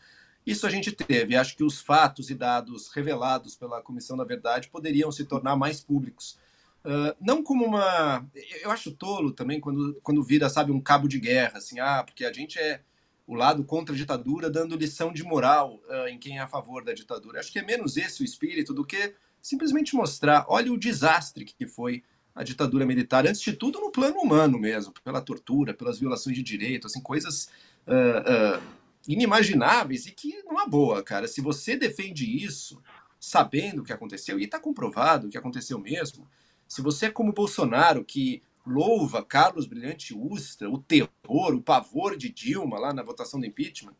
Isso 0.44 0.66
a 0.66 0.70
gente 0.70 0.92
teve. 0.92 1.36
Acho 1.36 1.56
que 1.56 1.64
os 1.64 1.80
fatos 1.80 2.30
e 2.30 2.34
dados 2.34 2.88
revelados 2.88 3.56
pela 3.56 3.82
Comissão 3.82 4.16
da 4.16 4.24
Verdade 4.24 4.68
poderiam 4.68 5.10
se 5.10 5.24
tornar 5.24 5.56
mais 5.56 5.80
públicos 5.80 6.38
Uh, 6.86 7.16
não 7.20 7.42
como 7.42 7.64
uma. 7.64 8.24
Eu 8.62 8.70
acho 8.70 8.92
tolo 8.92 9.32
também 9.32 9.58
quando, 9.58 9.98
quando 10.04 10.22
vira, 10.22 10.48
sabe, 10.48 10.70
um 10.70 10.80
cabo 10.80 11.08
de 11.08 11.18
guerra, 11.18 11.58
assim, 11.58 11.80
ah, 11.80 12.04
porque 12.04 12.24
a 12.24 12.32
gente 12.32 12.60
é 12.60 12.80
o 13.26 13.34
lado 13.34 13.64
contra 13.64 13.92
a 13.92 13.98
ditadura 13.98 14.48
dando 14.48 14.76
lição 14.76 15.12
de 15.12 15.24
moral 15.24 15.80
uh, 15.88 16.06
em 16.06 16.16
quem 16.16 16.38
é 16.38 16.42
a 16.42 16.46
favor 16.46 16.84
da 16.84 16.92
ditadura. 16.92 17.40
Acho 17.40 17.50
que 17.50 17.58
é 17.58 17.62
menos 17.62 17.96
esse 17.96 18.22
o 18.22 18.24
espírito 18.24 18.72
do 18.72 18.84
que 18.84 19.14
simplesmente 19.42 19.96
mostrar, 19.96 20.46
olha 20.48 20.72
o 20.72 20.78
desastre 20.78 21.44
que 21.44 21.66
foi 21.66 22.04
a 22.36 22.44
ditadura 22.44 22.84
militar, 22.84 23.26
antes 23.26 23.40
de 23.40 23.54
tudo 23.54 23.80
no 23.80 23.90
plano 23.90 24.18
humano 24.18 24.58
mesmo, 24.58 24.92
pela 25.02 25.22
tortura, 25.22 25.72
pelas 25.72 25.98
violações 25.98 26.36
de 26.36 26.42
direitos, 26.42 26.92
assim, 26.92 27.00
coisas 27.00 27.48
uh, 27.86 28.62
inimagináveis 29.08 30.06
e 30.06 30.12
que, 30.12 30.42
numa 30.42 30.66
boa, 30.66 31.02
cara, 31.02 31.26
se 31.26 31.40
você 31.40 31.76
defende 31.76 32.26
isso, 32.44 32.82
sabendo 33.18 33.80
o 33.80 33.84
que 33.84 33.92
aconteceu, 33.92 34.38
e 34.38 34.44
está 34.44 34.60
comprovado 34.60 35.26
o 35.26 35.30
que 35.30 35.38
aconteceu 35.38 35.78
mesmo, 35.78 36.28
se 36.68 36.82
você 36.82 37.06
é 37.06 37.10
como 37.10 37.32
Bolsonaro, 37.32 38.04
que 38.04 38.42
louva 38.66 39.24
Carlos 39.24 39.66
Brilhante 39.66 40.14
Ustra, 40.14 40.68
o 40.68 40.78
terror, 40.78 41.54
o 41.54 41.62
pavor 41.62 42.18
de 42.18 42.28
Dilma 42.28 42.78
lá 42.78 42.92
na 42.92 43.02
votação 43.02 43.40
do 43.40 43.46
impeachment, 43.46 43.94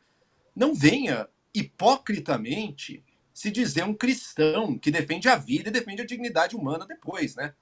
não 0.54 0.74
venha 0.74 1.26
hipocritamente 1.54 3.02
se 3.32 3.50
dizer 3.50 3.84
um 3.84 3.94
cristão 3.94 4.78
que 4.78 4.90
defende 4.90 5.26
a 5.26 5.36
vida 5.36 5.70
e 5.70 5.72
defende 5.72 6.02
a 6.02 6.06
dignidade 6.06 6.54
humana 6.54 6.84
depois, 6.86 7.34
né? 7.34 7.54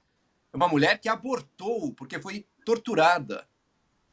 É 0.55 0.57
uma 0.57 0.69
mulher 0.69 1.01
que 1.01 1.09
abortou 1.09 1.93
porque 1.93 2.17
foi 2.17 2.47
torturada. 2.63 3.45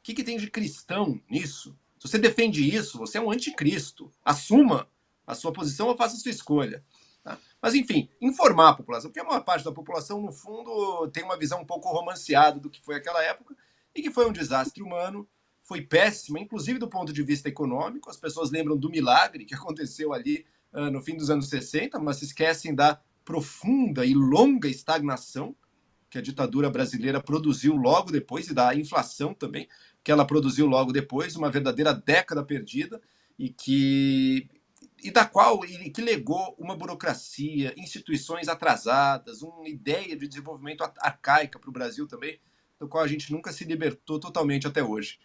O 0.01 0.03
que, 0.03 0.13
que 0.13 0.25
tem 0.25 0.37
de 0.37 0.51
cristão 0.51 1.23
nisso? 1.31 1.79
Se 2.01 2.09
você 2.09 2.19
defende 2.19 2.69
isso, 2.69 2.99
você 2.99 3.17
é 3.17 3.21
um 3.21 3.31
anticristo. 3.31 4.13
Assuma 4.25 4.89
a 5.25 5.37
sua 5.37 5.53
posição 5.53 5.87
ou 5.87 5.97
faça 5.97 6.17
a 6.17 6.19
sua 6.19 6.33
escolha. 6.33 6.85
Tá? 7.23 7.39
Mas, 7.63 7.77
enfim, 7.77 8.09
informar 8.21 8.71
a 8.71 8.75
população, 8.75 9.09
porque 9.09 9.21
a 9.21 9.25
maior 9.25 9.45
parte 9.45 9.65
da 9.65 9.71
população, 9.71 10.21
no 10.21 10.33
fundo, 10.33 11.09
tem 11.13 11.23
uma 11.23 11.39
visão 11.39 11.63
um 11.63 11.65
pouco 11.65 11.89
romanceada 11.89 12.59
do 12.59 12.69
que 12.69 12.83
foi 12.83 12.97
aquela 12.97 13.23
época 13.23 13.57
e 13.95 14.03
que 14.03 14.11
foi 14.11 14.29
um 14.29 14.33
desastre 14.33 14.83
humano, 14.83 15.29
foi 15.63 15.81
péssima, 15.81 16.41
inclusive 16.41 16.77
do 16.77 16.89
ponto 16.89 17.13
de 17.13 17.23
vista 17.23 17.49
econômico. 17.49 18.11
As 18.11 18.17
pessoas 18.17 18.51
lembram 18.51 18.77
do 18.77 18.91
milagre 18.91 19.45
que 19.45 19.55
aconteceu 19.55 20.13
ali 20.13 20.45
uh, 20.73 20.91
no 20.91 21.01
fim 21.01 21.17
dos 21.17 21.31
anos 21.31 21.49
60, 21.49 22.01
mas 22.01 22.17
se 22.17 22.25
esquecem 22.25 22.75
da 22.75 23.01
profunda 23.25 24.05
e 24.05 24.13
longa 24.13 24.69
estagnação 24.69 25.55
que 26.13 26.19
a 26.19 26.23
ditadura 26.23 26.69
brasileira 26.69 27.23
produziu 27.23 27.75
logo 27.75 28.13
depois 28.13 28.47
e 28.47 28.53
da 28.53 28.75
inflação 28.75 29.33
também 29.33 29.67
que 30.05 30.13
ela 30.13 30.27
produziu 30.27 30.67
logo 30.67 30.93
depois, 30.93 31.37
uma 31.37 31.51
verdadeira 31.51 31.95
década 31.95 32.45
perdida 32.45 33.01
e 33.39 33.49
que 33.49 34.47
e 35.03 35.11
da 35.11 35.25
qual 35.25 35.65
ele 35.65 35.89
que 35.89 36.03
legou 36.03 36.55
uma 36.59 36.77
burocracia, 36.77 37.73
instituições 37.79 38.47
atrasadas, 38.47 39.41
uma 39.41 39.67
ideia 39.67 40.15
de 40.15 40.29
desenvolvimento 40.29 40.85
arcaica 40.99 41.59
para 41.59 41.71
o 41.71 41.73
Brasil 41.73 42.07
também, 42.07 42.39
do 42.79 42.87
qual 42.87 43.03
a 43.03 43.09
gente 43.09 43.33
nunca 43.33 43.51
se 43.51 43.65
libertou 43.65 44.21
totalmente 44.21 44.67
até 44.67 44.85
hoje. 44.85 45.19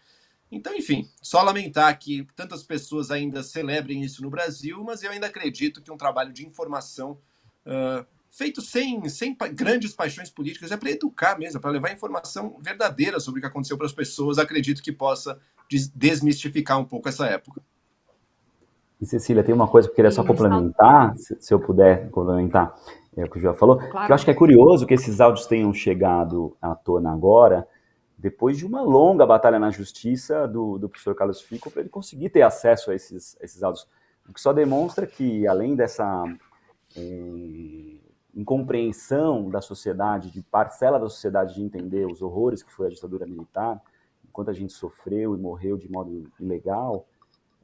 Então, 0.49 0.73
enfim, 0.73 1.07
só 1.21 1.41
lamentar 1.43 1.99
que 1.99 2.25
tantas 2.33 2.63
pessoas 2.63 3.11
ainda 3.11 3.43
celebrem 3.43 4.03
isso 4.03 4.23
no 4.23 4.29
Brasil, 4.29 4.81
mas 4.85 5.03
eu 5.03 5.11
ainda 5.11 5.27
acredito 5.27 5.81
que 5.81 5.91
um 5.91 5.97
trabalho 5.97 6.31
de 6.31 6.47
informação 6.47 7.19
uh, 7.65 8.07
feito 8.37 8.61
sem, 8.61 9.09
sem 9.09 9.33
pa 9.33 9.47
grandes 9.47 9.95
paixões 9.95 10.29
políticas 10.29 10.71
é 10.71 10.77
para 10.77 10.91
educar 10.91 11.39
mesmo, 11.39 11.59
para 11.59 11.71
levar 11.71 11.91
informação 11.91 12.55
verdadeira 12.61 13.19
sobre 13.19 13.39
o 13.39 13.41
que 13.41 13.47
aconteceu 13.47 13.75
para 13.75 13.87
as 13.87 13.91
pessoas, 13.91 14.37
acredito 14.37 14.83
que 14.83 14.91
possa 14.91 15.39
desmistificar 15.95 16.79
um 16.79 16.85
pouco 16.85 17.09
essa 17.09 17.25
época. 17.25 17.61
E 19.01 19.05
Cecília, 19.07 19.43
tem 19.43 19.55
uma 19.55 19.67
coisa 19.67 19.87
que 19.87 19.93
eu 19.93 19.95
queria 19.95 20.11
só 20.11 20.23
complementar, 20.23 21.17
se, 21.17 21.35
se 21.39 21.51
eu 21.51 21.59
puder 21.59 22.11
complementar 22.11 22.75
é, 23.15 23.25
o 23.25 23.29
que 23.29 23.39
o 23.39 23.41
João 23.41 23.55
falou, 23.55 23.77
claro. 23.77 24.05
que 24.05 24.11
eu 24.11 24.15
acho 24.15 24.25
que 24.25 24.31
é 24.31 24.35
curioso 24.35 24.85
que 24.85 24.93
esses 24.93 25.19
áudios 25.19 25.47
tenham 25.47 25.73
chegado 25.73 26.55
à 26.61 26.75
tona 26.75 27.11
agora, 27.11 27.67
depois 28.15 28.55
de 28.55 28.67
uma 28.67 28.81
longa 28.81 29.25
batalha 29.25 29.57
na 29.57 29.71
justiça 29.71 30.47
do, 30.47 30.77
do 30.77 30.87
professor 30.87 31.15
Carlos 31.15 31.41
Fico, 31.41 31.71
para 31.71 31.81
ele 31.81 31.89
conseguir 31.89 32.29
ter 32.29 32.43
acesso 32.43 32.91
a 32.91 32.95
esses, 32.95 33.35
esses 33.41 33.63
áudios. 33.63 33.87
O 34.29 34.33
que 34.33 34.41
só 34.41 34.53
demonstra 34.53 35.07
que, 35.07 35.47
além 35.47 35.75
dessa 35.75 36.23
é, 36.95 38.06
incompreensão 38.37 39.49
da 39.49 39.59
sociedade, 39.59 40.29
de 40.29 40.43
parcela 40.43 40.99
da 40.99 41.09
sociedade 41.09 41.55
de 41.55 41.63
entender 41.63 42.05
os 42.05 42.21
horrores 42.21 42.61
que 42.61 42.71
foi 42.71 42.85
a 42.85 42.89
ditadura 42.89 43.25
militar, 43.25 43.81
enquanto 44.23 44.49
a 44.49 44.53
gente 44.53 44.71
sofreu 44.73 45.35
e 45.35 45.39
morreu 45.39 45.75
de 45.75 45.91
modo 45.91 46.31
ilegal, 46.39 47.07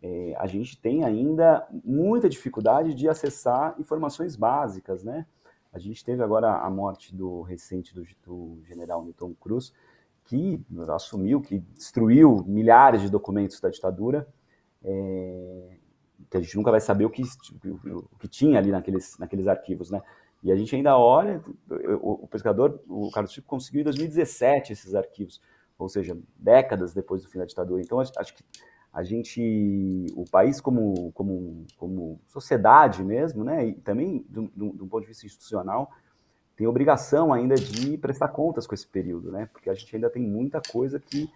é, 0.01 0.35
a 0.37 0.47
gente 0.47 0.81
tem 0.81 1.03
ainda 1.03 1.65
muita 1.85 2.27
dificuldade 2.27 2.95
de 2.95 3.07
acessar 3.07 3.75
informações 3.79 4.35
básicas, 4.35 5.03
né? 5.03 5.27
A 5.71 5.77
gente 5.77 6.03
teve 6.03 6.23
agora 6.23 6.57
a 6.57 6.69
morte 6.69 7.15
do 7.15 7.41
recente 7.41 7.93
do, 7.93 8.03
do 8.25 8.59
general 8.65 9.03
Newton 9.03 9.33
Cruz, 9.39 9.73
que 10.25 10.59
assumiu, 10.89 11.39
que 11.39 11.59
destruiu 11.59 12.43
milhares 12.45 13.01
de 13.01 13.09
documentos 13.09 13.59
da 13.59 13.69
ditadura, 13.69 14.27
é, 14.83 15.77
que 16.29 16.37
a 16.37 16.41
gente 16.41 16.55
nunca 16.57 16.71
vai 16.71 16.81
saber 16.81 17.05
o 17.05 17.09
que, 17.09 17.23
o 17.85 18.17
que 18.17 18.27
tinha 18.27 18.57
ali 18.57 18.71
naqueles, 18.71 19.17
naqueles 19.19 19.47
arquivos, 19.47 19.91
né? 19.91 20.01
E 20.43 20.51
a 20.51 20.55
gente 20.55 20.75
ainda 20.75 20.97
olha, 20.97 21.41
o, 22.01 22.27
pescador, 22.27 22.81
o 22.87 23.09
Carlos 23.11 23.31
Chico 23.31 23.47
conseguiu 23.47 23.81
em 23.81 23.85
2017 23.85 24.73
esses 24.73 24.93
arquivos, 24.93 25.41
ou 25.79 25.87
seja, 25.87 26.17
décadas 26.37 26.93
depois 26.93 27.23
do 27.23 27.29
fim 27.29 27.39
da 27.39 27.45
ditadura. 27.45 27.81
Então, 27.81 27.99
acho 27.99 28.35
que 28.35 28.43
a 28.91 29.03
gente, 29.03 30.05
o 30.15 30.25
país 30.29 30.59
como, 30.59 31.11
como, 31.13 31.65
como 31.77 32.19
sociedade 32.27 33.03
mesmo, 33.03 33.43
né, 33.43 33.67
e 33.67 33.73
também 33.73 34.25
do, 34.29 34.51
do, 34.53 34.85
ponto 34.85 35.01
de 35.01 35.07
vista 35.07 35.25
institucional, 35.25 35.89
tem 36.57 36.67
obrigação 36.67 37.33
ainda 37.33 37.55
de 37.55 37.97
prestar 37.97 38.27
contas 38.27 38.67
com 38.67 38.75
esse 38.75 38.85
período, 38.85 39.31
né, 39.31 39.47
porque 39.51 39.69
a 39.69 39.73
gente 39.73 39.95
ainda 39.95 40.09
tem 40.09 40.21
muita 40.21 40.61
coisa 40.61 40.99
que 40.99 41.29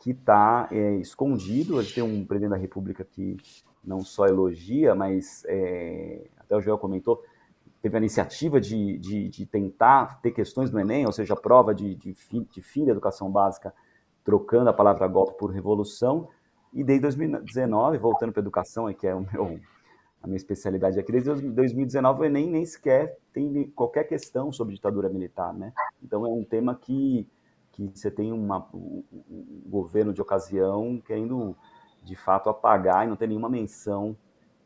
que 0.00 0.10
está 0.12 0.66
é, 0.72 0.96
escondido. 0.96 1.78
A 1.78 1.82
gente 1.82 1.94
tem 1.94 2.02
um 2.02 2.24
presidente 2.24 2.50
da 2.50 2.56
República 2.56 3.04
que 3.04 3.36
não 3.84 4.00
só 4.00 4.26
elogia, 4.26 4.94
mas 4.94 5.44
é, 5.46 6.26
até 6.38 6.56
o 6.56 6.60
Joel 6.60 6.78
comentou, 6.78 7.22
teve 7.80 7.96
a 7.96 7.98
iniciativa 7.98 8.60
de, 8.60 8.98
de, 8.98 9.28
de, 9.28 9.46
tentar 9.46 10.20
ter 10.20 10.32
questões 10.32 10.70
no 10.70 10.78
Enem, 10.78 11.06
ou 11.06 11.12
seja, 11.12 11.34
prova 11.34 11.74
de, 11.74 11.94
de, 11.94 12.14
fim, 12.14 12.46
de 12.50 12.60
fim 12.60 12.84
da 12.84 12.92
educação 12.92 13.30
básica, 13.30 13.72
trocando 14.22 14.68
a 14.68 14.72
palavra 14.72 15.06
golpe 15.08 15.38
por 15.38 15.50
revolução, 15.50 16.28
e 16.72 16.84
desde 16.84 17.02
2019, 17.02 17.98
voltando 17.98 18.32
para 18.32 18.40
a 18.40 18.44
educação, 18.44 18.92
que 18.92 19.06
é 19.06 19.14
o 19.14 19.20
meu, 19.20 19.58
a 20.22 20.26
minha 20.26 20.36
especialidade 20.36 21.00
aqui, 21.00 21.10
desde 21.10 21.30
2019 21.50 22.20
o 22.20 22.24
Enem 22.24 22.50
nem 22.50 22.64
sequer 22.64 23.18
tem 23.32 23.70
qualquer 23.70 24.04
questão 24.04 24.52
sobre 24.52 24.74
ditadura 24.74 25.08
militar, 25.08 25.52
né? 25.54 25.72
Então 26.02 26.24
é 26.26 26.28
um 26.28 26.44
tema 26.44 26.74
que, 26.74 27.26
que 27.72 27.90
você 27.94 28.10
tem 28.10 28.30
uma, 28.30 28.68
um, 28.74 29.02
um 29.30 29.62
governo 29.66 30.12
de 30.12 30.20
ocasião 30.20 31.00
querendo, 31.04 31.56
de 32.04 32.14
fato, 32.14 32.50
apagar 32.50 33.06
e 33.06 33.08
não 33.08 33.16
tem 33.16 33.28
nenhuma 33.28 33.48
menção 33.48 34.16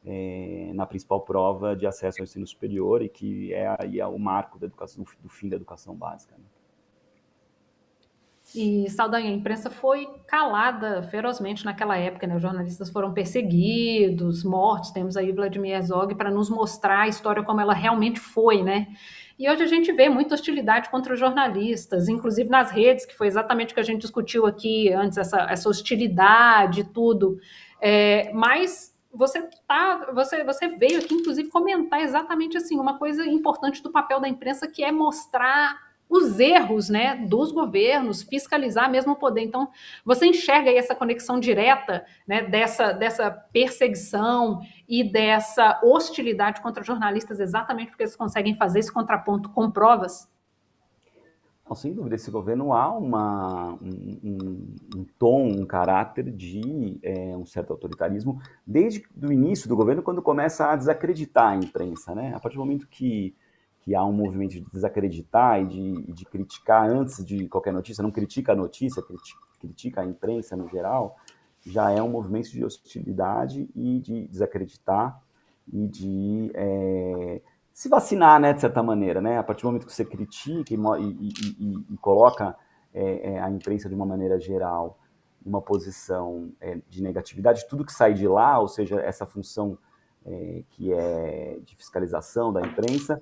é, 0.04 0.70
na 0.74 0.86
principal 0.86 1.20
prova 1.22 1.74
de 1.74 1.86
acesso 1.86 2.20
ao 2.20 2.24
ensino 2.24 2.46
superior 2.46 3.02
e 3.02 3.08
que 3.08 3.52
é 3.52 3.74
aí 3.78 4.00
é 4.00 4.06
o 4.06 4.18
marco 4.18 4.58
da 4.58 4.66
educação, 4.66 5.04
do, 5.22 5.28
fim 5.28 5.48
da 5.48 5.56
educação 5.56 5.94
básica. 5.94 6.34
Né? 6.36 6.44
E 8.54 8.88
Saldanha, 8.90 9.30
a 9.30 9.32
imprensa 9.32 9.70
foi 9.70 10.06
calada 10.26 11.02
ferozmente 11.04 11.64
naquela 11.64 11.96
época, 11.96 12.26
né? 12.26 12.36
Os 12.36 12.42
jornalistas 12.42 12.90
foram 12.90 13.12
perseguidos, 13.12 14.44
mortos. 14.44 14.90
Temos 14.90 15.16
aí 15.16 15.32
Vladimir 15.32 15.72
Herzog 15.72 16.14
para 16.14 16.30
nos 16.30 16.50
mostrar 16.50 17.00
a 17.00 17.08
história 17.08 17.42
como 17.42 17.60
ela 17.60 17.72
realmente 17.72 18.20
foi, 18.20 18.62
né? 18.62 18.88
E 19.36 19.50
hoje 19.50 19.62
a 19.62 19.66
gente 19.66 19.90
vê 19.92 20.08
muita 20.08 20.34
hostilidade 20.34 20.88
contra 20.90 21.14
os 21.14 21.18
jornalistas, 21.18 22.06
inclusive 22.06 22.48
nas 22.48 22.70
redes, 22.70 23.04
que 23.04 23.16
foi 23.16 23.26
exatamente 23.26 23.72
o 23.72 23.74
que 23.74 23.80
a 23.80 23.84
gente 23.84 24.02
discutiu 24.02 24.46
aqui 24.46 24.92
antes, 24.92 25.18
essa, 25.18 25.50
essa 25.50 25.68
hostilidade 25.68 26.82
e 26.82 26.84
tudo. 26.84 27.38
É, 27.80 28.32
mas 28.32 28.93
você 29.14 29.48
tá, 29.66 30.10
você, 30.12 30.42
você 30.44 30.68
veio 30.68 30.98
aqui, 30.98 31.14
inclusive, 31.14 31.48
comentar 31.48 32.00
exatamente 32.00 32.56
assim, 32.56 32.78
uma 32.78 32.98
coisa 32.98 33.24
importante 33.24 33.82
do 33.82 33.90
papel 33.90 34.20
da 34.20 34.28
imprensa, 34.28 34.66
que 34.66 34.82
é 34.82 34.90
mostrar 34.90 35.78
os 36.08 36.38
erros 36.38 36.88
né, 36.88 37.16
dos 37.28 37.50
governos, 37.50 38.22
fiscalizar 38.22 38.90
mesmo 38.90 39.12
o 39.12 39.16
poder. 39.16 39.42
Então, 39.42 39.68
você 40.04 40.26
enxerga 40.26 40.70
aí 40.70 40.76
essa 40.76 40.94
conexão 40.94 41.40
direta 41.40 42.04
né, 42.26 42.42
dessa, 42.42 42.92
dessa 42.92 43.30
perseguição 43.30 44.60
e 44.88 45.02
dessa 45.02 45.80
hostilidade 45.82 46.60
contra 46.60 46.84
jornalistas, 46.84 47.40
exatamente 47.40 47.88
porque 47.88 48.02
eles 48.02 48.16
conseguem 48.16 48.54
fazer 48.54 48.80
esse 48.80 48.92
contraponto 48.92 49.48
com 49.48 49.70
provas? 49.70 50.28
Não, 51.66 51.74
sem 51.74 51.94
dúvida, 51.94 52.14
esse 52.14 52.30
governo 52.30 52.74
há 52.74 52.92
uma, 52.92 53.72
um, 53.80 54.18
um, 54.22 54.76
um 54.96 55.06
tom, 55.18 55.46
um 55.46 55.64
caráter 55.64 56.30
de 56.30 56.98
é, 57.02 57.34
um 57.34 57.46
certo 57.46 57.72
autoritarismo 57.72 58.38
desde 58.66 59.02
o 59.22 59.32
início 59.32 59.66
do 59.66 59.74
governo, 59.74 60.02
quando 60.02 60.20
começa 60.20 60.66
a 60.70 60.76
desacreditar 60.76 61.52
a 61.52 61.56
imprensa. 61.56 62.14
Né? 62.14 62.34
A 62.34 62.38
partir 62.38 62.56
do 62.56 62.60
momento 62.60 62.86
que, 62.86 63.34
que 63.80 63.94
há 63.94 64.04
um 64.04 64.12
movimento 64.12 64.52
de 64.52 64.60
desacreditar 64.60 65.62
e 65.62 65.66
de, 65.66 66.12
de 66.12 66.24
criticar 66.26 66.86
antes 66.90 67.24
de 67.24 67.48
qualquer 67.48 67.72
notícia, 67.72 68.02
não 68.02 68.10
critica 68.10 68.52
a 68.52 68.56
notícia, 68.56 69.02
critica, 69.02 69.40
critica 69.58 70.00
a 70.02 70.04
imprensa 70.04 70.54
no 70.54 70.68
geral, 70.68 71.16
já 71.64 71.90
é 71.90 72.02
um 72.02 72.10
movimento 72.10 72.50
de 72.50 72.62
hostilidade 72.62 73.70
e 73.74 74.00
de 74.00 74.28
desacreditar 74.28 75.18
e 75.72 75.86
de 75.86 76.50
é, 76.52 77.40
se 77.74 77.88
vacinar, 77.88 78.40
né, 78.40 78.52
de 78.52 78.60
certa 78.60 78.84
maneira, 78.84 79.20
né? 79.20 79.36
A 79.36 79.42
partir 79.42 79.62
do 79.62 79.66
momento 79.66 79.84
que 79.84 79.92
você 79.92 80.04
critica 80.04 80.72
e, 80.72 80.76
e, 80.76 81.28
e, 81.58 81.86
e 81.90 81.96
coloca 81.98 82.56
é, 82.94 83.32
é, 83.32 83.40
a 83.40 83.50
imprensa 83.50 83.88
de 83.88 83.96
uma 83.96 84.06
maneira 84.06 84.38
geral 84.38 84.96
uma 85.44 85.60
posição 85.60 86.52
é, 86.60 86.80
de 86.88 87.02
negatividade, 87.02 87.68
tudo 87.68 87.84
que 87.84 87.92
sai 87.92 88.14
de 88.14 88.26
lá, 88.28 88.60
ou 88.60 88.68
seja, 88.68 89.00
essa 89.00 89.26
função 89.26 89.76
é, 90.24 90.62
que 90.70 90.92
é 90.92 91.58
de 91.64 91.76
fiscalização 91.76 92.52
da 92.52 92.62
imprensa, 92.62 93.20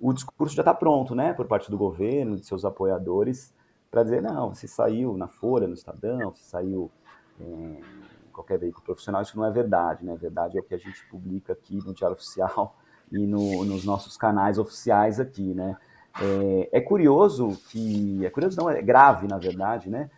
o 0.00 0.12
discurso 0.12 0.56
já 0.56 0.62
está 0.62 0.74
pronto, 0.74 1.14
né, 1.14 1.34
por 1.34 1.46
parte 1.46 1.70
do 1.70 1.76
governo, 1.78 2.36
de 2.36 2.46
seus 2.46 2.64
apoiadores, 2.64 3.54
para 3.90 4.02
dizer, 4.02 4.22
não, 4.22 4.52
você 4.52 4.66
saiu 4.66 5.16
na 5.16 5.28
Folha, 5.28 5.68
no 5.68 5.74
Estadão, 5.74 6.34
você 6.34 6.42
saiu 6.42 6.90
é, 7.38 7.44
em 7.44 8.32
qualquer 8.32 8.58
veículo 8.58 8.82
profissional, 8.84 9.22
isso 9.22 9.36
não 9.36 9.44
é 9.44 9.50
verdade, 9.52 10.04
né? 10.04 10.16
Verdade 10.16 10.56
é 10.56 10.60
o 10.60 10.64
que 10.64 10.74
a 10.74 10.78
gente 10.78 11.06
publica 11.08 11.52
aqui 11.52 11.76
no 11.76 11.94
Diário 11.94 12.16
Oficial 12.16 12.74
e 13.12 13.26
no, 13.26 13.64
nos 13.64 13.84
nossos 13.84 14.16
canais 14.16 14.58
oficiais 14.58 15.20
aqui, 15.20 15.54
né? 15.54 15.76
É, 16.20 16.78
é, 16.78 16.80
curioso 16.80 17.58
que, 17.70 18.24
é 18.24 18.30
curioso 18.30 18.56
não, 18.58 18.68
é 18.68 18.82
grave, 18.82 19.26
na 19.28 19.38
verdade, 19.38 19.90
né? 19.90 20.10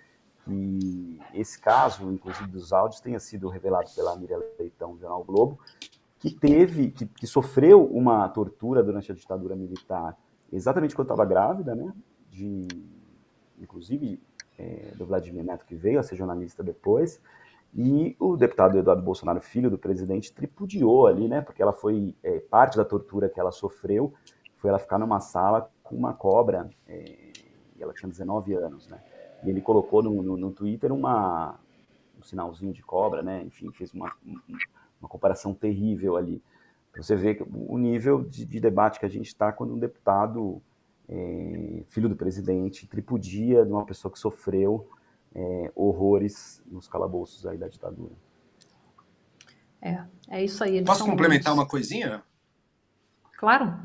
Que 0.45 1.21
esse 1.35 1.59
caso, 1.59 2.11
inclusive 2.13 2.49
dos 2.49 2.73
áudios, 2.73 3.01
tenha 3.01 3.19
sido 3.19 3.49
revelado 3.49 3.91
pela 3.95 4.17
Miriam 4.17 4.41
Leitão, 4.59 4.95
do 4.95 5.01
Jornal 5.01 5.25
Globo, 5.25 5.59
que 6.19 6.31
teve, 6.31 6.91
que, 6.91 7.07
que 7.07 7.27
sofreu 7.27 7.85
uma 7.85 8.29
tortura 8.29 8.83
durante 8.83 9.11
a 9.11 9.15
ditadura 9.15 9.57
militar, 9.57 10.17
exatamente 10.53 10.95
quando 10.95 11.07
estava 11.07 11.25
grávida, 11.25 11.75
né? 11.75 11.93
De, 12.31 12.67
inclusive, 13.61 14.21
é, 14.59 14.93
do 14.97 15.05
Vladimir 15.05 15.45
Neto, 15.45 15.65
que 15.65 15.75
veio 15.75 15.99
a 15.99 16.03
ser 16.03 16.17
jornalista 16.17 16.63
depois, 16.63 17.21
e 17.77 18.15
o 18.21 18.37
deputado 18.37 18.79
Eduardo 18.79 19.03
Bolsonaro, 19.03 19.41
filho 19.41 19.69
do 19.69 19.77
presidente, 19.77 20.33
tripudiou 20.33 21.09
ali, 21.09 21.27
né? 21.27 21.41
Porque 21.41 21.61
ela 21.61 21.73
foi 21.73 22.15
é, 22.23 22.39
parte 22.39 22.77
da 22.77 22.85
tortura 22.85 23.29
que 23.29 23.41
ela 23.41 23.51
sofreu, 23.51 24.15
foi 24.59 24.71
ela 24.71 24.79
ficar 24.79 24.97
numa 24.99 25.19
sala 25.19 25.69
com 25.83 25.97
uma 25.97 26.15
cobra, 26.15 26.71
é, 26.87 27.33
e 27.77 27.83
ela 27.83 27.93
tinha 27.93 28.09
19 28.09 28.55
anos, 28.55 28.87
né? 28.87 29.03
E 29.43 29.51
ele 29.51 29.61
colocou 29.61 30.03
no, 30.03 30.23
no, 30.23 30.37
no, 30.37 30.53
Twitter 30.53 30.93
uma, 30.93 31.59
um 32.17 32.23
sinalzinho 32.23 32.73
de 32.73 32.83
cobra, 32.83 33.23
né? 33.23 33.43
Enfim, 33.43 33.73
fez 33.73 33.93
uma, 33.93 34.13
uma 35.01 35.09
comparação 35.09 35.53
terrível 35.53 36.17
ali. 36.17 36.41
Você 36.97 37.17
ver 37.17 37.45
o 37.51 37.77
nível 37.77 38.23
de, 38.23 38.47
de 38.47 38.61
debate 38.61 39.01
que 39.01 39.07
a 39.07 39.09
gente 39.09 39.27
está 39.27 39.53
quando 39.53 39.75
um 39.75 39.79
deputado, 39.79 40.63
é, 41.09 41.83
filho 41.89 42.09
do 42.09 42.15
presidente, 42.15 42.87
tripudia 42.87 43.67
de 43.67 43.73
uma 43.73 43.85
pessoa 43.85 44.13
que 44.13 44.19
sofreu 44.19 44.89
é, 45.35 45.73
horrores 45.75 46.63
nos 46.67 46.87
calabouços 46.87 47.45
aí 47.45 47.59
da 47.59 47.69
ditadura. 47.69 48.13
É, 49.83 50.03
é 50.29 50.45
isso 50.45 50.63
aí. 50.63 50.83
Posso 50.83 51.05
complementar 51.05 51.53
uma 51.53 51.67
coisinha? 51.67 52.23
Claro. 53.37 53.77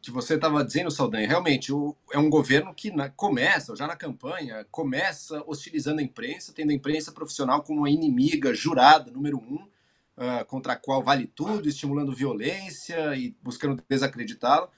Que 0.00 0.10
você 0.10 0.34
estava 0.34 0.64
dizendo, 0.64 0.90
Saldanha, 0.90 1.28
realmente 1.28 1.72
o, 1.72 1.94
é 2.10 2.18
um 2.18 2.30
governo 2.30 2.74
que 2.74 2.90
na, 2.90 3.10
começa, 3.10 3.76
já 3.76 3.86
na 3.86 3.96
campanha, 3.96 4.66
começa 4.70 5.42
hostilizando 5.46 6.00
a 6.00 6.02
imprensa, 6.02 6.52
tendo 6.54 6.70
a 6.70 6.74
imprensa 6.74 7.12
profissional 7.12 7.62
como 7.62 7.80
uma 7.80 7.90
inimiga 7.90 8.54
jurada, 8.54 9.10
número 9.10 9.38
um, 9.38 9.56
uh, 10.16 10.44
contra 10.46 10.72
a 10.72 10.76
qual 10.76 11.02
vale 11.02 11.26
tudo, 11.26 11.68
estimulando 11.68 12.14
violência 12.14 13.14
e 13.14 13.36
buscando 13.42 13.82
desacreditá-la. 13.88 14.68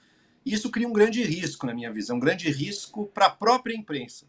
Isso 0.44 0.70
cria 0.70 0.88
um 0.88 0.92
grande 0.92 1.22
risco, 1.22 1.66
na 1.66 1.72
minha 1.72 1.92
visão, 1.92 2.16
um 2.16 2.20
grande 2.20 2.50
risco 2.50 3.06
para 3.06 3.26
a 3.26 3.30
própria 3.30 3.74
imprensa 3.74 4.26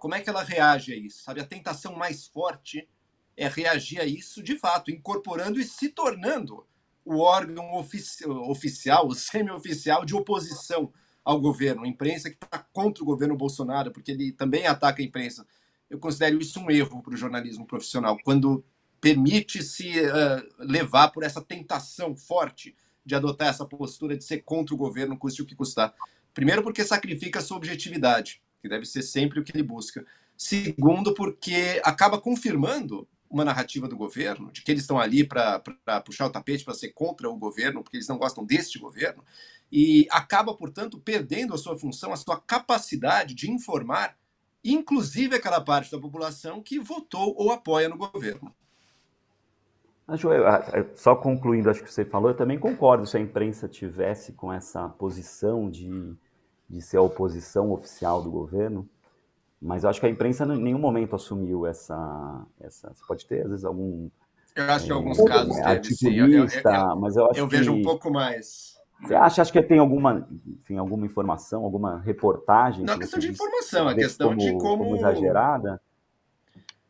como 0.00 0.14
é 0.14 0.20
que 0.20 0.30
ela 0.30 0.42
reage 0.42 0.94
a 0.94 0.96
isso? 0.96 1.22
Sabe, 1.22 1.40
a 1.40 1.46
tentação 1.46 1.94
mais 1.94 2.26
forte 2.26 2.88
é 3.36 3.46
reagir 3.46 4.00
a 4.00 4.06
isso 4.06 4.42
de 4.42 4.58
fato, 4.58 4.90
incorporando 4.90 5.60
e 5.60 5.64
se 5.64 5.90
tornando 5.90 6.66
o 7.04 7.18
órgão 7.18 7.74
ofici 7.74 8.26
oficial, 8.26 9.06
o 9.06 9.14
semi-oficial 9.14 10.04
de 10.04 10.14
oposição 10.14 10.90
ao 11.22 11.38
governo, 11.38 11.84
a 11.84 11.88
imprensa 11.88 12.30
que 12.30 12.36
está 12.42 12.58
contra 12.72 13.02
o 13.02 13.06
governo 13.06 13.36
Bolsonaro, 13.36 13.92
porque 13.92 14.10
ele 14.10 14.32
também 14.32 14.66
ataca 14.66 15.02
a 15.02 15.04
imprensa. 15.04 15.46
Eu 15.88 15.98
considero 15.98 16.40
isso 16.40 16.58
um 16.60 16.70
erro 16.70 17.02
para 17.02 17.14
o 17.14 17.16
jornalismo 17.16 17.66
profissional, 17.66 18.16
quando 18.24 18.64
permite-se 19.00 20.00
uh, 20.00 20.48
levar 20.58 21.08
por 21.08 21.22
essa 21.22 21.42
tentação 21.42 22.16
forte 22.16 22.74
de 23.04 23.14
adotar 23.14 23.48
essa 23.48 23.66
postura 23.66 24.16
de 24.16 24.24
ser 24.24 24.38
contra 24.44 24.74
o 24.74 24.78
governo, 24.78 25.18
custe 25.18 25.42
o 25.42 25.46
que 25.46 25.54
custar. 25.54 25.94
Primeiro, 26.32 26.62
porque 26.62 26.84
sacrifica 26.84 27.38
a 27.38 27.42
sua 27.42 27.58
objetividade 27.58 28.40
que 28.60 28.68
deve 28.68 28.86
ser 28.86 29.02
sempre 29.02 29.40
o 29.40 29.44
que 29.44 29.52
ele 29.52 29.62
busca. 29.62 30.04
Segundo, 30.36 31.14
porque 31.14 31.80
acaba 31.84 32.20
confirmando 32.20 33.06
uma 33.28 33.44
narrativa 33.44 33.86
do 33.86 33.96
governo, 33.96 34.50
de 34.50 34.62
que 34.62 34.70
eles 34.70 34.82
estão 34.82 34.98
ali 34.98 35.22
para 35.24 35.60
puxar 36.04 36.26
o 36.26 36.30
tapete 36.30 36.64
para 36.64 36.74
ser 36.74 36.88
contra 36.88 37.30
o 37.30 37.36
governo, 37.36 37.82
porque 37.82 37.96
eles 37.96 38.08
não 38.08 38.18
gostam 38.18 38.44
deste 38.44 38.78
governo, 38.78 39.24
e 39.70 40.08
acaba, 40.10 40.52
portanto, 40.52 40.98
perdendo 40.98 41.54
a 41.54 41.58
sua 41.58 41.78
função, 41.78 42.12
a 42.12 42.16
sua 42.16 42.40
capacidade 42.40 43.34
de 43.34 43.48
informar, 43.48 44.16
inclusive 44.64 45.36
aquela 45.36 45.60
parte 45.60 45.92
da 45.92 45.98
população 46.00 46.60
que 46.60 46.80
votou 46.80 47.34
ou 47.38 47.52
apoia 47.52 47.88
no 47.88 47.96
governo. 47.96 48.52
Joel, 50.16 50.44
só 50.96 51.14
concluindo, 51.14 51.70
acho 51.70 51.84
que 51.84 51.92
você 51.92 52.04
falou, 52.04 52.30
eu 52.30 52.36
também 52.36 52.58
concordo 52.58 53.06
se 53.06 53.16
a 53.16 53.20
imprensa 53.20 53.68
tivesse 53.68 54.32
com 54.32 54.52
essa 54.52 54.88
posição 54.88 55.70
de 55.70 56.16
de 56.70 56.80
ser 56.80 56.98
a 56.98 57.02
oposição 57.02 57.72
oficial 57.72 58.22
do 58.22 58.30
governo, 58.30 58.88
mas 59.60 59.82
eu 59.82 59.90
acho 59.90 59.98
que 59.98 60.06
a 60.06 60.08
imprensa 60.08 60.44
em 60.44 60.62
nenhum 60.62 60.78
momento 60.78 61.16
assumiu 61.16 61.66
essa. 61.66 62.46
essa 62.60 62.94
você 62.94 63.04
pode 63.06 63.26
ter, 63.26 63.42
às 63.42 63.50
vezes, 63.50 63.64
algum. 63.64 64.08
Eu 64.54 64.64
acho 64.64 64.84
que 64.84 64.90
em 64.90 64.94
alguns 64.94 65.18
é, 65.18 65.24
casos 65.24 65.56
teve, 65.56 65.94
sim. 65.94 66.14
Eu, 66.14 66.28
eu, 66.28 66.46
eu, 66.46 66.96
mas 66.96 67.16
eu 67.16 67.30
acho 67.30 67.40
eu 67.40 67.48
vejo 67.48 67.74
que, 67.74 67.80
um 67.80 67.82
pouco 67.82 68.10
mais. 68.10 68.78
Você 69.02 69.14
acha, 69.14 69.42
acha 69.42 69.52
que 69.52 69.62
tem 69.62 69.78
alguma, 69.78 70.28
enfim, 70.46 70.76
alguma 70.76 71.04
informação, 71.04 71.64
alguma 71.64 72.00
reportagem? 72.00 72.84
Não 72.84 72.94
é 72.94 72.98
questão 72.98 73.18
de 73.18 73.28
informação, 73.28 73.90
é 73.90 73.94
questão 73.94 74.28
como, 74.28 74.40
de 74.40 74.52
como, 74.52 74.84
como 74.84 74.96
exagerada. 74.96 75.80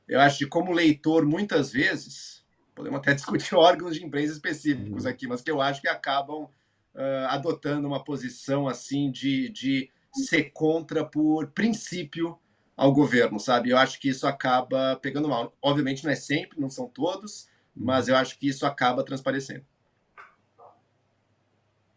Eu 0.06 0.20
acho 0.20 0.38
que 0.38 0.46
como 0.46 0.72
leitor, 0.72 1.24
muitas 1.24 1.72
vezes, 1.72 2.44
podemos 2.74 2.98
até 2.98 3.14
discutir 3.14 3.54
órgãos 3.54 3.94
de 3.94 4.04
imprensa 4.04 4.32
específicos 4.32 5.04
uhum. 5.04 5.10
aqui, 5.10 5.26
mas 5.26 5.40
que 5.40 5.50
eu 5.50 5.60
acho 5.60 5.80
que 5.80 5.88
acabam 5.88 6.48
uh, 6.94 7.28
adotando 7.28 7.86
uma 7.86 8.02
posição 8.02 8.68
assim 8.68 9.10
de, 9.10 9.48
de 9.50 9.90
ser 10.12 10.50
contra 10.50 11.04
por 11.04 11.48
princípio 11.48 12.38
ao 12.76 12.92
governo, 12.92 13.38
sabe? 13.38 13.70
Eu 13.70 13.76
acho 13.76 14.00
que 14.00 14.08
isso 14.08 14.26
acaba 14.26 14.96
pegando 14.96 15.28
mal. 15.28 15.54
Obviamente 15.60 16.04
não 16.04 16.10
é 16.10 16.16
sempre, 16.16 16.60
não 16.60 16.70
são 16.70 16.88
todos, 16.88 17.48
mas 17.76 18.08
eu 18.08 18.16
acho 18.16 18.38
que 18.38 18.48
isso 18.48 18.64
acaba 18.64 19.04
transparecendo. 19.04 19.64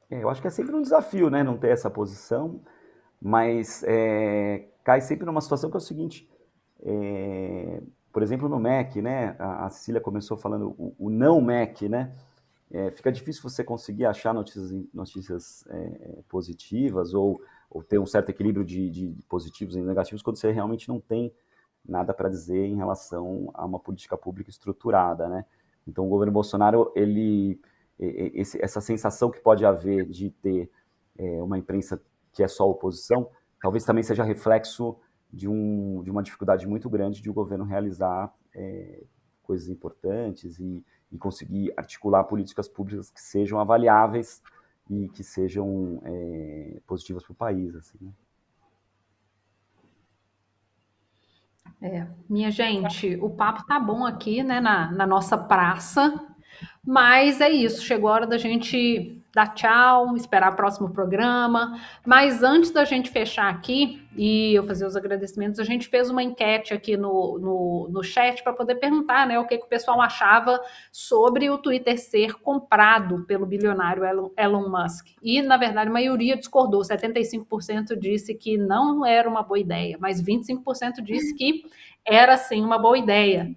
É, 0.09 0.21
eu 0.21 0.29
acho 0.29 0.41
que 0.41 0.47
é 0.47 0.51
sempre 0.51 0.75
um 0.75 0.81
desafio, 0.81 1.29
né? 1.29 1.41
Não 1.41 1.57
ter 1.57 1.69
essa 1.69 1.89
posição, 1.89 2.61
mas 3.21 3.83
é, 3.87 4.67
cai 4.83 5.01
sempre 5.01 5.25
numa 5.25 5.41
situação 5.41 5.69
que 5.69 5.77
é 5.77 5.79
o 5.79 5.81
seguinte: 5.81 6.29
é, 6.83 7.81
por 8.11 8.21
exemplo, 8.21 8.47
no 8.47 8.59
MEC, 8.59 9.01
né? 9.01 9.35
A, 9.39 9.65
a 9.65 9.69
Cecília 9.69 10.01
começou 10.01 10.37
falando 10.37 10.75
o, 10.77 10.95
o 10.99 11.09
não 11.09 11.41
MEC, 11.41 11.89
né? 11.89 12.13
É, 12.73 12.89
fica 12.89 13.11
difícil 13.11 13.43
você 13.43 13.63
conseguir 13.63 14.05
achar 14.05 14.33
notícias, 14.33 14.71
notícias 14.91 15.63
é, 15.69 16.23
positivas 16.27 17.13
ou, 17.13 17.39
ou, 17.69 17.83
ter 17.83 17.99
um 17.99 18.05
certo 18.05 18.29
equilíbrio 18.29 18.65
de, 18.65 18.89
de, 18.89 19.15
positivos 19.29 19.75
e 19.75 19.81
negativos 19.81 20.23
quando 20.23 20.37
você 20.37 20.51
realmente 20.51 20.89
não 20.89 20.99
tem 20.99 21.31
nada 21.87 22.15
para 22.15 22.29
dizer 22.29 22.65
em 22.65 22.75
relação 22.75 23.51
a 23.53 23.63
uma 23.63 23.79
política 23.79 24.17
pública 24.17 24.49
estruturada, 24.49 25.29
né? 25.29 25.45
Então, 25.87 26.05
o 26.05 26.09
governo 26.09 26.31
Bolsonaro, 26.31 26.91
ele, 26.95 27.59
esse, 27.99 28.59
essa 28.63 28.81
sensação 28.81 29.29
que 29.29 29.39
pode 29.39 29.65
haver 29.65 30.09
de 30.09 30.31
ter 30.31 30.71
é, 31.17 31.43
uma 31.43 31.57
imprensa 31.57 32.01
que 32.31 32.41
é 32.41 32.47
só 32.47 32.67
oposição, 32.67 33.29
talvez 33.61 33.83
também 33.83 34.01
seja 34.01 34.23
reflexo 34.23 34.97
de, 35.31 35.47
um, 35.47 36.01
de 36.01 36.09
uma 36.09 36.23
dificuldade 36.23 36.65
muito 36.65 36.89
grande 36.89 37.21
de 37.21 37.29
o 37.29 37.33
governo 37.33 37.65
realizar 37.65 38.33
é, 38.55 39.03
coisas 39.43 39.67
importantes 39.67 40.57
e, 40.57 40.83
e 41.13 41.17
conseguir 41.17 41.71
articular 41.77 42.23
políticas 42.23 42.67
públicas 42.67 43.11
que 43.11 43.21
sejam 43.21 43.59
avaliáveis 43.59 44.41
e 44.89 45.07
que 45.09 45.23
sejam 45.23 46.01
é, 46.03 46.81
positivas 46.87 47.23
para 47.23 47.31
o 47.31 47.35
país. 47.35 47.75
Assim, 47.75 47.97
né? 48.01 48.11
É, 51.81 52.07
minha 52.29 52.49
gente, 52.49 53.15
o 53.21 53.29
papo 53.29 53.65
tá 53.65 53.79
bom 53.79 54.05
aqui, 54.05 54.41
né, 54.41 54.59
na, 54.59 54.91
na 54.91 55.05
nossa 55.05 55.37
praça, 55.37 56.17
mas 56.83 57.41
é 57.41 57.49
isso, 57.49 57.83
chegou 57.83 58.09
a 58.09 58.13
hora 58.13 58.27
da 58.27 58.37
gente 58.37 59.22
dar 59.33 59.47
tchau, 59.55 60.15
esperar 60.15 60.53
o 60.53 60.55
próximo 60.55 60.91
programa. 60.91 61.79
Mas 62.05 62.43
antes 62.43 62.69
da 62.69 62.85
gente 62.85 63.09
fechar 63.09 63.49
aqui 63.49 64.07
e 64.15 64.53
eu 64.53 64.63
fazer 64.63 64.85
os 64.85 64.95
agradecimentos, 64.95 65.59
a 65.59 65.63
gente 65.63 65.87
fez 65.87 66.09
uma 66.09 66.21
enquete 66.21 66.71
aqui 66.71 66.95
no, 66.95 67.39
no, 67.39 67.89
no 67.89 68.03
chat 68.03 68.43
para 68.43 68.53
poder 68.53 68.75
perguntar 68.75 69.25
né, 69.25 69.39
o 69.39 69.47
que, 69.47 69.57
que, 69.57 69.65
o 69.65 69.67
pessoal 69.67 69.99
achava 69.99 70.61
sobre 70.91 71.49
o 71.49 71.57
Twitter 71.57 71.99
ser 71.99 72.35
comprado 72.35 73.25
pelo 73.25 73.47
bilionário 73.47 74.05
Elon, 74.05 74.29
Elon 74.37 74.69
Musk. 74.69 75.07
E, 75.21 75.41
na 75.41 75.57
verdade, 75.57 75.89
a 75.89 75.93
maioria 75.93 76.37
discordou. 76.37 76.81
75% 76.81 77.97
disse 77.99 78.35
que 78.35 78.55
não 78.55 79.03
era 79.03 79.27
uma 79.27 79.41
boa 79.41 79.59
ideia, 79.59 79.97
mas 79.99 80.21
25% 80.21 81.01
disse 81.01 81.33
que 81.33 81.63
era 82.05 82.37
sim 82.37 82.63
uma 82.63 82.77
boa 82.77 82.99
ideia. 82.99 83.49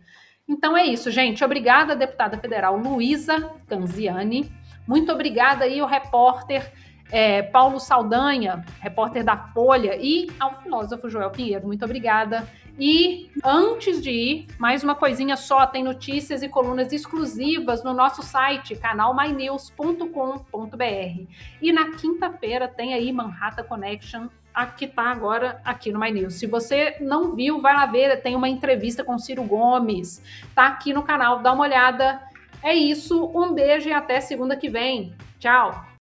Então 0.49 0.77
é 0.77 0.87
isso, 0.87 1.11
gente. 1.11 1.45
Obrigada, 1.45 1.95
deputada 1.95 2.39
federal 2.39 2.79
Luísa 2.79 3.53
Canziani. 3.67 4.51
Muito 4.87 5.13
obrigada 5.13 5.65
aí 5.65 5.81
ao 5.81 5.89
repórter 5.89 6.73
é, 7.11 7.43
Paulo 7.43 7.79
Saldanha, 7.79 8.65
repórter 8.81 9.25
da 9.25 9.37
Folha, 9.37 9.97
e 10.01 10.29
ao 10.39 10.61
filósofo 10.61 11.09
Joel 11.09 11.31
Pinheiro. 11.31 11.67
Muito 11.67 11.85
obrigada. 11.85 12.47
E 12.79 13.31
antes 13.43 14.03
de 14.03 14.11
ir, 14.11 14.47
mais 14.59 14.85
uma 14.85 14.95
coisinha 14.95 15.37
só: 15.37 15.67
tem 15.67 15.83
notícias 15.83 16.43
e 16.43 16.49
colunas 16.49 16.93
exclusivas 16.93 17.83
no 17.83 17.95
nosso 17.95 18.23
site, 18.23 18.77
canalmynews.com.br. 18.77 21.33
E 21.63 21.73
na 21.73 21.93
quinta-feira 21.93 22.69
tem 22.69 22.93
aí 22.93 23.11
Manhattan 23.13 23.65
Connection 23.65 24.29
que 24.65 24.87
está 24.87 25.11
agora 25.11 25.61
aqui 25.63 25.93
no 25.93 26.01
My 26.01 26.11
News. 26.11 26.35
Se 26.35 26.47
você 26.47 26.97
não 26.99 27.35
viu, 27.35 27.61
vai 27.61 27.75
lá 27.75 27.85
ver, 27.85 28.23
tem 28.23 28.35
uma 28.35 28.49
entrevista 28.49 29.05
com 29.05 29.19
Ciro 29.19 29.45
Gomes, 29.45 30.23
tá 30.55 30.69
aqui 30.69 30.95
no 30.95 31.03
canal, 31.03 31.41
dá 31.41 31.53
uma 31.53 31.65
olhada. 31.65 32.23
É 32.63 32.75
isso, 32.75 33.31
um 33.35 33.53
beijo 33.53 33.89
e 33.89 33.93
até 33.93 34.21
segunda 34.21 34.57
que 34.57 34.69
vem. 34.69 35.15
Tchau! 35.39 35.87